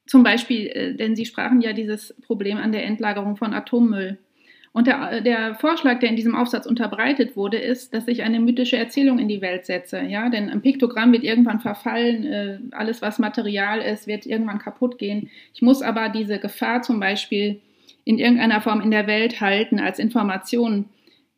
zum 0.08 0.24
Beispiel, 0.24 0.68
äh, 0.68 0.94
denn 0.94 1.16
Sie 1.16 1.26
sprachen 1.26 1.62
ja 1.62 1.74
dieses 1.74 2.14
Problem 2.26 2.58
an 2.58 2.72
der 2.72 2.86
Endlagerung 2.86 3.38
von 3.38 3.54
Atommüll. 3.54 4.18
Und 4.76 4.88
der, 4.88 5.22
der, 5.22 5.56
Vorschlag, 5.56 6.00
der 6.00 6.10
in 6.10 6.18
diesem 6.18 6.36
Aufsatz 6.36 6.66
unterbreitet 6.66 7.38
wurde, 7.38 7.56
ist, 7.56 7.94
dass 7.94 8.10
ich 8.10 8.24
eine 8.24 8.42
mythische 8.42 8.76
Erzählung 8.76 9.20
in 9.20 9.30
die 9.30 9.40
Welt 9.40 9.66
setze. 9.66 10.02
Ja? 10.02 10.28
Denn 10.28 10.50
ein 10.50 10.62
Piktogramm 10.62 11.14
wird 11.14 11.24
irgendwann 11.24 11.62
verfallen, 11.62 12.26
äh, 12.26 12.60
alles, 12.72 13.02
was 13.02 13.18
Material 13.18 13.80
ist, 13.80 14.06
wird 14.06 14.26
irgendwann 14.26 14.60
kaputt 14.60 14.98
gehen. 14.98 15.30
Ich 15.54 15.62
muss 15.62 15.82
aber 15.82 16.10
diese 16.10 16.40
Gefahr 16.40 16.82
zum 16.82 17.00
Beispiel 17.00 17.62
in 18.04 18.20
irgendeiner 18.20 18.60
Form 18.60 18.82
in 18.82 18.92
der 18.92 19.08
Welt 19.08 19.40
halten 19.40 19.80
als 19.80 19.98
Information, 19.98 20.90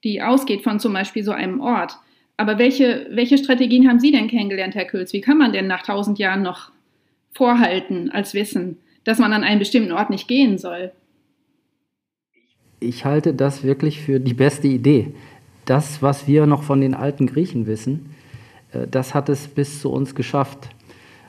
die 0.04 0.24
ausgeht 0.24 0.64
von 0.64 0.80
zum 0.80 0.94
Beispiel 0.94 1.24
so 1.24 1.32
einem 1.32 1.62
Ort. 1.62 1.96
Aber 2.38 2.58
welche, 2.58 3.06
welche 3.12 3.38
Strategien 3.38 3.88
haben 3.88 4.00
Sie 4.00 4.12
denn 4.12 4.30
kennengelernt, 4.30 4.74
Herr 4.74 4.86
Külz? 4.86 5.14
Wie 5.14 5.22
kann 5.22 5.38
man 5.38 5.54
denn 5.54 5.68
nach 5.68 5.84
tausend 5.84 6.18
Jahren 6.18 6.42
noch 6.42 6.72
vorhalten 7.34 8.10
als 8.10 8.34
Wissen, 8.34 8.80
dass 9.04 9.20
man 9.20 9.32
an 9.32 9.44
einen 9.44 9.60
bestimmten 9.60 9.92
Ort 9.92 10.10
nicht 10.10 10.28
gehen 10.28 10.58
soll? 10.58 10.92
Ich 12.80 13.06
halte 13.06 13.34
das 13.34 13.64
wirklich 13.64 14.02
für 14.02 14.20
die 14.20 14.34
beste 14.34 14.68
Idee. 14.68 15.14
Das, 15.66 16.02
was 16.02 16.28
wir 16.28 16.46
noch 16.46 16.64
von 16.64 16.82
den 16.82 16.94
alten 16.94 17.28
Griechen 17.28 17.68
wissen, 17.68 18.14
äh, 18.72 18.88
das 18.90 19.14
hat 19.14 19.30
es 19.30 19.48
bis 19.48 19.82
zu 19.82 19.92
uns 19.92 20.16
geschafft. 20.16 20.70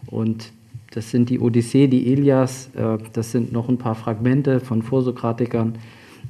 Und 0.07 0.53
das 0.93 1.11
sind 1.11 1.31
die 1.31 1.41
Odyssee, 1.41 1.87
die 1.87 2.13
Ilias, 2.13 2.71
äh, 2.75 2.99
das 3.13 3.33
sind 3.33 3.53
noch 3.53 3.69
ein 3.69 3.79
paar 3.79 3.95
Fragmente 3.95 4.61
von 4.61 4.83
Vorsokratikern, 4.83 5.75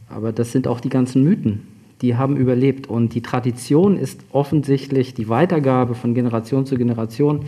aber 0.09 0.33
das 0.33 0.53
sind 0.53 0.67
auch 0.67 0.81
die 0.81 0.89
ganzen 0.89 1.23
Mythen, 1.23 1.67
die 2.01 2.17
haben 2.17 2.37
überlebt. 2.37 2.87
Und 2.87 3.15
die 3.15 3.21
Tradition 3.21 3.97
ist 3.97 4.21
offensichtlich 4.33 5.15
die 5.15 5.29
Weitergabe 5.29 5.95
von 5.95 6.15
Generation 6.15 6.65
zu 6.65 6.77
Generation 6.77 7.45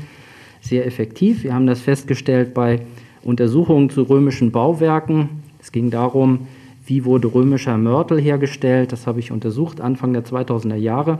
sehr 0.61 0.87
effektiv. 0.87 1.42
Wir 1.42 1.54
haben 1.54 1.66
das 1.66 1.80
festgestellt 1.80 2.52
bei 2.52 2.80
Untersuchungen 3.22 3.88
zu 3.88 4.02
römischen 4.02 4.50
Bauwerken. 4.50 5.42
Es 5.59 5.72
ging 5.72 5.90
darum, 5.90 6.46
wie 6.85 7.05
wurde 7.05 7.33
römischer 7.33 7.77
Mörtel 7.77 8.21
hergestellt. 8.21 8.93
Das 8.93 9.07
habe 9.07 9.21
ich 9.21 9.33
untersucht 9.33 9.81
Anfang 9.81 10.12
der 10.12 10.25
2000er 10.25 10.77
Jahre. 10.77 11.19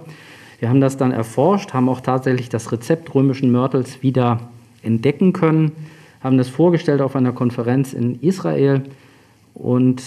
Wir 0.59 0.69
haben 0.69 0.81
das 0.81 0.97
dann 0.97 1.13
erforscht, 1.13 1.73
haben 1.73 1.89
auch 1.89 2.01
tatsächlich 2.01 2.49
das 2.49 2.71
Rezept 2.71 3.15
römischen 3.15 3.51
Mörtels 3.51 4.03
wieder 4.03 4.51
entdecken 4.83 5.33
können, 5.33 5.73
haben 6.23 6.37
das 6.37 6.49
vorgestellt 6.49 7.01
auf 7.01 7.17
einer 7.17 7.33
Konferenz 7.33 7.93
in 7.95 8.21
Israel 8.21 8.83
und 9.55 10.03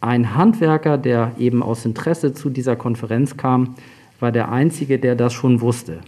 ein 0.00 0.34
Handwerker, 0.34 0.98
der 0.98 1.32
eben 1.38 1.62
aus 1.62 1.86
Interesse 1.86 2.34
zu 2.34 2.50
dieser 2.50 2.76
Konferenz 2.76 3.38
kam, 3.38 3.74
war 4.20 4.32
der 4.32 4.52
Einzige, 4.52 4.98
der 4.98 5.14
das 5.14 5.32
schon 5.32 5.62
wusste, 5.62 6.00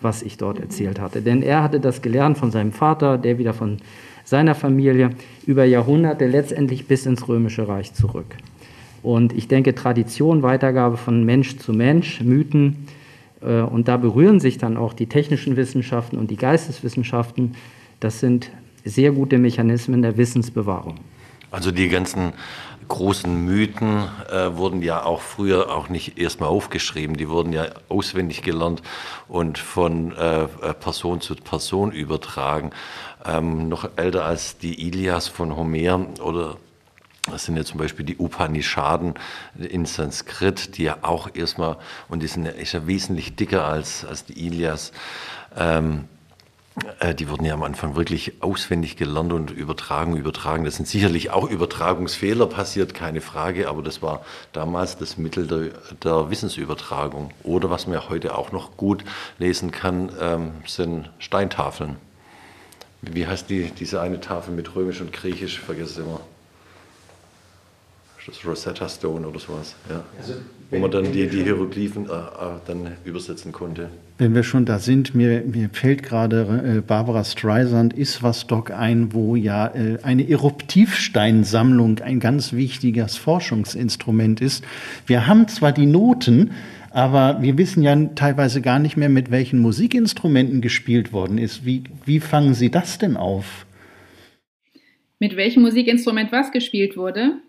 was 0.00 0.22
ich 0.22 0.36
dort 0.36 0.58
erzählt 0.58 1.00
hatte. 1.00 1.22
Denn 1.22 1.42
er 1.42 1.62
hatte 1.62 1.78
das 1.78 2.02
gelernt 2.02 2.38
von 2.38 2.50
seinem 2.50 2.72
Vater, 2.72 3.18
der 3.18 3.38
wieder 3.38 3.54
von 3.54 3.78
seiner 4.26 4.54
Familie 4.54 5.10
über 5.46 5.64
Jahrhunderte 5.64 6.26
letztendlich 6.26 6.86
bis 6.86 7.06
ins 7.06 7.26
Römische 7.28 7.66
Reich 7.66 7.94
zurück. 7.94 8.36
Und 9.02 9.32
ich 9.32 9.48
denke, 9.48 9.74
Tradition, 9.74 10.42
Weitergabe 10.42 10.96
von 10.96 11.24
Mensch 11.24 11.56
zu 11.58 11.72
Mensch, 11.72 12.20
Mythen, 12.20 12.88
äh, 13.40 13.60
und 13.60 13.88
da 13.88 13.96
berühren 13.96 14.40
sich 14.40 14.58
dann 14.58 14.76
auch 14.76 14.92
die 14.92 15.06
technischen 15.06 15.56
Wissenschaften 15.56 16.18
und 16.18 16.30
die 16.30 16.36
Geisteswissenschaften. 16.36 17.54
Das 18.00 18.20
sind 18.20 18.50
sehr 18.84 19.12
gute 19.12 19.38
Mechanismen 19.38 20.02
der 20.02 20.16
Wissensbewahrung. 20.16 20.96
Also 21.52 21.70
die 21.70 21.88
ganzen 21.88 22.32
großen 22.88 23.44
Mythen 23.44 24.08
äh, 24.30 24.56
wurden 24.56 24.82
ja 24.82 25.04
auch 25.04 25.20
früher 25.20 25.74
auch 25.74 25.88
nicht 25.88 26.18
erstmal 26.18 26.48
aufgeschrieben, 26.48 27.16
die 27.16 27.28
wurden 27.28 27.52
ja 27.52 27.66
auswendig 27.88 28.42
gelernt 28.42 28.82
und 29.28 29.58
von 29.58 30.12
äh, 30.12 30.46
Person 30.74 31.20
zu 31.20 31.34
Person 31.34 31.92
übertragen. 31.92 32.70
Ähm, 33.24 33.68
noch 33.68 33.88
älter 33.96 34.24
als 34.24 34.58
die 34.58 34.86
Ilias 34.86 35.28
von 35.28 35.56
Homer 35.56 36.06
oder 36.20 36.56
das 37.30 37.44
sind 37.44 37.56
ja 37.56 37.64
zum 37.64 37.78
Beispiel 37.78 38.04
die 38.04 38.18
Upanishaden 38.18 39.14
in 39.58 39.84
Sanskrit, 39.84 40.76
die 40.78 40.84
ja 40.84 40.98
auch 41.02 41.28
erstmal, 41.34 41.76
und 42.08 42.22
die 42.22 42.28
sind 42.28 42.44
ja, 42.44 42.52
ist 42.52 42.72
ja 42.72 42.86
wesentlich 42.86 43.34
dicker 43.34 43.64
als, 43.64 44.04
als 44.04 44.24
die 44.24 44.46
Ilias, 44.46 44.92
ähm, 45.56 46.04
äh, 46.04 46.15
die 47.18 47.28
wurden 47.30 47.46
ja 47.46 47.54
am 47.54 47.62
Anfang 47.62 47.96
wirklich 47.96 48.42
auswendig 48.42 48.96
gelernt 48.96 49.32
und 49.32 49.50
übertragen, 49.50 50.16
übertragen. 50.16 50.64
Das 50.64 50.76
sind 50.76 50.86
sicherlich 50.86 51.30
auch 51.30 51.48
Übertragungsfehler 51.48 52.46
passiert, 52.46 52.92
keine 52.92 53.22
Frage, 53.22 53.68
aber 53.68 53.82
das 53.82 54.02
war 54.02 54.24
damals 54.52 54.98
das 54.98 55.16
Mittel 55.16 55.46
der, 55.46 55.70
der 56.02 56.30
Wissensübertragung. 56.30 57.30
Oder 57.42 57.70
was 57.70 57.86
man 57.86 58.08
heute 58.10 58.36
auch 58.36 58.52
noch 58.52 58.76
gut 58.76 59.04
lesen 59.38 59.70
kann, 59.70 60.12
ähm, 60.20 60.52
sind 60.66 61.10
Steintafeln. 61.18 61.96
Wie 63.00 63.26
heißt 63.26 63.48
die, 63.48 63.70
diese 63.70 64.02
eine 64.02 64.20
Tafel 64.20 64.52
mit 64.54 64.74
Römisch 64.74 65.00
und 65.00 65.12
Griechisch? 65.12 65.60
Vergesse 65.60 66.02
immer 66.02 66.20
das 68.26 68.44
Rosetta 68.44 68.88
Stone 68.88 69.26
oder 69.26 69.38
sowas, 69.38 69.76
ja. 69.88 70.02
Also, 70.18 70.34
wo 70.70 70.78
man 70.78 70.90
dann 70.90 71.12
die, 71.12 71.28
die 71.28 71.44
Hieroglyphen 71.44 72.06
äh, 72.06 72.08
äh, 72.08 72.58
dann 72.66 72.92
übersetzen 73.04 73.52
konnte. 73.52 73.88
Wenn 74.18 74.34
wir 74.34 74.42
schon 74.42 74.64
da 74.64 74.80
sind, 74.80 75.14
mir, 75.14 75.42
mir 75.42 75.70
fällt 75.70 76.02
gerade 76.02 76.78
äh, 76.78 76.80
Barbara 76.80 77.22
Streisand 77.22 77.92
Iswas-Doc 77.92 78.72
ein, 78.72 79.12
wo 79.12 79.36
ja 79.36 79.68
äh, 79.68 79.98
eine 80.02 80.28
Eruptivsteinsammlung 80.28 82.00
ein 82.00 82.18
ganz 82.18 82.52
wichtiges 82.52 83.16
Forschungsinstrument 83.16 84.40
ist. 84.40 84.64
Wir 85.06 85.28
haben 85.28 85.46
zwar 85.46 85.70
die 85.70 85.86
Noten, 85.86 86.50
aber 86.90 87.40
wir 87.42 87.56
wissen 87.58 87.84
ja 87.84 87.94
teilweise 88.16 88.60
gar 88.60 88.80
nicht 88.80 88.96
mehr, 88.96 89.08
mit 89.08 89.30
welchen 89.30 89.60
Musikinstrumenten 89.60 90.62
gespielt 90.62 91.12
worden 91.12 91.38
ist. 91.38 91.64
Wie, 91.64 91.84
wie 92.04 92.18
fangen 92.18 92.54
Sie 92.54 92.70
das 92.70 92.98
denn 92.98 93.16
auf? 93.16 93.66
Mit 95.20 95.36
welchem 95.36 95.62
Musikinstrument 95.62 96.32
was 96.32 96.50
gespielt 96.50 96.96
wurde? 96.96 97.40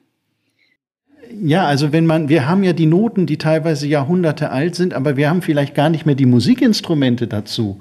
Ja, 1.32 1.66
also 1.66 1.92
wenn 1.92 2.06
man, 2.06 2.30
wir 2.30 2.48
haben 2.48 2.64
ja 2.64 2.74
die 2.74 2.86
Noten, 2.86 3.26
die 3.26 3.38
teilweise 3.38 3.88
Jahrhunderte 3.88 4.50
alt 4.50 4.76
sind, 4.76 4.94
aber 4.94 5.18
wir 5.18 5.30
haben 5.30 5.42
vielleicht 5.42 5.76
gar 5.76 5.90
nicht 5.90 6.06
mehr 6.06 6.16
die 6.16 6.26
Musikinstrumente 6.26 7.28
dazu. 7.28 7.80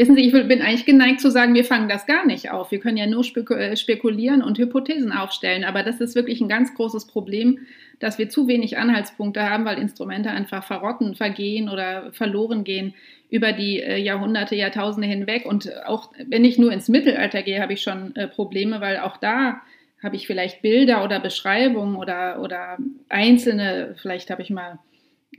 Wissen 0.00 0.16
Sie, 0.16 0.22
ich 0.22 0.32
bin 0.32 0.62
eigentlich 0.62 0.86
geneigt 0.86 1.20
zu 1.20 1.30
sagen, 1.30 1.52
wir 1.52 1.64
fangen 1.64 1.90
das 1.90 2.06
gar 2.06 2.24
nicht 2.24 2.50
auf. 2.50 2.70
Wir 2.70 2.80
können 2.80 2.96
ja 2.96 3.06
nur 3.06 3.22
äh, 3.50 3.76
spekulieren 3.76 4.42
und 4.42 4.56
Hypothesen 4.56 5.12
aufstellen. 5.12 5.62
Aber 5.62 5.82
das 5.82 6.00
ist 6.00 6.14
wirklich 6.14 6.40
ein 6.40 6.48
ganz 6.48 6.74
großes 6.74 7.06
Problem, 7.06 7.58
dass 7.98 8.16
wir 8.16 8.30
zu 8.30 8.48
wenig 8.48 8.78
Anhaltspunkte 8.78 9.42
haben, 9.42 9.66
weil 9.66 9.78
Instrumente 9.78 10.30
einfach 10.30 10.64
verrotten, 10.64 11.16
vergehen 11.16 11.68
oder 11.68 12.12
verloren 12.12 12.64
gehen 12.64 12.94
über 13.28 13.52
die 13.52 13.80
äh, 13.80 13.98
Jahrhunderte, 13.98 14.54
Jahrtausende 14.54 15.06
hinweg. 15.06 15.44
Und 15.44 15.70
auch 15.84 16.12
wenn 16.26 16.46
ich 16.46 16.58
nur 16.58 16.72
ins 16.72 16.88
Mittelalter 16.88 17.42
gehe, 17.42 17.60
habe 17.60 17.74
ich 17.74 17.82
schon 17.82 18.16
äh, 18.16 18.26
Probleme, 18.26 18.80
weil 18.80 19.00
auch 19.00 19.18
da 19.18 19.60
habe 20.02 20.16
ich 20.16 20.26
vielleicht 20.26 20.62
Bilder 20.62 21.04
oder 21.04 21.20
Beschreibungen 21.20 21.96
oder, 21.96 22.40
oder 22.40 22.78
einzelne, 23.08 23.94
vielleicht 24.00 24.30
habe 24.30 24.42
ich 24.42 24.50
mal, 24.50 24.78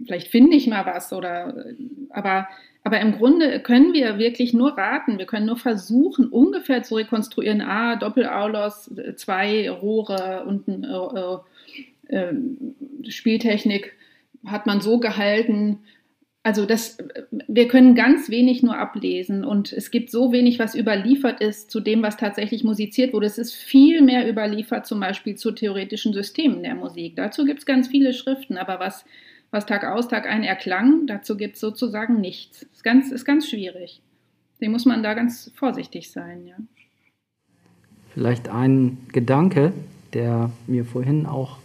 vielleicht 0.06 0.28
finde 0.28 0.56
ich 0.56 0.68
mal 0.68 0.86
was 0.86 1.12
oder, 1.14 1.66
aber, 2.10 2.48
aber 2.84 3.00
im 3.00 3.14
Grunde 3.14 3.60
können 3.60 3.94
wir 3.94 4.18
wirklich 4.18 4.54
nur 4.54 4.78
raten, 4.78 5.18
wir 5.18 5.26
können 5.26 5.48
nur 5.48 5.58
versuchen, 5.58 6.28
ungefähr 6.28 6.84
zu 6.84 6.96
rekonstruieren, 6.96 7.62
ah, 7.62 7.96
Doppelaulos, 7.96 8.92
zwei 9.16 9.70
Rohre 9.70 10.44
und 10.46 10.68
ein, 10.68 10.84
äh, 10.84 12.16
äh, 12.16 13.10
Spieltechnik 13.10 13.94
hat 14.46 14.66
man 14.66 14.82
so 14.82 15.00
gehalten, 15.00 15.80
also 16.44 16.66
das, 16.66 16.98
wir 17.48 17.68
können 17.68 17.94
ganz 17.94 18.30
wenig 18.30 18.64
nur 18.64 18.76
ablesen 18.76 19.46
und 19.46 19.72
es 19.72 19.92
gibt 19.92 20.10
so 20.10 20.32
wenig, 20.32 20.58
was 20.58 20.74
überliefert 20.74 21.40
ist 21.40 21.70
zu 21.70 21.80
dem, 21.80 22.02
was 22.02 22.18
tatsächlich 22.18 22.64
musiziert 22.64 23.14
wurde. 23.14 23.28
Es 23.28 23.38
ist 23.38 23.54
viel 23.54 24.02
mehr 24.02 24.28
überliefert 24.28 24.88
zum 24.88 25.00
Beispiel 25.00 25.36
zu 25.36 25.52
theoretischen 25.52 26.14
Systemen 26.14 26.64
der 26.64 26.74
Musik. 26.74 27.16
Dazu 27.16 27.46
gibt 27.46 27.60
es 27.60 27.66
ganz 27.68 27.90
viele 27.90 28.14
Schriften, 28.14 28.58
aber 28.58 28.80
was, 28.80 29.06
was 29.52 29.68
Tag 29.68 29.84
aus, 29.84 30.08
Tag 30.08 30.28
ein 30.28 30.44
erklang, 30.44 31.06
dazu 31.06 31.38
gibt 31.38 31.56
es 31.56 31.62
sozusagen 31.62 32.20
nichts. 32.20 32.64
Ist 32.64 32.84
ganz, 32.84 33.12
ist 33.12 33.26
ganz 33.26 33.48
schwierig. 33.48 34.02
Dem 34.62 34.72
muss 34.72 34.86
man 34.86 35.04
da 35.04 35.14
ganz 35.14 35.52
vorsichtig 35.54 36.10
sein, 36.10 36.48
ja. 36.48 36.56
Vielleicht 38.14 38.50
ein 38.50 38.98
Gedanke, 39.14 39.74
der 40.14 40.52
mir 40.68 40.86
vorhin 40.86 41.26
auch 41.28 41.58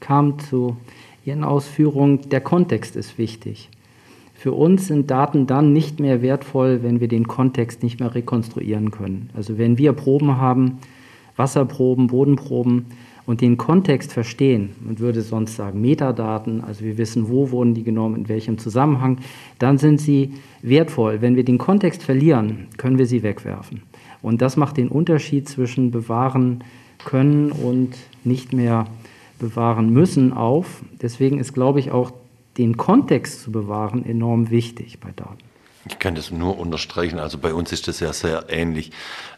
kam 0.00 0.38
zu 0.38 0.76
Ihren 1.24 1.44
Ausführungen, 1.44 2.28
der 2.30 2.40
Kontext 2.40 2.96
ist 2.96 3.16
wichtig. 3.18 3.68
Für 4.42 4.54
uns 4.54 4.88
sind 4.88 5.08
Daten 5.08 5.46
dann 5.46 5.72
nicht 5.72 6.00
mehr 6.00 6.20
wertvoll, 6.20 6.80
wenn 6.82 6.98
wir 6.98 7.06
den 7.06 7.28
Kontext 7.28 7.84
nicht 7.84 8.00
mehr 8.00 8.12
rekonstruieren 8.12 8.90
können. 8.90 9.30
Also 9.36 9.56
wenn 9.56 9.78
wir 9.78 9.92
Proben 9.92 10.36
haben, 10.36 10.78
Wasserproben, 11.36 12.08
Bodenproben 12.08 12.86
und 13.24 13.40
den 13.40 13.56
Kontext 13.56 14.12
verstehen, 14.12 14.70
man 14.84 14.98
würde 14.98 15.22
sonst 15.22 15.54
sagen 15.54 15.80
Metadaten, 15.80 16.60
also 16.60 16.84
wir 16.84 16.98
wissen, 16.98 17.28
wo 17.28 17.52
wurden 17.52 17.74
die 17.74 17.84
genommen, 17.84 18.16
in 18.16 18.28
welchem 18.28 18.58
Zusammenhang, 18.58 19.18
dann 19.60 19.78
sind 19.78 20.00
sie 20.00 20.32
wertvoll. 20.60 21.20
Wenn 21.20 21.36
wir 21.36 21.44
den 21.44 21.58
Kontext 21.58 22.02
verlieren, 22.02 22.66
können 22.78 22.98
wir 22.98 23.06
sie 23.06 23.22
wegwerfen. 23.22 23.82
Und 24.22 24.42
das 24.42 24.56
macht 24.56 24.76
den 24.76 24.88
Unterschied 24.88 25.48
zwischen 25.48 25.92
bewahren 25.92 26.64
können 27.04 27.52
und 27.52 27.90
nicht 28.24 28.52
mehr 28.52 28.88
bewahren 29.38 29.90
müssen 29.90 30.32
auf. 30.32 30.82
Deswegen 31.00 31.38
ist, 31.38 31.52
glaube 31.52 31.78
ich, 31.78 31.92
auch 31.92 32.10
den 32.58 32.76
Kontext 32.76 33.42
zu 33.42 33.52
bewahren 33.52 34.04
enorm 34.04 34.50
wichtig 34.50 35.00
bei 35.00 35.10
Daten. 35.12 35.38
Ich 35.88 35.98
kann 35.98 36.14
das 36.14 36.30
nur 36.30 36.60
unterstreichen. 36.60 37.18
Also 37.18 37.38
bei 37.38 37.52
uns 37.52 37.72
ist 37.72 37.88
das 37.88 37.98
ja 37.98 38.12
sehr 38.12 38.44
ähnlich. 38.48 38.92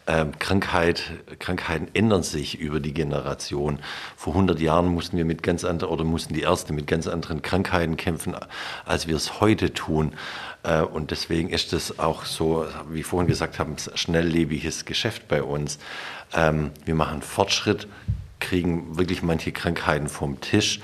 Ähm, 0.05 0.37
Krankheit, 0.37 1.11
Krankheiten 1.39 1.87
ändern 1.95 2.21
sich 2.21 2.59
über 2.59 2.79
die 2.79 2.93
Generation. 2.93 3.79
Vor 4.15 4.33
100 4.33 4.59
Jahren 4.59 4.93
mussten 4.93 5.17
wir 5.17 5.25
mit 5.25 5.41
ganz 5.41 5.63
anderen 5.63 5.91
oder 5.91 6.03
mussten 6.03 6.35
die 6.35 6.41
Ärzte 6.41 6.71
mit 6.73 6.85
ganz 6.85 7.07
anderen 7.07 7.41
Krankheiten 7.41 7.97
kämpfen, 7.97 8.35
als 8.85 9.07
wir 9.07 9.15
es 9.15 9.41
heute 9.41 9.73
tun. 9.73 10.13
Äh, 10.61 10.81
und 10.81 11.09
deswegen 11.09 11.49
ist 11.49 11.73
das 11.73 11.97
auch 11.97 12.25
so, 12.25 12.67
wie 12.91 13.01
vorhin 13.01 13.27
gesagt 13.27 13.57
habe, 13.57 13.71
ein 13.71 13.77
schnelllebiges 13.95 14.85
Geschäft 14.85 15.27
bei 15.27 15.41
uns. 15.41 15.79
Ähm, 16.31 16.69
wir 16.85 16.93
machen 16.93 17.23
Fortschritt, 17.23 17.87
kriegen 18.39 18.99
wirklich 18.99 19.23
manche 19.23 19.51
Krankheiten 19.51 20.09
vom 20.09 20.39
Tisch. 20.41 20.79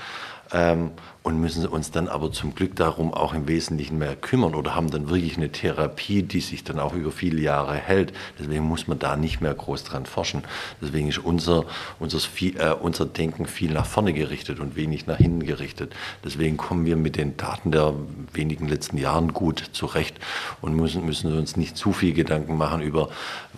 Ähm, 0.53 0.91
und 1.23 1.39
müssen 1.39 1.67
uns 1.67 1.91
dann 1.91 2.07
aber 2.07 2.31
zum 2.31 2.55
Glück 2.55 2.75
darum 2.75 3.13
auch 3.13 3.33
im 3.33 3.47
Wesentlichen 3.47 3.99
mehr 3.99 4.15
kümmern 4.15 4.55
oder 4.55 4.73
haben 4.73 4.89
dann 4.89 5.09
wirklich 5.09 5.37
eine 5.37 5.51
Therapie, 5.51 6.23
die 6.23 6.41
sich 6.41 6.63
dann 6.63 6.79
auch 6.79 6.93
über 6.93 7.11
viele 7.11 7.39
Jahre 7.39 7.75
hält. 7.75 8.11
Deswegen 8.39 8.63
muss 8.63 8.87
man 8.87 8.97
da 8.97 9.15
nicht 9.15 9.39
mehr 9.39 9.53
groß 9.53 9.83
dran 9.83 10.07
forschen. 10.07 10.43
Deswegen 10.81 11.09
ist 11.09 11.19
unser, 11.19 11.65
unser, 11.99 12.17
äh, 12.17 12.73
unser 12.73 13.05
Denken 13.05 13.45
viel 13.45 13.71
nach 13.71 13.85
vorne 13.85 14.13
gerichtet 14.13 14.59
und 14.59 14.75
wenig 14.75 15.05
nach 15.05 15.17
hinten 15.17 15.45
gerichtet. 15.45 15.93
Deswegen 16.23 16.57
kommen 16.57 16.85
wir 16.85 16.95
mit 16.95 17.17
den 17.17 17.37
Daten 17.37 17.71
der 17.71 17.93
wenigen 18.33 18.67
letzten 18.67 18.97
Jahren 18.97 19.31
gut 19.31 19.69
zurecht 19.73 20.15
und 20.59 20.75
müssen, 20.75 21.05
müssen 21.05 21.37
uns 21.37 21.55
nicht 21.55 21.77
zu 21.77 21.93
viel 21.93 22.13
Gedanken 22.13 22.57
machen 22.57 22.81
über, 22.81 23.09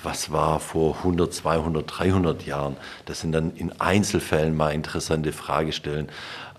was 0.02 0.34
war 0.34 0.60
vor 0.60 0.98
100, 0.98 1.34
200, 1.34 1.86
300 1.88 2.46
Jahren. 2.46 2.76
Das 3.06 3.22
sind 3.22 3.32
dann 3.32 3.56
in 3.56 3.72
Einzelfällen 3.80 4.56
mal 4.58 4.72
interessante 4.72 5.32
Fragestellen 5.32 6.10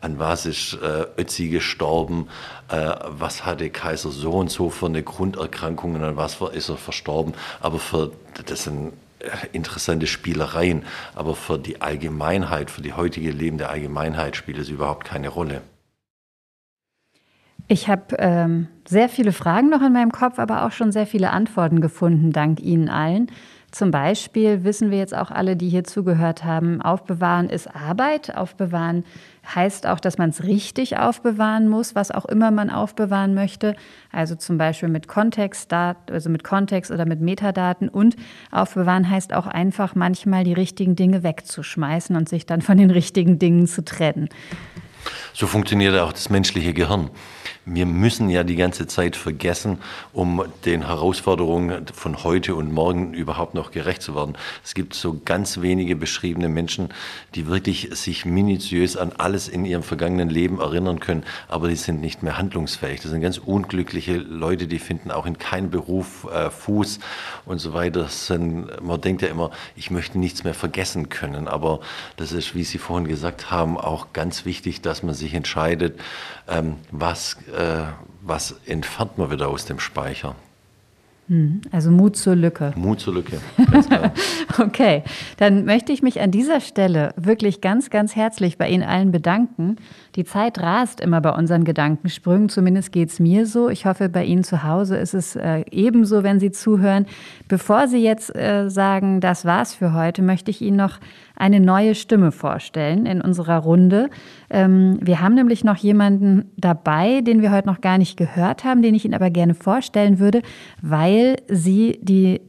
an 0.04 0.18
was 0.18 0.44
ist 0.44 0.74
äh, 0.74 1.06
Ötzi 1.18 1.48
gestorben, 1.48 2.28
äh, 2.68 2.94
was 3.08 3.46
hatte 3.46 3.70
Kaiser 3.70 4.10
so 4.10 4.32
und 4.32 4.50
so 4.50 4.68
für 4.68 4.86
eine 4.86 5.02
Grunderkrankung 5.02 5.94
und 5.94 6.04
an 6.04 6.16
was 6.16 6.40
ist 6.52 6.68
er 6.68 6.76
verstorben. 6.76 7.32
Aber 7.60 7.78
für, 7.78 8.12
das 8.46 8.64
sind 8.64 8.92
äh, 9.20 9.28
interessante 9.52 10.06
Spielereien, 10.06 10.84
aber 11.14 11.34
für 11.34 11.58
die 11.58 11.80
Allgemeinheit, 11.80 12.70
für 12.70 12.82
die 12.82 12.92
heutige 12.92 13.30
Leben 13.30 13.56
der 13.56 13.70
Allgemeinheit 13.70 14.36
spielt 14.36 14.58
es 14.58 14.68
überhaupt 14.68 15.06
keine 15.06 15.30
Rolle. 15.30 15.62
Ich 17.66 17.88
habe 17.88 18.16
ähm, 18.18 18.68
sehr 18.86 19.08
viele 19.08 19.32
Fragen 19.32 19.70
noch 19.70 19.80
in 19.80 19.94
meinem 19.94 20.12
Kopf, 20.12 20.38
aber 20.38 20.66
auch 20.66 20.72
schon 20.72 20.92
sehr 20.92 21.06
viele 21.06 21.30
Antworten 21.30 21.80
gefunden, 21.80 22.30
dank 22.30 22.60
Ihnen 22.60 22.90
allen. 22.90 23.30
Zum 23.74 23.90
Beispiel 23.90 24.62
wissen 24.62 24.92
wir 24.92 24.98
jetzt 24.98 25.16
auch 25.16 25.32
alle, 25.32 25.56
die 25.56 25.68
hier 25.68 25.82
zugehört 25.82 26.44
haben, 26.44 26.80
Aufbewahren 26.80 27.48
ist 27.48 27.74
Arbeit. 27.74 28.36
Aufbewahren 28.36 29.04
heißt 29.52 29.86
auch, 29.86 30.00
dass 30.00 30.18
man 30.18 30.30
es 30.30 30.44
richtig 30.44 30.98
aufbewahren 30.98 31.68
muss, 31.68 31.94
was 31.94 32.10
auch 32.10 32.24
immer 32.24 32.50
man 32.50 32.70
aufbewahren 32.70 33.34
möchte. 33.34 33.76
Also 34.12 34.34
zum 34.34 34.58
Beispiel 34.58 34.88
mit 34.88 35.08
Kontext, 35.08 35.72
also 35.72 36.30
mit 36.30 36.44
Kontext 36.44 36.90
oder 36.90 37.06
mit 37.06 37.20
Metadaten. 37.20 37.88
Und 37.88 38.16
aufbewahren 38.50 39.08
heißt 39.08 39.32
auch 39.32 39.46
einfach 39.46 39.94
manchmal 39.94 40.44
die 40.44 40.52
richtigen 40.52 40.96
Dinge 40.96 41.22
wegzuschmeißen 41.22 42.16
und 42.16 42.28
sich 42.28 42.46
dann 42.46 42.62
von 42.62 42.78
den 42.78 42.90
richtigen 42.92 43.38
Dingen 43.38 43.66
zu 43.66 43.84
trennen. 43.84 44.28
So 45.32 45.46
funktioniert 45.46 45.98
auch 45.98 46.12
das 46.12 46.30
menschliche 46.30 46.72
Gehirn. 46.72 47.10
Wir 47.66 47.86
müssen 47.86 48.28
ja 48.28 48.44
die 48.44 48.56
ganze 48.56 48.86
Zeit 48.86 49.16
vergessen, 49.16 49.78
um 50.12 50.44
den 50.66 50.86
Herausforderungen 50.86 51.86
von 51.94 52.22
heute 52.22 52.54
und 52.56 52.70
morgen 52.70 53.14
überhaupt 53.14 53.54
noch 53.54 53.70
gerecht 53.70 54.02
zu 54.02 54.14
werden. 54.14 54.36
Es 54.62 54.74
gibt 54.74 54.92
so 54.92 55.18
ganz 55.24 55.62
wenige 55.62 55.96
beschriebene 55.96 56.50
Menschen, 56.50 56.90
die 57.34 57.46
wirklich 57.46 57.88
sich 57.92 58.26
minutiös 58.26 58.98
an 58.98 59.12
alles 59.16 59.48
in 59.48 59.64
ihrem 59.64 59.82
vergangenen 59.82 60.28
Leben 60.28 60.60
erinnern 60.60 61.00
können, 61.00 61.24
aber 61.48 61.68
die 61.68 61.76
sind 61.76 62.02
nicht 62.02 62.22
mehr 62.22 62.36
handlungsfähig. 62.36 63.00
Das 63.00 63.10
sind 63.10 63.22
ganz 63.22 63.38
unglückliche 63.38 64.16
Leute, 64.16 64.66
die 64.66 64.78
finden 64.78 65.10
auch 65.10 65.24
in 65.24 65.38
keinem 65.38 65.70
Beruf 65.70 66.26
äh, 66.30 66.50
Fuß 66.50 66.98
und 67.46 67.60
so 67.60 67.72
weiter. 67.72 68.08
Sind, 68.08 68.82
man 68.82 69.00
denkt 69.00 69.22
ja 69.22 69.28
immer, 69.28 69.50
ich 69.74 69.90
möchte 69.90 70.18
nichts 70.18 70.44
mehr 70.44 70.54
vergessen 70.54 71.08
können, 71.08 71.48
aber 71.48 71.80
das 72.18 72.32
ist, 72.32 72.54
wie 72.54 72.64
Sie 72.64 72.76
vorhin 72.76 73.08
gesagt 73.08 73.50
haben, 73.50 73.78
auch 73.78 74.12
ganz 74.12 74.44
wichtig, 74.44 74.82
dass 74.82 75.02
man 75.02 75.14
sich 75.14 75.32
entscheidet, 75.32 75.98
ähm, 76.46 76.76
was, 76.90 77.38
äh, 77.54 77.84
was 78.22 78.56
entfernt 78.66 79.18
man 79.18 79.30
wieder 79.30 79.48
aus 79.48 79.64
dem 79.64 79.78
Speicher. 79.78 80.34
Hm, 81.28 81.62
also 81.72 81.90
Mut 81.90 82.16
zur 82.16 82.36
Lücke. 82.36 82.72
Mut 82.76 83.00
zur 83.00 83.14
Lücke. 83.14 83.40
okay, 84.58 85.02
dann 85.38 85.64
möchte 85.64 85.92
ich 85.92 86.02
mich 86.02 86.20
an 86.20 86.30
dieser 86.30 86.60
Stelle 86.60 87.14
wirklich 87.16 87.62
ganz, 87.62 87.88
ganz 87.88 88.14
herzlich 88.14 88.58
bei 88.58 88.68
Ihnen 88.68 88.82
allen 88.82 89.10
bedanken. 89.10 89.76
Die 90.16 90.24
Zeit 90.24 90.60
rast 90.60 91.00
immer 91.00 91.20
bei 91.20 91.30
unseren 91.30 91.64
Gedankensprüngen, 91.64 92.48
zumindest 92.48 92.92
geht 92.92 93.08
es 93.08 93.18
mir 93.18 93.46
so. 93.46 93.68
Ich 93.68 93.84
hoffe, 93.84 94.08
bei 94.08 94.24
Ihnen 94.24 94.44
zu 94.44 94.62
Hause 94.62 94.96
ist 94.96 95.12
es 95.12 95.34
äh, 95.34 95.64
ebenso, 95.72 96.22
wenn 96.22 96.38
Sie 96.38 96.52
zuhören. 96.52 97.06
Bevor 97.48 97.88
Sie 97.88 97.98
jetzt 97.98 98.34
äh, 98.36 98.70
sagen, 98.70 99.20
das 99.20 99.44
war's 99.44 99.74
für 99.74 99.92
heute, 99.92 100.22
möchte 100.22 100.52
ich 100.52 100.62
Ihnen 100.62 100.76
noch 100.76 101.00
eine 101.34 101.58
neue 101.58 101.96
Stimme 101.96 102.30
vorstellen 102.30 103.06
in 103.06 103.20
unserer 103.20 103.58
Runde. 103.58 104.08
Ähm, 104.50 104.98
wir 105.00 105.20
haben 105.20 105.34
nämlich 105.34 105.64
noch 105.64 105.76
jemanden 105.76 106.52
dabei, 106.56 107.20
den 107.20 107.42
wir 107.42 107.50
heute 107.50 107.66
noch 107.66 107.80
gar 107.80 107.98
nicht 107.98 108.16
gehört 108.16 108.62
haben, 108.62 108.82
den 108.82 108.94
ich 108.94 109.04
Ihnen 109.04 109.14
aber 109.14 109.30
gerne 109.30 109.54
vorstellen 109.54 110.20
würde, 110.20 110.42
weil 110.80 111.36
sie 111.48 111.98
die 112.02 112.40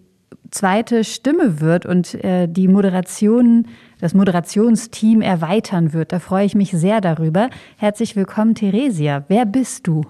zweite 0.56 1.04
Stimme 1.04 1.60
wird 1.60 1.86
und 1.86 2.14
äh, 2.24 2.48
die 2.48 2.68
Moderation, 2.68 3.68
das 4.00 4.14
Moderationsteam 4.14 5.22
erweitern 5.22 5.94
wird. 5.94 6.14
Da 6.14 6.20
freue 6.20 6.46
ich 6.46 6.56
mich 6.56 6.72
sehr 6.72 7.02
darüber. 7.02 7.50
Herzlich 7.78 8.16
willkommen, 8.16 8.56
Theresia. 8.56 9.26
Wer 9.28 9.46
bist 9.46 9.86
du? 9.86 10.06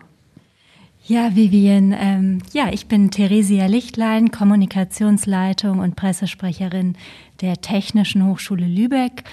Ja, 1.08 1.36
Vivian, 1.36 1.96
ähm, 2.00 2.40
ja, 2.52 2.70
ich 2.72 2.88
bin 2.88 3.12
Theresia 3.12 3.68
Lichtlein, 3.68 4.32
Kommunikationsleitung 4.32 5.80
und 5.80 5.96
Pressesprecherin 5.96 6.96
der 7.42 7.62
Technischen 7.62 8.26
Hochschule 8.26 8.66
Lübeck 8.66 9.24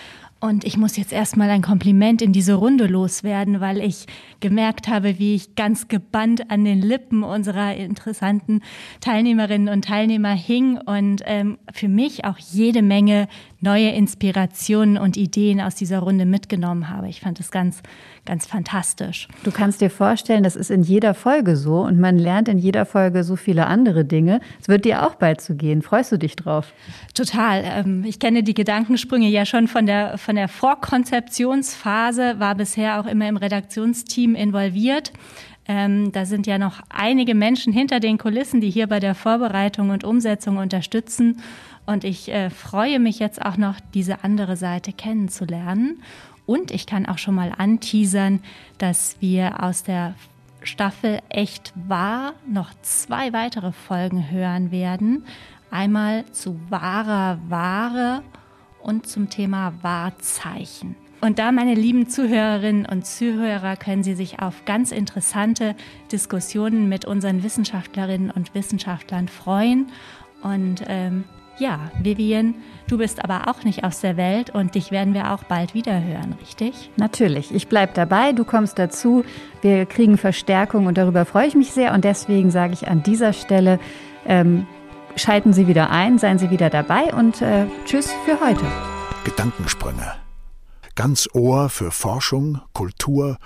und 0.42 0.64
ich 0.64 0.76
muss 0.76 0.96
jetzt 0.96 1.12
erstmal 1.12 1.48
ein 1.50 1.62
Kompliment 1.62 2.20
in 2.20 2.32
diese 2.32 2.54
Runde 2.54 2.88
loswerden, 2.88 3.60
weil 3.60 3.80
ich 3.80 4.06
gemerkt 4.40 4.88
habe, 4.88 5.20
wie 5.20 5.36
ich 5.36 5.54
ganz 5.54 5.86
gebannt 5.86 6.50
an 6.50 6.64
den 6.64 6.82
Lippen 6.82 7.22
unserer 7.22 7.76
interessanten 7.76 8.60
Teilnehmerinnen 9.00 9.72
und 9.72 9.84
Teilnehmer 9.84 10.32
hing. 10.32 10.78
Und 10.78 11.22
ähm, 11.26 11.58
für 11.72 11.86
mich 11.86 12.24
auch 12.24 12.38
jede 12.38 12.82
Menge 12.82 13.28
neue 13.62 13.90
Inspirationen 13.90 14.98
und 14.98 15.16
Ideen 15.16 15.60
aus 15.60 15.76
dieser 15.76 16.00
Runde 16.00 16.26
mitgenommen 16.26 16.88
habe. 16.88 17.08
Ich 17.08 17.20
fand 17.20 17.38
es 17.40 17.50
ganz, 17.52 17.80
ganz 18.26 18.44
fantastisch. 18.44 19.28
Du 19.44 19.52
kannst 19.52 19.80
dir 19.80 19.88
vorstellen, 19.88 20.42
das 20.42 20.56
ist 20.56 20.70
in 20.70 20.82
jeder 20.82 21.14
Folge 21.14 21.56
so 21.56 21.80
und 21.80 21.98
man 21.98 22.18
lernt 22.18 22.48
in 22.48 22.58
jeder 22.58 22.84
Folge 22.84 23.22
so 23.22 23.36
viele 23.36 23.66
andere 23.66 24.04
Dinge. 24.04 24.40
Es 24.60 24.68
wird 24.68 24.84
dir 24.84 25.06
auch 25.06 25.14
bald 25.14 25.40
zu 25.40 25.54
gehen. 25.54 25.80
Freust 25.80 26.10
du 26.10 26.18
dich 26.18 26.34
drauf? 26.34 26.72
Total. 27.14 27.62
Ähm, 27.64 28.04
ich 28.04 28.18
kenne 28.18 28.42
die 28.42 28.54
Gedankensprünge 28.54 29.28
ja 29.28 29.46
schon 29.46 29.68
von 29.68 29.86
der, 29.86 30.18
von 30.18 30.34
der 30.34 30.48
Vorkonzeptionsphase, 30.48 32.40
war 32.40 32.56
bisher 32.56 33.00
auch 33.00 33.06
immer 33.06 33.28
im 33.28 33.36
Redaktionsteam 33.36 34.34
involviert. 34.34 35.12
Ähm, 35.68 36.10
da 36.10 36.24
sind 36.24 36.48
ja 36.48 36.58
noch 36.58 36.80
einige 36.88 37.36
Menschen 37.36 37.72
hinter 37.72 38.00
den 38.00 38.18
Kulissen, 38.18 38.60
die 38.60 38.70
hier 38.70 38.88
bei 38.88 38.98
der 38.98 39.14
Vorbereitung 39.14 39.90
und 39.90 40.02
Umsetzung 40.02 40.56
unterstützen. 40.56 41.40
Und 41.92 42.04
ich 42.04 42.30
äh, 42.32 42.48
freue 42.48 42.98
mich 42.98 43.18
jetzt 43.18 43.44
auch 43.44 43.58
noch, 43.58 43.76
diese 43.92 44.24
andere 44.24 44.56
Seite 44.56 44.94
kennenzulernen. 44.94 46.02
Und 46.46 46.70
ich 46.70 46.86
kann 46.86 47.04
auch 47.04 47.18
schon 47.18 47.34
mal 47.34 47.52
anteasern, 47.56 48.40
dass 48.78 49.16
wir 49.20 49.62
aus 49.62 49.82
der 49.82 50.14
Staffel 50.62 51.20
Echt 51.28 51.74
wahr 51.86 52.32
noch 52.48 52.70
zwei 52.80 53.34
weitere 53.34 53.72
Folgen 53.72 54.30
hören 54.30 54.70
werden. 54.70 55.26
Einmal 55.70 56.24
zu 56.32 56.58
wahrer 56.70 57.38
Ware 57.48 58.22
und 58.82 59.06
zum 59.06 59.28
Thema 59.28 59.74
Wahrzeichen. 59.82 60.96
Und 61.20 61.38
da, 61.38 61.52
meine 61.52 61.74
lieben 61.74 62.08
Zuhörerinnen 62.08 62.86
und 62.86 63.06
Zuhörer, 63.06 63.76
können 63.76 64.02
Sie 64.02 64.14
sich 64.14 64.40
auf 64.40 64.64
ganz 64.64 64.92
interessante 64.92 65.76
Diskussionen 66.10 66.88
mit 66.88 67.04
unseren 67.04 67.42
Wissenschaftlerinnen 67.42 68.30
und 68.30 68.54
Wissenschaftlern 68.54 69.28
freuen. 69.28 69.88
Und 70.42 70.82
ähm, 70.88 71.24
ja, 71.58 71.90
Vivian, 72.00 72.54
du 72.88 72.98
bist 72.98 73.22
aber 73.22 73.48
auch 73.48 73.64
nicht 73.64 73.84
aus 73.84 74.00
der 74.00 74.16
Welt 74.16 74.50
und 74.50 74.74
dich 74.74 74.90
werden 74.90 75.14
wir 75.14 75.32
auch 75.32 75.44
bald 75.44 75.74
wieder 75.74 76.02
hören, 76.02 76.34
richtig? 76.40 76.90
Natürlich. 76.96 77.54
Ich 77.54 77.68
bleibe 77.68 77.92
dabei, 77.94 78.32
du 78.32 78.44
kommst 78.44 78.78
dazu. 78.78 79.24
Wir 79.60 79.86
kriegen 79.86 80.18
Verstärkung 80.18 80.86
und 80.86 80.98
darüber 80.98 81.24
freue 81.24 81.46
ich 81.46 81.54
mich 81.54 81.72
sehr. 81.72 81.92
Und 81.92 82.04
deswegen 82.04 82.50
sage 82.50 82.72
ich 82.72 82.88
an 82.88 83.02
dieser 83.02 83.32
Stelle, 83.32 83.78
ähm, 84.26 84.66
schalten 85.16 85.52
Sie 85.52 85.66
wieder 85.66 85.90
ein, 85.90 86.18
seien 86.18 86.38
Sie 86.38 86.50
wieder 86.50 86.70
dabei 86.70 87.12
und 87.14 87.42
äh, 87.42 87.66
tschüss 87.84 88.12
für 88.24 88.40
heute. 88.40 88.64
Gedankensprünge. 89.24 90.14
Ganz 90.94 91.28
Ohr 91.32 91.68
für 91.68 91.90
Forschung, 91.90 92.60
Kultur 92.72 93.38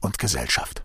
und 0.00 0.18
Gesellschaft. 0.18 0.83